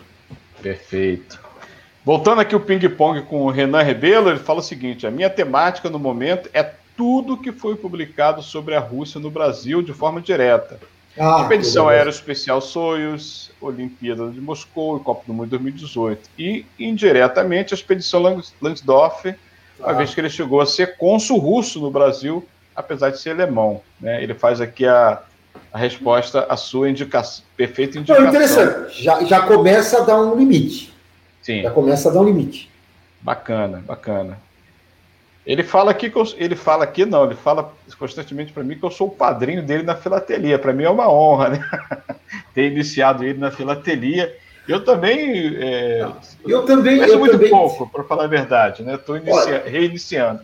Perfeito. 0.62 1.40
Voltando 2.04 2.42
aqui 2.42 2.56
o 2.56 2.60
ping-pong 2.60 3.22
com 3.24 3.46
o 3.46 3.52
Renan 3.52 3.84
Rebelo, 3.84 4.30
ele 4.30 4.40
fala 4.40 4.60
o 4.60 4.64
seguinte: 4.64 5.06
a 5.06 5.12
minha 5.12 5.30
temática 5.30 5.90
no 5.90 6.00
momento 6.00 6.50
é 6.54 6.64
tudo 6.98 7.38
que 7.38 7.52
foi 7.52 7.76
publicado 7.76 8.42
sobre 8.42 8.76
a 8.76 8.80
Rússia 8.80 9.20
no 9.20 9.30
Brasil 9.30 9.82
de 9.82 9.94
forma 9.94 10.20
direta. 10.20 10.80
Ah, 11.18 11.42
Expedição 11.42 11.90
Aeroespacial 11.90 12.62
Soyuz, 12.62 13.52
Olimpíada 13.60 14.30
de 14.30 14.40
Moscou 14.40 14.98
e 14.98 15.00
Copa 15.02 15.24
do 15.28 15.34
Mundo 15.34 15.50
2018. 15.50 16.30
E, 16.40 16.66
indiretamente, 16.80 17.74
a 17.74 17.76
Expedição 17.76 18.42
Langsdorff, 18.62 19.36
uma 19.78 19.90
ah. 19.90 19.94
vez 19.94 20.14
que 20.14 20.22
ele 20.22 20.30
chegou 20.30 20.62
a 20.62 20.66
ser 20.66 20.98
cônsul 20.98 21.38
russo 21.38 21.80
no 21.80 21.92
Brasil, 21.92 22.48
apesar 22.76 23.10
de 23.10 23.20
ser 23.20 23.32
alemão. 23.32 23.82
Né? 24.00 24.24
Ele 24.24 24.34
faz 24.34 24.62
aqui 24.62 24.88
a, 24.88 25.22
a 25.72 25.78
resposta 25.78 26.46
à 26.48 26.56
sua 26.56 26.90
indicação, 26.90 27.44
perfeita 27.58 27.98
indicação. 27.98 28.24
Não, 28.24 28.30
interessante. 28.30 29.04
Já, 29.04 29.24
já 29.26 29.42
começa 29.42 29.98
a 29.98 30.02
dar 30.02 30.22
um 30.22 30.36
limite. 30.36 30.91
Sim. 31.42 31.64
Já 31.64 31.72
começa 31.72 32.10
a 32.10 32.14
dar 32.14 32.22
um 32.22 32.26
limite. 32.26 32.70
Bacana, 33.22 33.84
bacana. 33.86 34.38
Ele 35.46 35.64
fala 35.64 35.90
aqui 35.90 36.10
que 36.10 36.18
eu, 36.18 36.28
ele 36.38 36.56
fala 36.56 36.84
aqui 36.84 37.04
não, 37.04 37.26
ele 37.26 37.36
fala 37.36 37.74
constantemente 37.98 38.54
para 38.54 38.64
mim 38.64 38.78
que 38.78 38.84
eu 38.84 38.92
sou 38.92 39.08
o 39.08 39.12
padrinho 39.12 39.64
dele 39.64 39.84
na 39.84 39.96
filatelia. 39.96 40.60
Para 40.60 40.72
mim 40.72 40.84
é 40.84 40.90
uma 40.90 41.12
honra, 41.12 41.50
né? 41.50 41.70
Ter 42.54 42.72
iniciado 42.72 43.24
ele 43.24 43.40
na 43.40 43.50
filatelia. 43.50 44.36
Eu 44.68 44.84
também. 44.84 45.56
É, 45.58 46.08
eu 46.46 46.64
também. 46.64 46.98
Eu 46.98 47.18
muito 47.18 47.32
também... 47.32 47.50
pouco, 47.50 47.90
para 47.90 48.04
falar 48.04 48.26
a 48.26 48.28
verdade, 48.28 48.84
né? 48.84 48.96
Estou 48.96 49.20
reiniciando. 49.66 50.42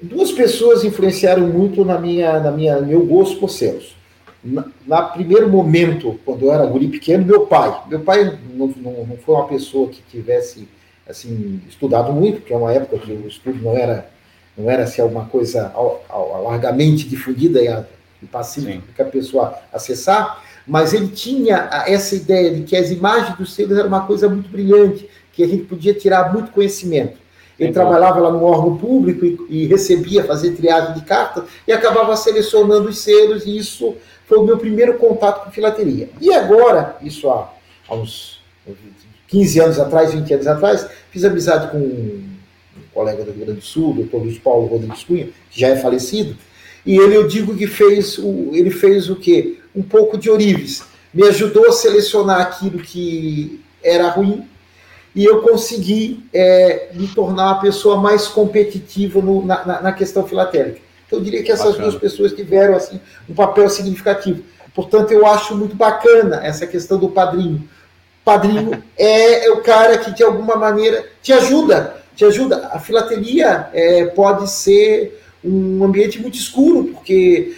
Duas 0.00 0.30
pessoas 0.30 0.84
influenciaram 0.84 1.46
muito 1.48 1.84
na 1.84 1.98
minha, 1.98 2.38
na 2.38 2.52
minha, 2.52 2.80
meu 2.80 3.04
gosto 3.04 3.40
por 3.40 3.50
selos. 3.50 3.95
Na, 4.46 4.64
na, 4.86 5.02
primeiro 5.02 5.48
momento, 5.48 6.18
quando 6.24 6.46
eu 6.46 6.52
era 6.52 6.66
guri 6.66 6.88
pequeno, 6.88 7.24
meu 7.24 7.46
pai. 7.46 7.82
Meu 7.88 8.00
pai 8.00 8.38
não, 8.54 8.68
não, 8.68 9.06
não 9.06 9.16
foi 9.16 9.34
uma 9.34 9.48
pessoa 9.48 9.88
que 9.88 10.00
tivesse 10.10 10.68
assim 11.08 11.60
estudado 11.68 12.12
muito, 12.12 12.40
porque 12.40 12.52
é 12.52 12.56
uma 12.56 12.72
época 12.72 12.98
que 12.98 13.12
o 13.12 13.26
estudo 13.26 13.62
não 13.62 13.76
era 13.76 14.08
não 14.56 14.70
era 14.70 14.86
se 14.86 15.00
alguma 15.00 15.26
coisa 15.26 15.70
ao, 15.74 16.02
ao, 16.08 16.44
largamente 16.44 17.06
difundida 17.06 17.60
e 17.62 18.26
pacífica 18.26 18.82
que 18.94 19.02
a 19.02 19.04
pessoa 19.04 19.54
acessar, 19.72 20.42
mas 20.66 20.94
ele 20.94 21.08
tinha 21.08 21.68
essa 21.86 22.16
ideia 22.16 22.54
de 22.54 22.62
que 22.62 22.74
as 22.74 22.90
imagens 22.90 23.36
dos 23.36 23.54
selos 23.54 23.76
era 23.78 23.86
uma 23.86 24.06
coisa 24.06 24.28
muito 24.28 24.48
brilhante, 24.48 25.08
que 25.32 25.44
a 25.44 25.46
gente 25.46 25.64
podia 25.64 25.92
tirar 25.92 26.32
muito 26.32 26.50
conhecimento. 26.52 27.18
Ele 27.58 27.72
trabalhava 27.72 28.18
lá 28.20 28.30
no 28.30 28.42
órgão 28.42 28.76
público 28.76 29.24
e, 29.24 29.38
e, 29.48 29.66
recebia, 29.66 30.24
fazia 30.24 30.52
triagem 30.52 30.94
de 30.94 31.02
cartas 31.02 31.44
e 31.66 31.72
acabava 31.72 32.14
selecionando 32.16 32.88
os 32.88 32.98
selos, 32.98 33.46
e 33.46 33.56
isso 33.56 33.94
foi 34.26 34.38
o 34.38 34.44
meu 34.44 34.58
primeiro 34.58 34.94
contato 34.94 35.44
com 35.44 35.50
filateria. 35.50 36.10
E 36.20 36.32
agora, 36.32 36.96
isso 37.02 37.30
há, 37.30 37.52
há 37.88 37.94
uns 37.94 38.40
15 39.28 39.60
anos 39.60 39.78
atrás, 39.78 40.12
20 40.12 40.34
anos 40.34 40.46
atrás, 40.46 40.88
fiz 41.10 41.24
amizade 41.24 41.70
com 41.70 41.78
um 41.78 42.28
colega 42.92 43.24
do 43.24 43.30
Rio 43.30 43.44
Grande 43.44 43.60
do 43.60 43.64
Sul, 43.64 43.90
o 43.90 43.94
doutor 43.94 44.22
Luiz 44.22 44.38
Paulo 44.38 44.66
Rodrigues 44.66 45.04
Cunha, 45.04 45.28
que 45.50 45.60
já 45.60 45.68
é 45.68 45.76
falecido, 45.76 46.36
e 46.84 46.96
ele, 46.96 47.16
eu 47.16 47.26
digo 47.26 47.56
que 47.56 47.66
fez 47.66 48.16
o, 48.18 48.50
ele 48.52 48.70
fez 48.70 49.10
o 49.10 49.16
quê? 49.16 49.58
Um 49.74 49.82
pouco 49.82 50.16
de 50.16 50.30
orives. 50.30 50.84
Me 51.12 51.26
ajudou 51.26 51.66
a 51.66 51.72
selecionar 51.72 52.40
aquilo 52.40 52.78
que 52.78 53.60
era 53.82 54.08
ruim 54.08 54.46
e 55.14 55.24
eu 55.24 55.40
consegui 55.40 56.24
é, 56.32 56.90
me 56.92 57.08
tornar 57.08 57.54
uma 57.54 57.60
pessoa 57.60 57.96
mais 57.96 58.28
competitiva 58.28 59.20
no, 59.20 59.44
na, 59.44 59.82
na, 59.82 59.92
questão 59.92 60.26
filatélica. 60.28 60.80
Então, 61.06 61.18
eu 61.18 61.24
diria 61.24 61.42
que 61.42 61.52
essas 61.52 61.72
bacana. 61.72 61.88
duas 61.88 62.00
pessoas 62.00 62.32
tiveram 62.32 62.74
assim, 62.74 63.00
um 63.28 63.34
papel 63.34 63.68
significativo. 63.68 64.42
Portanto, 64.74 65.12
eu 65.12 65.26
acho 65.26 65.56
muito 65.56 65.74
bacana 65.74 66.44
essa 66.44 66.66
questão 66.66 66.98
do 66.98 67.08
padrinho. 67.08 67.66
Padrinho 68.24 68.82
é, 68.98 69.46
é 69.46 69.50
o 69.50 69.62
cara 69.62 69.98
que, 69.98 70.12
de 70.12 70.22
alguma 70.22 70.56
maneira, 70.56 71.04
te 71.22 71.32
ajuda. 71.32 71.96
Te 72.14 72.24
ajuda. 72.24 72.68
A 72.72 72.78
filatelia 72.78 73.68
é, 73.72 74.06
pode 74.06 74.50
ser 74.50 75.22
um 75.44 75.84
ambiente 75.84 76.20
muito 76.20 76.36
escuro, 76.36 76.84
porque 76.92 77.54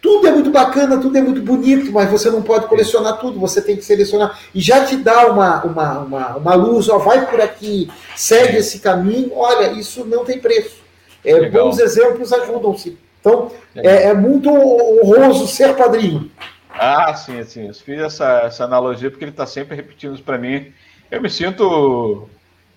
tudo 0.00 0.28
é 0.28 0.30
muito 0.30 0.50
bacana, 0.50 1.00
tudo 1.00 1.16
é 1.16 1.22
muito 1.22 1.40
bonito, 1.40 1.90
mas 1.90 2.10
você 2.10 2.30
não 2.30 2.42
pode 2.42 2.66
colecionar 2.66 3.18
tudo, 3.18 3.40
você 3.40 3.60
tem 3.62 3.74
que 3.74 3.84
selecionar. 3.84 4.38
E 4.54 4.60
já 4.60 4.84
te 4.84 4.96
dá 4.96 5.32
uma, 5.32 5.64
uma, 5.64 5.98
uma, 6.00 6.36
uma 6.36 6.54
luz, 6.54 6.88
ó, 6.90 6.98
vai 6.98 7.26
por 7.26 7.40
aqui, 7.40 7.90
segue 8.14 8.58
esse 8.58 8.78
caminho. 8.78 9.32
Olha, 9.34 9.72
isso 9.72 10.04
não 10.04 10.24
tem 10.24 10.38
preço. 10.38 10.83
É, 11.24 11.48
bons 11.48 11.78
exemplos 11.78 12.32
ajudam-se. 12.32 12.98
Então, 13.20 13.50
é, 13.74 14.08
é, 14.08 14.14
muito 14.14 14.50
honroso 14.50 15.46
ser 15.46 15.74
padrinho. 15.74 16.30
Ah, 16.70 17.14
sim, 17.14 17.42
sim. 17.44 17.68
Eu 17.68 17.74
fiz 17.74 17.98
essa, 18.00 18.40
essa 18.40 18.64
analogia 18.64 19.10
porque 19.10 19.24
ele 19.24 19.30
está 19.30 19.46
sempre 19.46 19.74
repetindo 19.74 20.14
isso 20.14 20.22
para 20.22 20.36
mim. 20.36 20.72
Eu 21.10 21.22
me 21.22 21.30
sinto, 21.30 22.28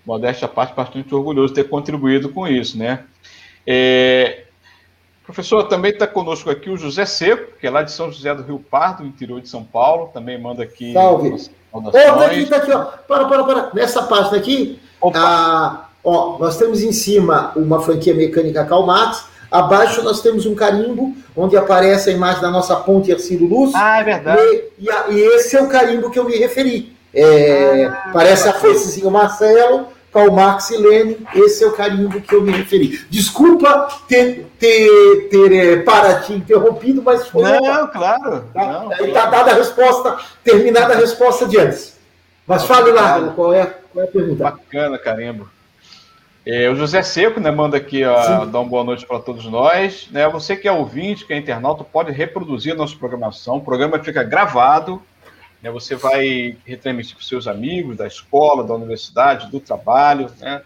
modéstia 0.06 0.46
à 0.46 0.48
parte, 0.48 0.74
bastante 0.74 1.14
orgulhoso 1.14 1.48
de 1.48 1.62
ter 1.62 1.68
contribuído 1.68 2.30
com 2.30 2.46
isso, 2.46 2.78
né? 2.78 3.04
É, 3.66 4.44
Professor, 5.28 5.64
também 5.64 5.90
está 5.90 6.06
conosco 6.06 6.48
aqui 6.48 6.70
o 6.70 6.76
José 6.78 7.04
Seco, 7.04 7.58
que 7.60 7.66
é 7.66 7.70
lá 7.70 7.82
de 7.82 7.92
São 7.92 8.10
José 8.10 8.34
do 8.34 8.42
Rio 8.42 8.58
Pardo, 8.58 9.04
interior 9.04 9.42
de 9.42 9.48
São 9.50 9.62
Paulo, 9.62 10.08
também 10.14 10.40
manda 10.40 10.62
aqui. 10.62 10.94
Salve! 10.94 11.50
Ó, 11.70 11.82
tá 11.82 12.24
aqui, 12.24 12.46
tá 12.46 12.56
aqui, 12.56 12.72
ó. 12.72 12.84
Para, 13.06 13.26
para, 13.26 13.44
para. 13.44 13.74
Nessa 13.74 14.04
página 14.04 14.38
aqui, 14.38 14.80
ah, 15.14 15.87
ó, 16.08 16.38
nós 16.38 16.56
temos 16.56 16.82
em 16.82 16.92
cima 16.92 17.52
uma 17.54 17.80
franquia 17.82 18.14
mecânica 18.14 18.64
Calmax, 18.64 19.24
abaixo 19.50 20.02
nós 20.02 20.22
temos 20.22 20.46
um 20.46 20.54
carimbo, 20.54 21.14
onde 21.36 21.56
aparece 21.56 22.10
a 22.10 22.12
imagem 22.12 22.40
da 22.40 22.50
nossa 22.50 22.76
ponte 22.76 23.10
Ercílio 23.10 23.46
Luz. 23.46 23.72
Ah, 23.74 24.00
é 24.00 24.04
verdade. 24.04 24.40
E, 24.40 24.84
e, 24.84 24.90
a, 24.90 25.08
e, 25.08 25.20
esse 25.20 25.56
é 25.56 25.62
o 25.62 25.68
carimbo 25.68 26.10
que 26.10 26.18
eu 26.18 26.24
me 26.24 26.36
referi. 26.36 26.96
É, 27.12 27.84
ah, 27.84 28.10
parece 28.12 28.48
a 28.48 28.52
foicezinho 28.52 29.10
Marcelo, 29.10 29.86
Karl 30.12 30.32
Marx 30.32 30.70
e 30.70 30.76
Lenin, 30.78 31.18
esse 31.34 31.62
é 31.62 31.66
o 31.66 31.72
carimbo 31.72 32.20
que 32.20 32.34
eu 32.34 32.42
me 32.42 32.52
referi. 32.52 33.00
Desculpa 33.10 33.88
ter, 34.08 34.46
ter, 34.58 35.28
ter 35.30 35.52
é, 35.52 35.76
para 35.82 36.20
te 36.20 36.32
interrompido, 36.32 37.02
mas 37.02 37.28
foi. 37.28 37.42
Não, 37.42 37.58
uma... 37.58 37.88
claro. 37.88 38.44
Tá, 38.54 38.86
está 39.00 39.26
dada 39.26 39.50
a 39.50 39.54
resposta, 39.54 40.16
terminada 40.42 40.94
a 40.94 40.96
resposta 40.96 41.46
de 41.46 41.58
antes. 41.58 41.98
Mas 42.46 42.64
fale 42.64 42.92
lá, 42.92 43.32
qual 43.36 43.52
é, 43.52 43.66
qual 43.92 44.04
é 44.04 44.08
a 44.08 44.10
pergunta? 44.10 44.44
Bacana, 44.44 44.98
carimbo. 44.98 45.48
É, 46.50 46.70
o 46.70 46.74
José 46.74 47.02
Seco 47.02 47.38
né, 47.38 47.50
manda 47.50 47.76
aqui 47.76 48.02
ó, 48.04 48.46
dar 48.46 48.60
uma 48.60 48.68
boa 48.68 48.82
noite 48.82 49.06
para 49.06 49.18
todos 49.18 49.44
nós. 49.44 50.08
Né, 50.10 50.26
você 50.28 50.56
que 50.56 50.66
é 50.66 50.72
ouvinte, 50.72 51.26
que 51.26 51.32
é 51.32 51.36
internauta, 51.36 51.84
pode 51.84 52.10
reproduzir 52.10 52.72
a 52.72 52.76
nossa 52.76 52.96
programação. 52.96 53.58
O 53.58 53.64
programa 53.64 54.02
fica 54.02 54.22
gravado 54.22 55.02
né? 55.62 55.70
Você 55.70 55.94
vai 55.94 56.56
retransmitir 56.64 57.14
para 57.14 57.22
os 57.22 57.28
seus 57.28 57.46
amigos 57.46 57.96
da 57.96 58.06
escola, 58.06 58.64
da 58.64 58.74
universidade, 58.74 59.50
do 59.50 59.60
trabalho. 59.60 60.30
Né? 60.38 60.62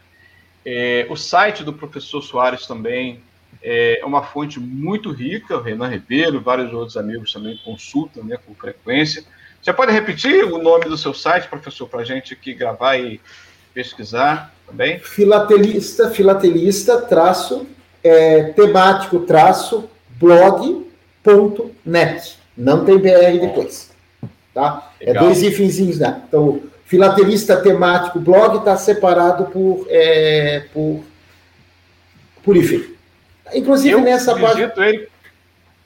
É, 0.64 1.07
o 1.09 1.16
site 1.16 1.64
do 1.64 1.72
professor 1.72 2.22
Soares 2.22 2.66
também 2.66 3.22
é 3.62 4.01
uma 4.05 4.22
fonte 4.22 4.59
muito 4.59 5.11
rica, 5.12 5.57
o 5.57 5.62
Renan 5.62 5.89
Ribeiro, 5.89 6.41
vários 6.41 6.72
outros 6.72 6.97
amigos 6.97 7.33
também 7.33 7.57
consultam 7.64 8.24
né, 8.24 8.37
com 8.45 8.55
frequência. 8.55 9.24
Você 9.61 9.72
pode 9.72 9.93
repetir 9.93 10.45
o 10.45 10.61
nome 10.61 10.87
do 10.87 10.97
seu 10.97 11.14
site, 11.14 11.49
professor, 11.49 11.89
para 11.89 12.01
a 12.01 12.05
gente 12.05 12.33
aqui 12.33 12.53
gravar 12.55 12.97
e 12.97 13.20
pesquisar 13.72 14.53
também? 14.72 14.98
Filatelista, 14.98 16.10
filatelista, 16.10 17.00
traço, 17.00 17.66
é, 18.02 18.44
temático, 18.44 19.20
traço, 19.20 19.88
blog.net. 20.18 20.82
Não 22.56 22.84
tem 22.84 22.98
BR 22.98 23.38
depois. 23.40 23.92
Tá? 24.52 24.90
É 25.00 25.14
dois 25.14 25.42
ifinzinhos 25.42 25.98
lá. 26.00 26.10
Né? 26.10 26.22
Então, 26.28 26.60
filatelista 26.84 27.56
temático 27.56 28.18
blog 28.18 28.58
está 28.58 28.76
separado 28.76 29.44
por, 29.46 29.86
é, 29.88 30.64
por, 30.72 31.02
por 32.42 32.56
hífen. 32.56 32.92
Inclusive 33.54 33.94
Eu 33.94 34.00
nessa 34.00 34.34
página. 34.38 34.72
ele 34.78 35.08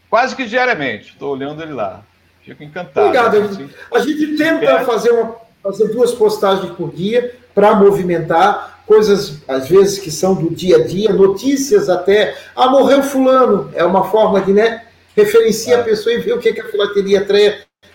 quase 0.08 0.34
que 0.34 0.46
diariamente. 0.46 1.10
Estou 1.10 1.32
olhando 1.34 1.62
ele 1.62 1.72
lá. 1.72 2.02
Fico 2.42 2.62
encantado. 2.62 3.06
Obrigado. 3.08 3.36
A 3.36 3.46
gente, 3.52 3.74
a 3.92 3.98
gente 4.00 4.36
tenta 4.36 4.84
fazer, 4.84 5.10
uma, 5.10 5.36
fazer 5.62 5.88
duas 5.88 6.12
postagens 6.12 6.70
por 6.72 6.94
dia 6.94 7.34
para 7.54 7.74
movimentar 7.74 8.75
coisas, 8.86 9.38
às 9.48 9.68
vezes, 9.68 9.98
que 9.98 10.10
são 10.10 10.34
do 10.34 10.54
dia 10.54 10.76
a 10.76 10.86
dia, 10.86 11.12
notícias 11.12 11.88
até. 11.88 12.36
Ah, 12.54 12.70
morreu 12.70 13.02
fulano. 13.02 13.70
É 13.74 13.84
uma 13.84 14.04
forma 14.04 14.40
de, 14.40 14.52
né? 14.52 14.84
Referencia 15.16 15.76
é. 15.76 15.80
a 15.80 15.82
pessoa 15.82 16.14
e 16.14 16.18
ver 16.18 16.34
o 16.34 16.38
que, 16.38 16.52
que 16.52 16.60
a 16.60 16.68
filatelia 16.68 17.26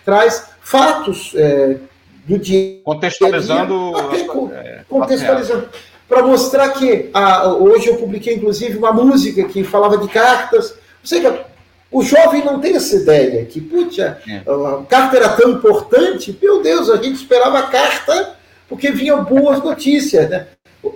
traz 0.04 0.50
fatos 0.60 1.32
é, 1.34 1.76
do 2.26 2.38
dia. 2.38 2.80
Contextualizando. 2.84 3.92
Dia, 4.10 4.56
é, 4.56 4.84
contextualizando. 4.88 5.68
Para 6.08 6.22
mostrar 6.22 6.68
que 6.70 7.08
a, 7.14 7.48
hoje 7.54 7.88
eu 7.88 7.96
publiquei, 7.96 8.34
inclusive, 8.34 8.76
uma 8.76 8.92
música 8.92 9.44
que 9.44 9.64
falava 9.64 9.96
de 9.96 10.08
cartas. 10.08 10.72
Ou 10.72 11.06
seja, 11.06 11.46
o 11.90 12.02
jovem 12.02 12.44
não 12.44 12.60
tem 12.60 12.76
essa 12.76 12.96
ideia 12.96 13.44
que, 13.46 13.60
putz, 13.60 13.98
é. 13.98 14.18
a 14.46 14.82
carta 14.88 15.16
era 15.16 15.30
tão 15.30 15.50
importante, 15.50 16.36
meu 16.40 16.62
Deus, 16.62 16.90
a 16.90 16.96
gente 16.96 17.16
esperava 17.16 17.58
a 17.60 17.66
carta 17.68 18.36
porque 18.68 18.90
vinham 18.90 19.24
boas 19.24 19.62
notícias. 19.62 20.28
Né? 20.28 20.46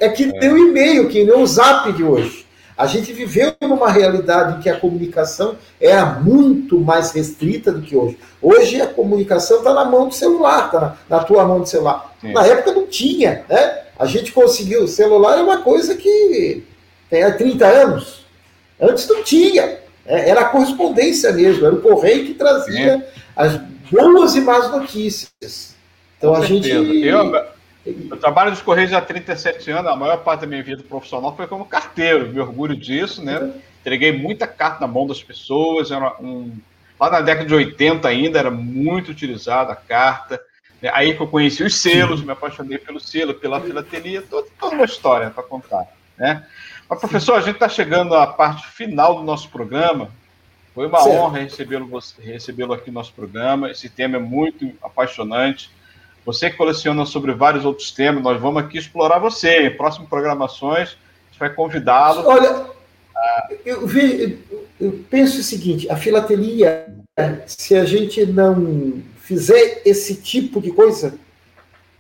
É 0.01 0.09
que 0.09 0.33
tem 0.39 0.53
o 0.53 0.59
e-mail, 0.59 1.09
que 1.09 1.25
nem 1.25 1.35
o 1.35 1.47
zap 1.47 1.93
de 1.93 2.03
hoje. 2.03 2.47
A 2.77 2.87
gente 2.87 3.11
viveu 3.13 3.55
numa 3.63 3.91
realidade 3.91 4.59
em 4.59 4.61
que 4.61 4.69
a 4.69 4.79
comunicação 4.79 5.57
era 5.81 6.05
muito 6.05 6.79
mais 6.79 7.11
restrita 7.13 7.73
do 7.73 7.81
que 7.81 7.97
hoje. 7.97 8.19
Hoje 8.43 8.81
a 8.83 8.87
comunicação 8.87 9.59
está 9.59 9.73
na 9.73 9.85
mão 9.87 10.09
do 10.09 10.15
celular, 10.15 10.67
está 10.67 10.81
na, 10.81 10.97
na, 11.09 11.25
tua 11.25 11.45
mão 11.47 11.61
do 11.61 11.67
celular. 11.67 12.15
Sim. 12.21 12.33
Na 12.33 12.47
época 12.47 12.73
não 12.73 12.87
tinha, 12.87 13.45
né? 13.49 13.85
A 13.99 14.05
gente 14.05 14.31
conseguiu, 14.31 14.85
o 14.85 14.89
celular 14.89 15.39
é 15.39 15.43
uma 15.43 15.63
coisa 15.63 15.95
que 15.95 16.65
tem 17.09 17.23
há 17.23 17.33
30 17.33 17.67
anos. 17.67 18.27
Antes 18.79 19.09
não 19.09 19.23
tinha. 19.23 19.79
É, 20.05 20.29
era 20.29 20.43
a 20.43 20.49
correspondência 20.49 21.33
mesmo, 21.33 21.65
era 21.65 21.75
o 21.75 21.81
correio 21.81 22.27
que 22.27 22.35
trazia 22.35 22.99
Sim. 22.99 23.03
as 23.35 23.57
boas 23.91 24.37
e 24.37 24.41
más 24.43 24.71
notícias. 24.71 25.75
Então 26.19 26.35
Com 26.35 26.43
a 26.43 26.47
certeza. 26.47 26.85
gente. 26.85 27.07
Eu, 27.07 27.47
eu 27.87 28.17
trabalho 28.17 28.51
nos 28.51 28.61
Correios 28.61 28.93
há 28.93 29.01
37 29.01 29.71
anos, 29.71 29.91
a 29.91 29.97
maior 29.97 30.19
parte 30.19 30.41
da 30.41 30.47
minha 30.47 30.63
vida 30.63 30.83
profissional 30.83 31.37
foi 31.37 31.47
como 31.47 31.65
carteiro, 31.65 32.29
me 32.29 32.41
orgulho 32.41 32.77
disso, 32.77 33.25
né? 33.25 33.53
Entreguei 33.81 34.11
muita 34.11 34.47
carta 34.47 34.81
na 34.81 34.93
mão 34.93 35.07
das 35.07 35.23
pessoas, 35.23 35.93
era 35.93 36.17
um... 36.21 36.53
lá 36.99 37.11
na 37.11 37.21
década 37.21 37.47
de 37.47 37.55
80 37.55 38.09
ainda 38.09 38.39
era 38.39 38.51
muito 38.51 39.13
utilizada 39.13 39.73
a 39.73 39.77
carta. 39.77 40.41
Né? 40.83 40.91
Aí 40.93 41.15
que 41.15 41.23
eu 41.23 41.29
conheci 41.29 41.63
os 41.63 41.77
selos, 41.77 42.23
me 42.23 42.33
apaixonei 42.33 42.79
pelo 42.79 42.99
selo, 42.99 43.35
pela 43.35 43.61
filatelia, 43.61 44.23
toda, 44.23 44.49
toda 44.59 44.75
uma 44.75 44.85
história 44.85 45.31
para 45.31 45.45
contar, 45.45 45.87
né? 46.19 46.45
Mas, 46.89 47.01
professor, 47.01 47.35
a 47.35 47.41
gente 47.41 47.55
está 47.55 47.69
chegando 47.69 48.15
à 48.15 48.27
parte 48.27 48.67
final 48.69 49.17
do 49.17 49.23
nosso 49.23 49.49
programa. 49.49 50.09
Foi 50.75 50.87
uma 50.87 51.01
certo. 51.01 51.17
honra 51.17 51.39
recebê-lo 51.41 51.89
recebê 52.21 52.63
aqui 52.65 52.89
no 52.89 52.95
nosso 52.95 53.13
programa. 53.13 53.71
Esse 53.71 53.89
tema 53.89 54.17
é 54.17 54.21
muito 54.21 54.73
apaixonante. 54.83 55.71
Você 56.27 56.51
que 56.51 56.57
coleciona 56.57 57.07
sobre 57.07 57.33
vários 57.33 57.65
outros 57.65 57.93
temas, 57.93 58.21
nós 58.21 58.41
vamos 58.41 58.61
aqui 58.61 58.77
explorar 58.77 59.21
você. 59.21 59.69
Em 59.69 59.77
próximas 59.77 60.09
programações, 60.09 60.89
a 60.89 61.31
gente 61.31 61.39
vai 61.39 61.55
convidá-lo. 61.55 62.27
Olha, 62.27 62.67
eu, 63.65 63.87
vi, 63.87 64.45
eu 64.81 65.05
penso 65.09 65.39
o 65.39 65.45
seguinte: 65.45 65.89
a 65.89 65.97
filatelia, 65.97 66.93
se 67.47 67.77
a 67.77 67.85
gente 67.85 68.27
não 68.27 69.01
fizer 69.21 69.83
esse 69.85 70.17
tipo 70.17 70.61
de 70.61 70.73
coisa, 70.73 71.15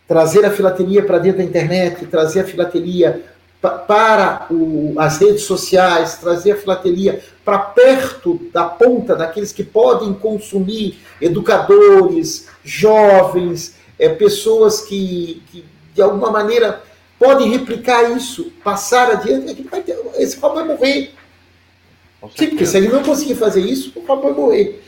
trazer 0.08 0.44
a 0.44 0.50
filatelia 0.50 1.04
para 1.04 1.18
dentro 1.18 1.38
da 1.38 1.44
internet, 1.44 2.04
trazer 2.06 2.40
a 2.40 2.44
filatelia 2.44 3.24
para 3.60 4.46
o, 4.50 4.94
as 4.98 5.18
redes 5.18 5.42
sociais, 5.42 6.18
trazer 6.18 6.52
a 6.52 6.56
filatelia 6.56 7.22
para 7.44 7.58
perto 7.58 8.40
da 8.52 8.64
ponta 8.64 9.14
daqueles 9.14 9.52
que 9.52 9.62
podem 9.62 10.12
consumir, 10.14 10.98
educadores, 11.20 12.48
jovens, 12.64 13.76
é, 13.98 14.08
pessoas 14.08 14.82
que, 14.82 15.42
que, 15.50 15.64
de 15.94 16.02
alguma 16.02 16.30
maneira, 16.30 16.82
podem 17.18 17.50
replicar 17.50 18.10
isso, 18.16 18.52
passar 18.62 19.10
adiante, 19.10 19.66
é 19.72 19.80
ter, 19.80 19.98
esse 20.16 20.36
papo 20.36 20.56
vai 20.56 20.64
morrer. 20.64 21.14
Sim, 22.36 22.48
porque 22.48 22.66
se 22.66 22.76
ele 22.76 22.88
não 22.88 23.02
conseguir 23.02 23.36
fazer 23.36 23.60
isso, 23.60 23.92
o 23.96 24.02
papo 24.02 24.22
vai 24.22 24.32
morrer. 24.32 24.82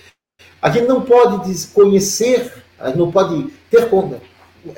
A 0.61 0.71
gente 0.71 0.87
não 0.87 1.03
pode 1.03 1.49
desconhecer, 1.49 2.53
a 2.79 2.89
gente 2.89 2.99
não 2.99 3.11
pode 3.11 3.49
ter 3.71 3.89
conta. 3.89 4.21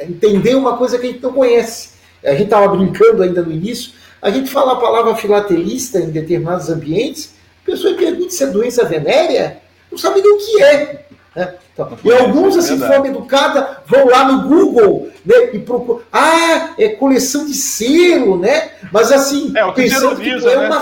entender 0.00 0.54
uma 0.54 0.76
coisa 0.76 0.98
que 0.98 1.06
a 1.06 1.10
gente 1.10 1.22
não 1.22 1.32
conhece. 1.32 2.00
A 2.22 2.32
gente 2.32 2.44
estava 2.44 2.68
brincando 2.68 3.22
ainda 3.22 3.42
no 3.42 3.50
início, 3.50 3.92
a 4.20 4.30
gente 4.30 4.50
fala 4.50 4.72
a 4.72 4.76
palavra 4.76 5.16
filatelista 5.16 5.98
em 5.98 6.10
determinados 6.10 6.68
ambientes, 6.68 7.34
a 7.62 7.66
pessoa 7.66 7.94
pergunta 7.94 8.30
se 8.30 8.44
é 8.44 8.46
doença 8.48 8.84
venérea, 8.84 9.62
não 9.90 9.96
sabe 9.96 10.20
nem 10.20 10.30
o 10.30 10.36
que 10.36 10.62
é. 10.62 11.06
Né? 11.34 11.54
Então, 11.72 11.98
e 12.04 12.12
alguns, 12.12 12.56
assim, 12.56 12.76
de 12.76 12.86
forma 12.86 13.08
educada, 13.08 13.78
vão 13.86 14.08
lá 14.08 14.24
no 14.24 14.48
Google 14.48 15.08
né, 15.24 15.50
e 15.52 15.58
procuram. 15.60 16.02
Ah, 16.12 16.74
é 16.78 16.88
coleção 16.88 17.46
de 17.46 17.54
selo, 17.54 18.38
né? 18.38 18.70
Mas 18.92 19.12
assim, 19.12 19.52
é, 19.56 19.70
pensando 19.72 20.16
que, 20.16 20.38
tu 20.38 20.48
é, 20.48 20.68
né? 20.68 20.80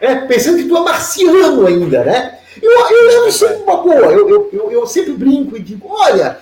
é, 0.00 0.14
pensando 0.26 0.56
que 0.58 0.64
tu 0.64 0.76
é 0.76 0.80
marciano 0.80 1.66
ainda, 1.66 2.04
né? 2.04 2.38
Eu, 2.60 2.70
eu 2.70 3.06
levo 3.06 3.28
isso 3.28 3.46
uma 3.46 3.76
boa. 3.76 3.94
Eu, 3.94 4.28
eu, 4.28 4.50
eu, 4.52 4.72
eu 4.72 4.86
sempre 4.86 5.12
brinco 5.12 5.56
e 5.56 5.60
digo: 5.60 5.88
olha, 5.88 6.38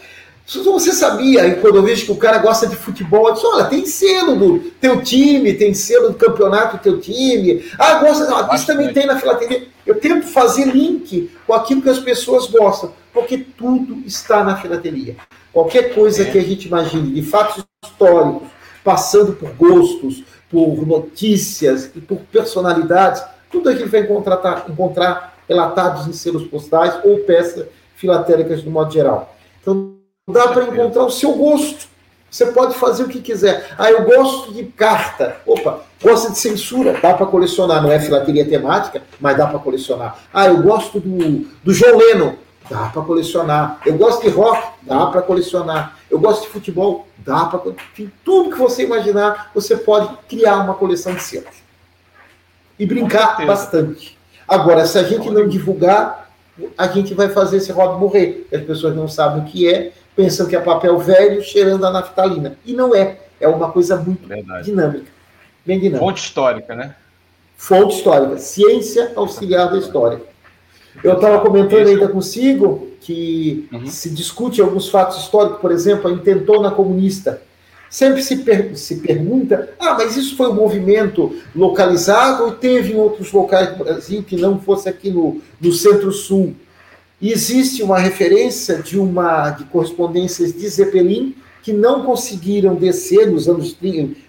você 0.61 0.93
sabia, 0.93 1.47
e 1.47 1.57
quando 1.57 1.77
eu 1.77 1.83
vejo 1.83 2.05
que 2.07 2.13
o 2.13 2.17
cara 2.17 2.39
gosta 2.39 2.67
de 2.67 2.77
futebol, 2.77 3.29
eu 3.29 3.35
digo, 3.35 3.47
olha, 3.49 3.65
tem 3.67 3.87
selo 3.87 4.37
do 4.37 4.59
teu 4.81 5.03
time, 5.03 5.55
tem 5.55 5.73
selo 5.73 6.11
do 6.11 6.15
campeonato 6.15 6.77
do 6.77 6.83
teu 6.83 7.01
time. 7.01 7.65
Ah, 7.79 8.01
gosta, 8.01 8.27
não, 8.27 8.55
isso 8.55 8.67
também 8.67 8.93
tem 8.93 9.07
na 9.07 9.19
filatelia. 9.19 9.69
Eu 9.87 10.01
tento 10.01 10.27
fazer 10.27 10.67
link 10.67 11.31
com 11.47 11.55
aquilo 11.55 11.83
que 11.83 11.89
as 11.89 11.99
pessoas 11.99 12.47
gostam, 12.47 12.93
porque 13.13 13.39
tudo 13.39 14.03
está 14.07 14.43
na 14.45 14.57
filatelia. 14.57 15.17
Qualquer 15.53 15.95
coisa 15.95 16.23
é. 16.23 16.25
que 16.27 16.39
a 16.39 16.43
gente 16.43 16.67
imagine 16.67 17.13
de 17.13 17.23
fatos 17.23 17.65
históricos, 17.85 18.49
passando 18.83 19.33
por 19.33 19.51
gostos, 19.51 20.25
por 20.51 20.87
notícias 20.87 21.91
e 21.95 22.01
por 22.01 22.19
personalidades, 22.31 23.23
tudo 23.51 23.69
aquilo 23.69 23.89
vai 23.89 24.01
encontrar, 24.01 24.37
tá, 24.39 24.65
encontrar 24.69 25.39
relatados 25.49 26.07
em 26.07 26.13
selos 26.13 26.47
postais 26.47 26.99
ou 27.05 27.21
peças 27.21 27.67
filatélicas 27.97 28.65
no 28.65 28.71
modo 28.71 28.93
geral. 28.93 29.37
Então, 29.61 30.02
dá 30.33 30.49
para 30.49 30.65
encontrar 30.65 31.05
o 31.05 31.11
seu 31.11 31.33
gosto. 31.33 31.93
Você 32.31 32.47
pode 32.47 32.75
fazer 32.77 33.03
o 33.03 33.09
que 33.09 33.21
quiser. 33.21 33.75
Ah, 33.77 33.91
eu 33.91 34.05
gosto 34.05 34.55
de 34.55 34.65
carta. 34.65 35.37
Opa, 35.45 35.81
gosta 36.03 36.31
de 36.31 36.39
censura, 36.39 36.99
dá 37.01 37.13
para 37.13 37.27
colecionar. 37.27 37.83
Não 37.83 37.93
é 37.93 38.01
filatelia 38.01 38.49
temática, 38.49 39.03
mas 39.21 39.37
dá 39.37 39.47
para 39.47 39.59
colecionar. 39.59 40.19
Ah, 40.33 40.47
eu 40.47 40.63
gosto 40.63 40.99
do, 40.99 41.47
do 41.63 41.75
João 41.75 41.99
Leno. 41.99 42.39
Dá 42.71 42.89
para 42.89 43.03
colecionar. 43.03 43.81
Eu 43.85 43.99
gosto 43.99 44.23
de 44.23 44.31
rock, 44.31 44.67
dá 44.83 45.07
para 45.07 45.21
colecionar. 45.21 45.99
Eu 46.11 46.19
gosto 46.19 46.45
de 46.45 46.49
futebol, 46.49 47.07
dá 47.19 47.45
para. 47.45 47.71
Enfim, 47.71 48.11
tudo 48.25 48.51
que 48.51 48.59
você 48.59 48.85
imaginar, 48.85 49.51
você 49.55 49.77
pode 49.77 50.17
criar 50.27 50.57
uma 50.57 50.75
coleção 50.75 51.15
de 51.15 51.23
selos. 51.23 51.63
E 52.79 52.87
brincar 52.87 53.45
bastante. 53.45 54.19
Agora, 54.49 54.87
se 54.87 54.99
a 54.99 55.03
gente 55.03 55.29
não 55.29 55.47
divulgar, 55.47 56.31
a 56.77 56.87
gente 56.87 57.15
vai 57.15 57.29
fazer 57.29 57.59
esse 57.59 57.73
rodo 57.73 57.99
morrer. 57.99 58.47
As 58.53 58.63
pessoas 58.63 58.95
não 58.97 59.09
sabem 59.09 59.43
o 59.43 59.45
que 59.45 59.69
é, 59.69 59.93
pensam 60.15 60.47
que 60.47 60.57
é 60.57 60.61
papel 60.61 60.99
velho 60.99 61.43
cheirando 61.43 61.85
a 61.85 61.91
naftalina. 61.91 62.57
E 62.65 62.73
não 62.73 62.95
é. 62.95 63.19
É 63.41 63.49
uma 63.49 63.71
coisa 63.71 63.97
muito 63.97 64.27
Verdade. 64.29 64.65
dinâmica. 64.65 65.11
Bem 65.65 65.79
dinâmica. 65.79 66.05
Fonte 66.05 66.23
histórica, 66.23 66.75
né? 66.75 66.95
Fonte 67.57 67.97
histórica. 67.97 68.39
Ciência 68.39 69.13
auxiliar 69.17 69.71
da 69.71 69.79
história. 69.79 70.21
Eu 71.03 71.15
estava 71.15 71.41
comentando 71.41 71.89
ainda 71.89 72.09
consigo 72.09 72.93
que 73.01 73.69
uhum. 73.73 73.87
se 73.87 74.11
discute 74.11 74.61
alguns 74.61 74.89
fatos 74.89 75.19
históricos, 75.19 75.61
por 75.61 75.73
exemplo, 75.73 76.09
a 76.09 76.13
intentona 76.13 76.71
comunista. 76.71 77.43
Sempre 77.89 78.23
se, 78.23 78.37
per 78.39 78.75
se 78.77 78.97
pergunta, 78.97 79.71
ah, 79.79 79.95
mas 79.95 80.17
isso 80.17 80.35
foi 80.35 80.49
um 80.49 80.55
movimento 80.55 81.37
localizado 81.55 82.45
ou 82.45 82.53
teve 82.53 82.93
em 82.93 82.97
outros 82.97 83.31
locais 83.33 83.71
do 83.71 83.85
Brasil 83.85 84.23
que 84.23 84.37
não 84.37 84.59
fosse 84.59 84.89
aqui 84.89 85.11
no, 85.11 85.43
no 85.61 85.73
centro-sul? 85.73 86.55
E 87.23 87.31
existe 87.31 87.85
uma 87.85 88.01
referência 88.01 88.83
de 88.83 88.99
uma 88.99 89.51
de 89.51 89.63
correspondências 89.67 90.53
de 90.53 90.69
Zeppelin 90.69 91.37
que 91.63 91.73
não 91.73 92.05
conseguiram 92.05 92.75
descer 92.75 93.31
nos 93.31 93.49
anos 93.49 93.73
30, 93.75 94.21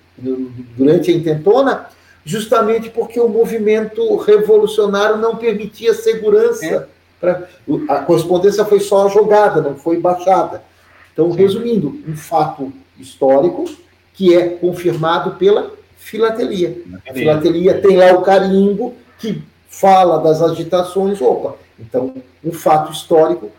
durante 0.77 1.09
a 1.09 1.15
intentona, 1.15 1.87
justamente 2.23 2.91
porque 2.91 3.19
o 3.19 3.27
movimento 3.27 4.15
revolucionário 4.17 5.17
não 5.17 5.37
permitia 5.37 5.91
segurança. 5.95 6.65
É. 6.65 6.87
Pra, 7.19 7.47
a 7.89 7.99
correspondência 8.01 8.63
foi 8.63 8.79
só 8.79 9.09
jogada, 9.09 9.59
não 9.59 9.75
foi 9.75 9.99
baixada. 9.99 10.63
Então, 11.11 11.31
resumindo, 11.31 11.99
um 12.07 12.15
fato 12.15 12.71
histórico 12.99 13.65
que 14.13 14.35
é 14.35 14.49
confirmado 14.49 15.31
pela 15.31 15.71
filatelia. 15.97 16.77
A 17.09 17.13
filatelia 17.13 17.81
tem 17.81 17.97
lá 17.97 18.13
o 18.13 18.21
carimbo 18.21 18.93
que 19.17 19.41
fala 19.67 20.19
das 20.19 20.43
agitações. 20.43 21.19
Opa, 21.19 21.55
então, 21.79 22.15
um 22.43 22.51
fato 22.51 22.91
histórico 22.91 23.51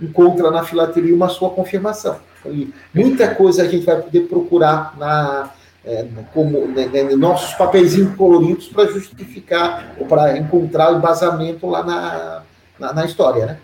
encontra 0.00 0.50
na 0.50 0.64
filatelia 0.64 1.14
uma 1.14 1.28
sua 1.28 1.50
confirmação. 1.50 2.18
E 2.46 2.72
muita 2.94 3.34
coisa 3.34 3.62
a 3.62 3.68
gente 3.68 3.84
vai 3.84 4.00
poder 4.00 4.20
procurar 4.22 4.96
na, 4.96 5.50
é, 5.84 6.06
como 6.32 6.66
né, 6.68 6.86
né, 6.86 7.02
nossos 7.16 7.54
papéis 7.54 7.96
coloridos 8.16 8.68
para 8.68 8.86
justificar 8.86 9.94
ou 9.98 10.06
para 10.06 10.38
encontrar 10.38 10.92
o 10.92 10.96
embasamento 10.96 11.66
lá 11.66 11.82
na, 11.82 12.42
na, 12.78 12.92
na, 12.94 13.04
história, 13.04 13.46
né? 13.46 13.58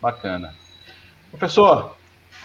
Bacana. 0.00 0.54
Professor, 1.30 1.96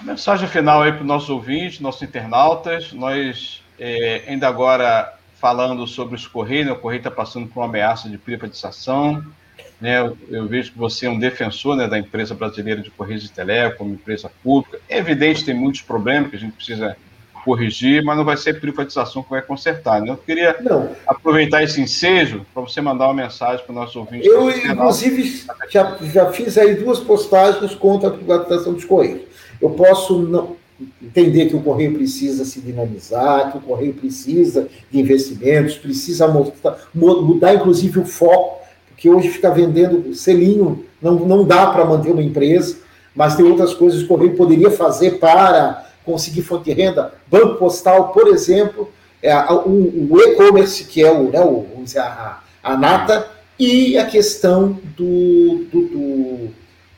mensagem 0.01 0.47
final 0.47 0.81
aí 0.81 0.91
para 0.91 1.01
os 1.01 1.07
nossos 1.07 1.29
ouvintes, 1.29 1.79
nossos 1.79 2.01
internautas. 2.01 2.91
Nós 2.93 3.63
é, 3.79 4.23
ainda 4.27 4.47
agora 4.47 5.13
falando 5.39 5.85
sobre 5.85 6.15
os 6.15 6.25
Correios, 6.25 6.67
né? 6.67 6.71
o 6.71 6.79
Correio 6.79 6.99
está 6.99 7.11
passando 7.11 7.47
por 7.47 7.59
uma 7.59 7.67
ameaça 7.67 8.09
de 8.09 8.17
privatização. 8.17 9.23
Né, 9.83 9.99
eu, 9.99 10.17
eu, 10.29 10.47
vejo 10.47 10.71
que 10.71 10.77
você 10.77 11.07
é 11.07 11.09
um 11.09 11.19
defensor 11.19 11.75
né, 11.75 11.89
da 11.89 11.99
empresa 11.99 12.33
brasileira 12.33 12.81
de 12.81 12.89
Correios 12.89 13.25
e 13.25 13.29
Telecom, 13.29 13.89
empresa 13.89 14.31
pública. 14.41 14.79
É 14.87 14.97
evidente 14.97 15.43
tem 15.43 15.53
muitos 15.53 15.81
problemas 15.81 16.29
que 16.29 16.37
a 16.37 16.39
gente 16.39 16.53
precisa 16.53 16.95
corrigir, 17.43 18.01
mas 18.01 18.15
não 18.15 18.23
vai 18.23 18.37
ser 18.37 18.61
privatização 18.61 19.21
que 19.21 19.29
vai 19.29 19.41
consertar. 19.41 19.99
Né? 19.99 20.11
Eu 20.11 20.15
queria 20.15 20.55
não. 20.61 20.89
aproveitar 21.05 21.63
esse 21.63 21.81
ensejo 21.81 22.45
para 22.53 22.63
você 22.63 22.79
mandar 22.79 23.07
uma 23.07 23.23
mensagem 23.23 23.65
para 23.65 23.73
o 23.73 23.75
nosso 23.75 23.99
ouvinte. 23.99 24.25
Eu, 24.25 24.49
inclusive, 24.49 25.43
já, 25.69 25.97
já 26.01 26.31
fiz 26.31 26.57
aí 26.57 26.75
duas 26.75 27.01
postagens 27.01 27.75
contra 27.75 28.07
a 28.07 28.11
privatização 28.13 28.71
dos 28.71 28.85
Correios. 28.85 29.23
Eu 29.61 29.71
posso 29.71 30.17
não, 30.19 30.55
entender 31.01 31.47
que 31.47 31.57
o 31.57 31.61
Correio 31.61 31.93
precisa 31.93 32.45
se 32.45 32.61
dinamizar, 32.61 33.51
que 33.51 33.57
o 33.57 33.61
Correio 33.61 33.93
precisa 33.93 34.65
de 34.89 34.97
investimentos, 34.97 35.75
precisa 35.75 36.25
mudar, 36.25 36.77
mudar 36.95 37.53
inclusive 37.53 37.99
o 37.99 38.05
foco 38.05 38.62
que 38.97 39.09
hoje 39.09 39.29
fica 39.29 39.49
vendendo 39.51 40.13
selinho, 40.13 40.85
não, 41.01 41.15
não 41.15 41.43
dá 41.43 41.67
para 41.67 41.85
manter 41.85 42.11
uma 42.11 42.23
empresa, 42.23 42.77
mas 43.15 43.35
tem 43.35 43.45
outras 43.45 43.73
coisas 43.73 43.99
que 43.99 44.05
o 44.05 44.07
Correio 44.07 44.35
poderia 44.35 44.71
fazer 44.71 45.19
para 45.19 45.85
conseguir 46.05 46.41
fonte 46.41 46.65
de 46.65 46.73
renda. 46.73 47.13
Banco 47.27 47.55
Postal, 47.55 48.09
por 48.09 48.27
exemplo, 48.27 48.89
é, 49.21 49.35
o, 49.51 50.09
o 50.11 50.19
e-commerce, 50.19 50.85
que 50.85 51.03
é 51.03 51.11
o, 51.11 51.29
né, 51.29 51.41
o, 51.41 51.65
vamos 51.73 51.95
a, 51.95 52.41
a 52.61 52.77
nata, 52.77 53.27
e 53.59 53.97
a 53.97 54.05
questão 54.05 54.79
do, 54.97 55.65
do, 55.71 55.81
do 55.87 56.49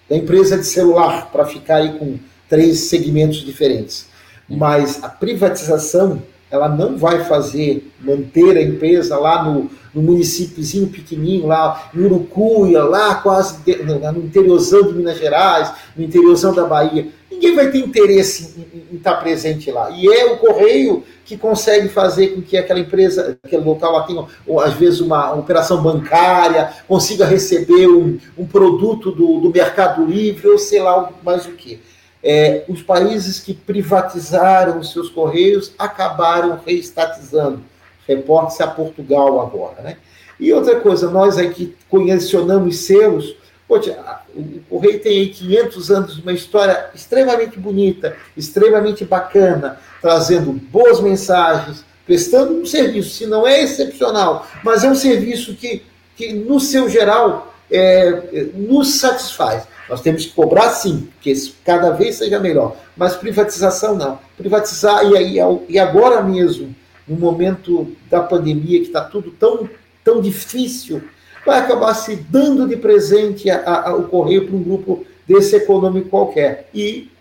da 0.10 0.16
empresa 0.16 0.58
de 0.58 0.66
celular, 0.66 1.32
para 1.32 1.46
ficar 1.46 1.78
aí 1.78 1.98
com 1.98 2.18
três 2.48 2.82
segmentos 2.82 3.44
diferentes. 3.44 4.08
Mas 4.48 5.04
a 5.04 5.10
privatização, 5.10 6.22
ela 6.56 6.70
não 6.70 6.98
vai 6.98 7.24
fazer 7.26 7.92
manter 8.02 8.58
a 8.58 8.62
empresa 8.62 9.18
lá 9.18 9.44
no, 9.44 9.70
no 9.94 10.02
municípiozinho 10.02 10.88
pequenininho, 10.88 11.48
lá 11.48 11.90
em 11.94 12.04
Urucuia, 12.04 12.84
lá 12.84 13.16
quase 13.16 13.60
no, 13.84 14.24
interiorzão 14.24 14.84
de 14.84 14.94
Minas 14.94 15.18
Gerais, 15.18 15.72
no 15.96 16.04
interiorzão 16.04 16.54
da 16.54 16.66
Bahia. 16.66 17.08
Ninguém 17.32 17.56
vai 17.56 17.70
ter 17.70 17.80
interesse 17.80 18.56
em, 18.58 18.78
em, 18.78 18.84
em, 18.94 18.96
estar 18.98 19.16
presente 19.16 19.70
lá. 19.70 19.90
E 19.92 20.08
é 20.08 20.26
o 20.32 20.38
Correio 20.38 21.04
que 21.26 21.38
consegue 21.38 21.90
fazer 21.90 22.30
com 22.30 22.42
que 22.42 22.58
aquela 22.58 22.80
empresa, 22.80 23.38
aquele 23.44 23.64
local 23.64 23.94
lá 23.94 24.04
tenha, 24.04 24.24
ou, 24.46 24.60
às 24.60 24.74
vezes, 24.74 25.00
uma, 25.00 25.32
uma, 25.32 25.42
operação 25.42 25.82
bancária, 25.82 26.72
consiga 26.88 27.26
receber 27.26 27.88
um, 27.88 28.18
um 28.38 28.46
produto 28.46 29.12
do, 29.12 29.40
do 29.40 29.50
Mercado 29.50 30.06
Livre, 30.06 30.48
ou 30.48 30.58
sei 30.58 30.82
lá 30.82 31.12
mais 31.24 31.46
o 31.46 31.52
que. 31.52 31.80
É, 32.28 32.66
os 32.68 32.82
países 32.82 33.40
que 33.40 33.54
privatizaram 33.54 34.80
os 34.80 34.92
seus 34.92 35.10
correios 35.10 35.74
acabaram 35.78 36.60
reestatizando 36.66 37.62
reporte-se 38.08 38.64
a 38.64 38.68
Portugal 38.68 39.40
agora, 39.40 39.84
né? 39.84 39.98
E 40.40 40.52
outra 40.52 40.80
coisa, 40.80 41.10
nós 41.12 41.38
aqui 41.38 41.76
colecionamos 41.88 42.80
selos, 42.80 43.36
poxa, 43.68 43.96
o 44.36 44.60
Correio 44.68 45.00
tem 45.00 45.20
aí 45.20 45.30
500 45.30 45.92
anos 45.92 46.16
de 46.16 46.22
uma 46.24 46.34
história 46.34 46.90
extremamente 46.96 47.60
bonita, 47.60 48.18
extremamente 48.36 49.06
bacana, 49.06 49.80
trazendo 50.02 50.52
boas 50.52 51.00
mensagens, 51.00 51.86
prestando 52.06 52.54
um 52.54 52.66
serviço, 52.66 53.12
se 53.12 53.28
não 53.28 53.48
é 53.48 53.62
excepcional, 53.62 54.48
mas 54.64 54.84
é 54.84 54.90
um 54.90 54.96
serviço 54.96 55.56
que, 55.56 55.84
que 56.16 56.34
no 56.34 56.60
seu 56.60 56.90
geral, 56.90 57.54
é, 57.72 58.48
nos 58.56 58.96
satisfaz. 58.96 59.68
Nós 59.90 60.02
temos 60.02 60.26
que 60.26 60.34
cobrar 60.34 60.70
sim, 60.72 61.08
que 61.22 61.34
cada 61.64 61.92
vez 61.92 62.16
seja 62.16 62.40
melhor, 62.40 62.76
mas 62.98 63.16
privatização 63.16 63.96
não. 63.96 64.20
Privatizar, 64.38 65.06
e, 65.06 65.16
aí, 65.16 65.38
e 65.70 65.78
agora 65.78 66.24
mesmo, 66.24 66.76
no 67.08 67.16
momento 67.16 67.96
da 68.10 68.22
pandemia, 68.22 68.80
que 68.80 68.88
está 68.88 69.02
tudo 69.02 69.32
tão, 69.32 69.70
tão 70.04 70.22
difícil, 70.22 71.04
vai 71.46 71.60
acabar 71.60 71.94
se 71.94 72.16
dando 72.16 72.68
de 72.68 72.76
presente 72.76 73.50
a, 73.50 73.90
a, 73.90 73.96
o 73.96 74.04
correio 74.08 74.48
para 74.48 74.56
um 74.56 74.64
grupo 74.64 75.06
desse 75.28 75.56
econômico 75.56 76.10
qualquer. 76.10 76.68
E 76.74 77.12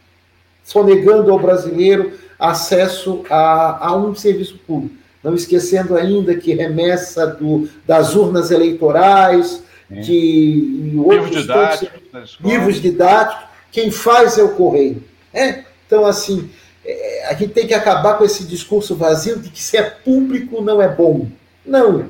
sonegando 0.65 1.31
ao 1.31 1.39
brasileiro 1.39 2.12
acesso 2.39 3.23
a, 3.29 3.89
a 3.89 3.97
um 3.97 4.15
serviço 4.15 4.59
público. 4.67 4.95
Não 5.23 5.35
esquecendo 5.35 5.97
ainda 5.97 6.35
que 6.35 6.55
remessa 6.55 7.27
do, 7.27 7.69
das 7.87 8.15
urnas 8.15 8.51
eleitorais, 8.51 9.62
é. 9.91 10.01
de 10.01 10.91
livros 10.93 11.31
didáticos, 11.31 12.04
livros 12.41 12.81
didáticos, 12.81 13.45
quem 13.71 13.91
faz 13.91 14.39
é 14.39 14.43
o 14.43 14.55
correio. 14.55 15.03
É? 15.33 15.65
Então, 15.87 16.07
assim, 16.07 16.51
é, 16.85 17.27
a 17.29 17.35
gente 17.35 17.53
tem 17.53 17.67
que 17.67 17.75
acabar 17.75 18.17
com 18.17 18.25
esse 18.25 18.45
discurso 18.45 18.95
vazio 18.95 19.39
de 19.39 19.49
que 19.49 19.62
se 19.62 19.77
é 19.77 19.83
público 19.83 20.61
não 20.62 20.81
é 20.81 20.89
bom. 20.89 21.27
Não. 21.65 22.09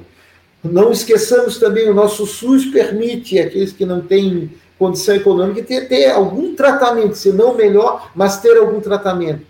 Não 0.63 0.91
esqueçamos 0.91 1.59
também, 1.59 1.89
o 1.89 1.95
nosso 1.95 2.27
SUS 2.27 2.67
permite 2.67 3.39
aqueles 3.39 3.73
que 3.73 3.85
não 3.85 4.01
têm 4.01 4.51
condição 4.79 5.15
econômica 5.15 5.63
ter, 5.63 5.89
ter 5.89 6.11
algum 6.11 6.55
tratamento, 6.55 7.15
se 7.15 7.33
não 7.33 7.55
melhor, 7.55 8.11
mas 8.15 8.41
ter 8.41 8.57
algum 8.57 8.81
tratamento. 8.81 9.45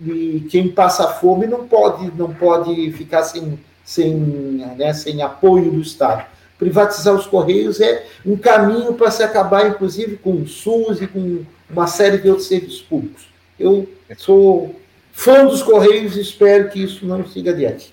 E 0.00 0.46
quem 0.50 0.68
passa 0.68 1.08
fome 1.08 1.46
não 1.46 1.66
pode, 1.66 2.10
não 2.16 2.32
pode 2.32 2.92
ficar 2.92 3.22
sem, 3.22 3.58
sem, 3.84 4.14
né, 4.14 4.92
sem 4.92 5.22
apoio 5.22 5.70
do 5.70 5.80
Estado. 5.80 6.26
Privatizar 6.58 7.14
os 7.14 7.26
Correios 7.26 7.80
é 7.80 8.06
um 8.24 8.36
caminho 8.36 8.94
para 8.94 9.10
se 9.10 9.22
acabar, 9.22 9.68
inclusive, 9.68 10.16
com 10.16 10.32
o 10.32 10.46
SUS 10.46 11.02
e 11.02 11.06
com 11.06 11.44
uma 11.68 11.86
série 11.86 12.18
de 12.18 12.28
outros 12.28 12.48
serviços 12.48 12.80
públicos. 12.80 13.28
Eu 13.58 13.88
sou 14.16 14.74
fã 15.12 15.44
dos 15.44 15.62
Correios 15.62 16.16
e 16.16 16.20
espero 16.20 16.68
que 16.70 16.82
isso 16.82 17.04
não 17.04 17.26
siga 17.26 17.50
adiante. 17.50 17.92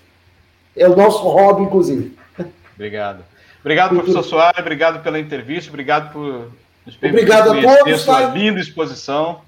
É 0.76 0.88
o 0.88 0.96
nosso 0.96 1.22
hobby, 1.22 1.64
inclusive. 1.64 2.16
Obrigado. 2.74 3.24
Obrigado, 3.60 3.94
professor 3.94 4.22
Soares, 4.22 4.60
obrigado 4.60 5.02
pela 5.02 5.18
entrevista, 5.18 5.70
obrigado 5.70 6.12
por 6.12 6.50
nos 6.84 6.96
Obrigado 6.96 7.52
a 7.52 7.62
todos. 7.62 8.00
Sua 8.02 8.26
linda 8.26 8.60
exposição. 8.60 9.40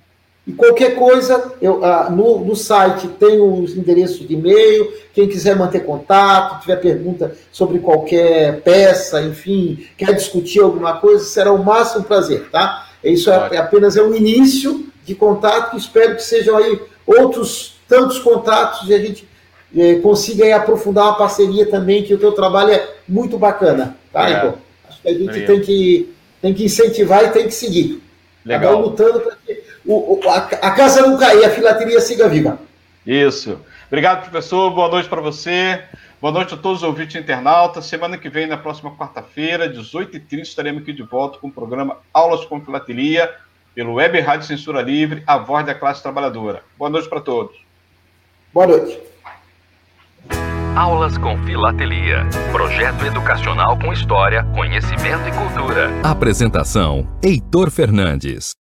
E 0.46 0.52
qualquer 0.52 0.94
coisa, 0.94 1.52
eu, 1.60 1.84
ah, 1.84 2.08
no, 2.08 2.44
no 2.44 2.54
site 2.54 3.08
tem 3.08 3.40
os 3.40 3.76
endereços 3.76 4.26
de 4.28 4.34
e-mail. 4.34 4.92
Quem 5.12 5.28
quiser 5.28 5.56
manter 5.56 5.80
contato, 5.84 6.60
tiver 6.60 6.76
pergunta 6.76 7.36
sobre 7.50 7.80
qualquer 7.80 8.60
peça, 8.60 9.20
enfim, 9.22 9.84
quer 9.96 10.14
discutir 10.14 10.60
alguma 10.60 10.98
coisa, 10.98 11.24
será 11.24 11.52
o 11.52 11.64
máximo 11.64 12.04
prazer, 12.04 12.48
tá? 12.50 12.86
Isso 13.02 13.28
é, 13.30 13.48
é 13.52 13.56
apenas 13.58 13.96
é 13.96 14.02
um 14.02 14.14
início 14.14 14.86
de 15.04 15.16
contato. 15.16 15.76
Espero 15.76 16.14
que 16.14 16.22
sejam 16.22 16.56
aí 16.56 16.80
outros 17.04 17.74
tantos 17.88 18.18
contatos 18.20 18.88
e 18.88 18.94
a 18.94 18.98
gente 18.98 19.28
é, 19.76 19.96
consiga 19.96 20.44
aí 20.44 20.52
aprofundar 20.52 21.06
uma 21.06 21.18
parceria 21.18 21.66
também, 21.66 22.04
que 22.04 22.14
o 22.14 22.18
teu 22.18 22.30
trabalho 22.32 22.70
é 22.70 22.88
muito 23.08 23.36
bacana, 23.36 23.96
tá, 24.12 24.30
é. 24.30 24.54
Acho 24.88 25.02
que 25.02 25.08
a 25.08 25.12
gente 25.12 25.46
tem 25.46 25.60
que, 25.60 26.14
tem 26.40 26.54
que 26.54 26.64
incentivar 26.64 27.24
e 27.24 27.30
tem 27.30 27.46
que 27.46 27.54
seguir. 27.54 28.02
Legal. 28.44 28.80
lutando 28.80 29.20
para 29.20 29.36
que 29.44 29.65
o, 29.86 30.20
a, 30.28 30.36
a, 30.36 30.70
casa 30.72 31.02
não 31.02 31.16
cair, 31.16 31.44
a 31.44 31.50
filateria 31.50 32.00
siga 32.00 32.28
viva. 32.28 32.58
Isso. 33.06 33.60
Obrigado, 33.86 34.28
professor. 34.28 34.70
Boa 34.70 34.88
noite 34.88 35.08
para 35.08 35.20
você. 35.20 35.82
Boa 36.20 36.32
noite 36.32 36.54
a 36.54 36.56
todos 36.56 36.78
os 36.78 36.82
ouvintes 36.82 37.14
internautas. 37.14 37.86
Semana 37.86 38.18
que 38.18 38.28
vem, 38.28 38.46
na 38.46 38.56
próxima 38.56 38.90
quarta-feira, 38.96 39.72
18h30, 39.72 40.40
estaremos 40.42 40.82
aqui 40.82 40.92
de 40.92 41.02
volta 41.02 41.38
com 41.38 41.48
o 41.48 41.52
programa 41.52 41.98
Aulas 42.12 42.44
com 42.44 42.60
Filatelia, 42.60 43.32
pelo 43.74 43.94
Web 43.94 44.18
Rádio 44.20 44.46
Censura 44.46 44.82
Livre, 44.82 45.22
a 45.26 45.38
voz 45.38 45.64
da 45.64 45.74
classe 45.74 46.02
trabalhadora. 46.02 46.62
Boa 46.76 46.90
noite 46.90 47.08
para 47.08 47.20
todos. 47.20 47.56
Boa 48.52 48.66
noite. 48.66 48.98
Aulas 50.74 51.16
com 51.16 51.38
Filatelia. 51.44 52.26
Projeto 52.50 53.04
educacional 53.04 53.78
com 53.78 53.92
história, 53.92 54.44
conhecimento 54.54 55.28
e 55.28 55.32
cultura. 55.32 55.90
Apresentação: 56.02 57.06
Heitor 57.22 57.70
Fernandes. 57.70 58.65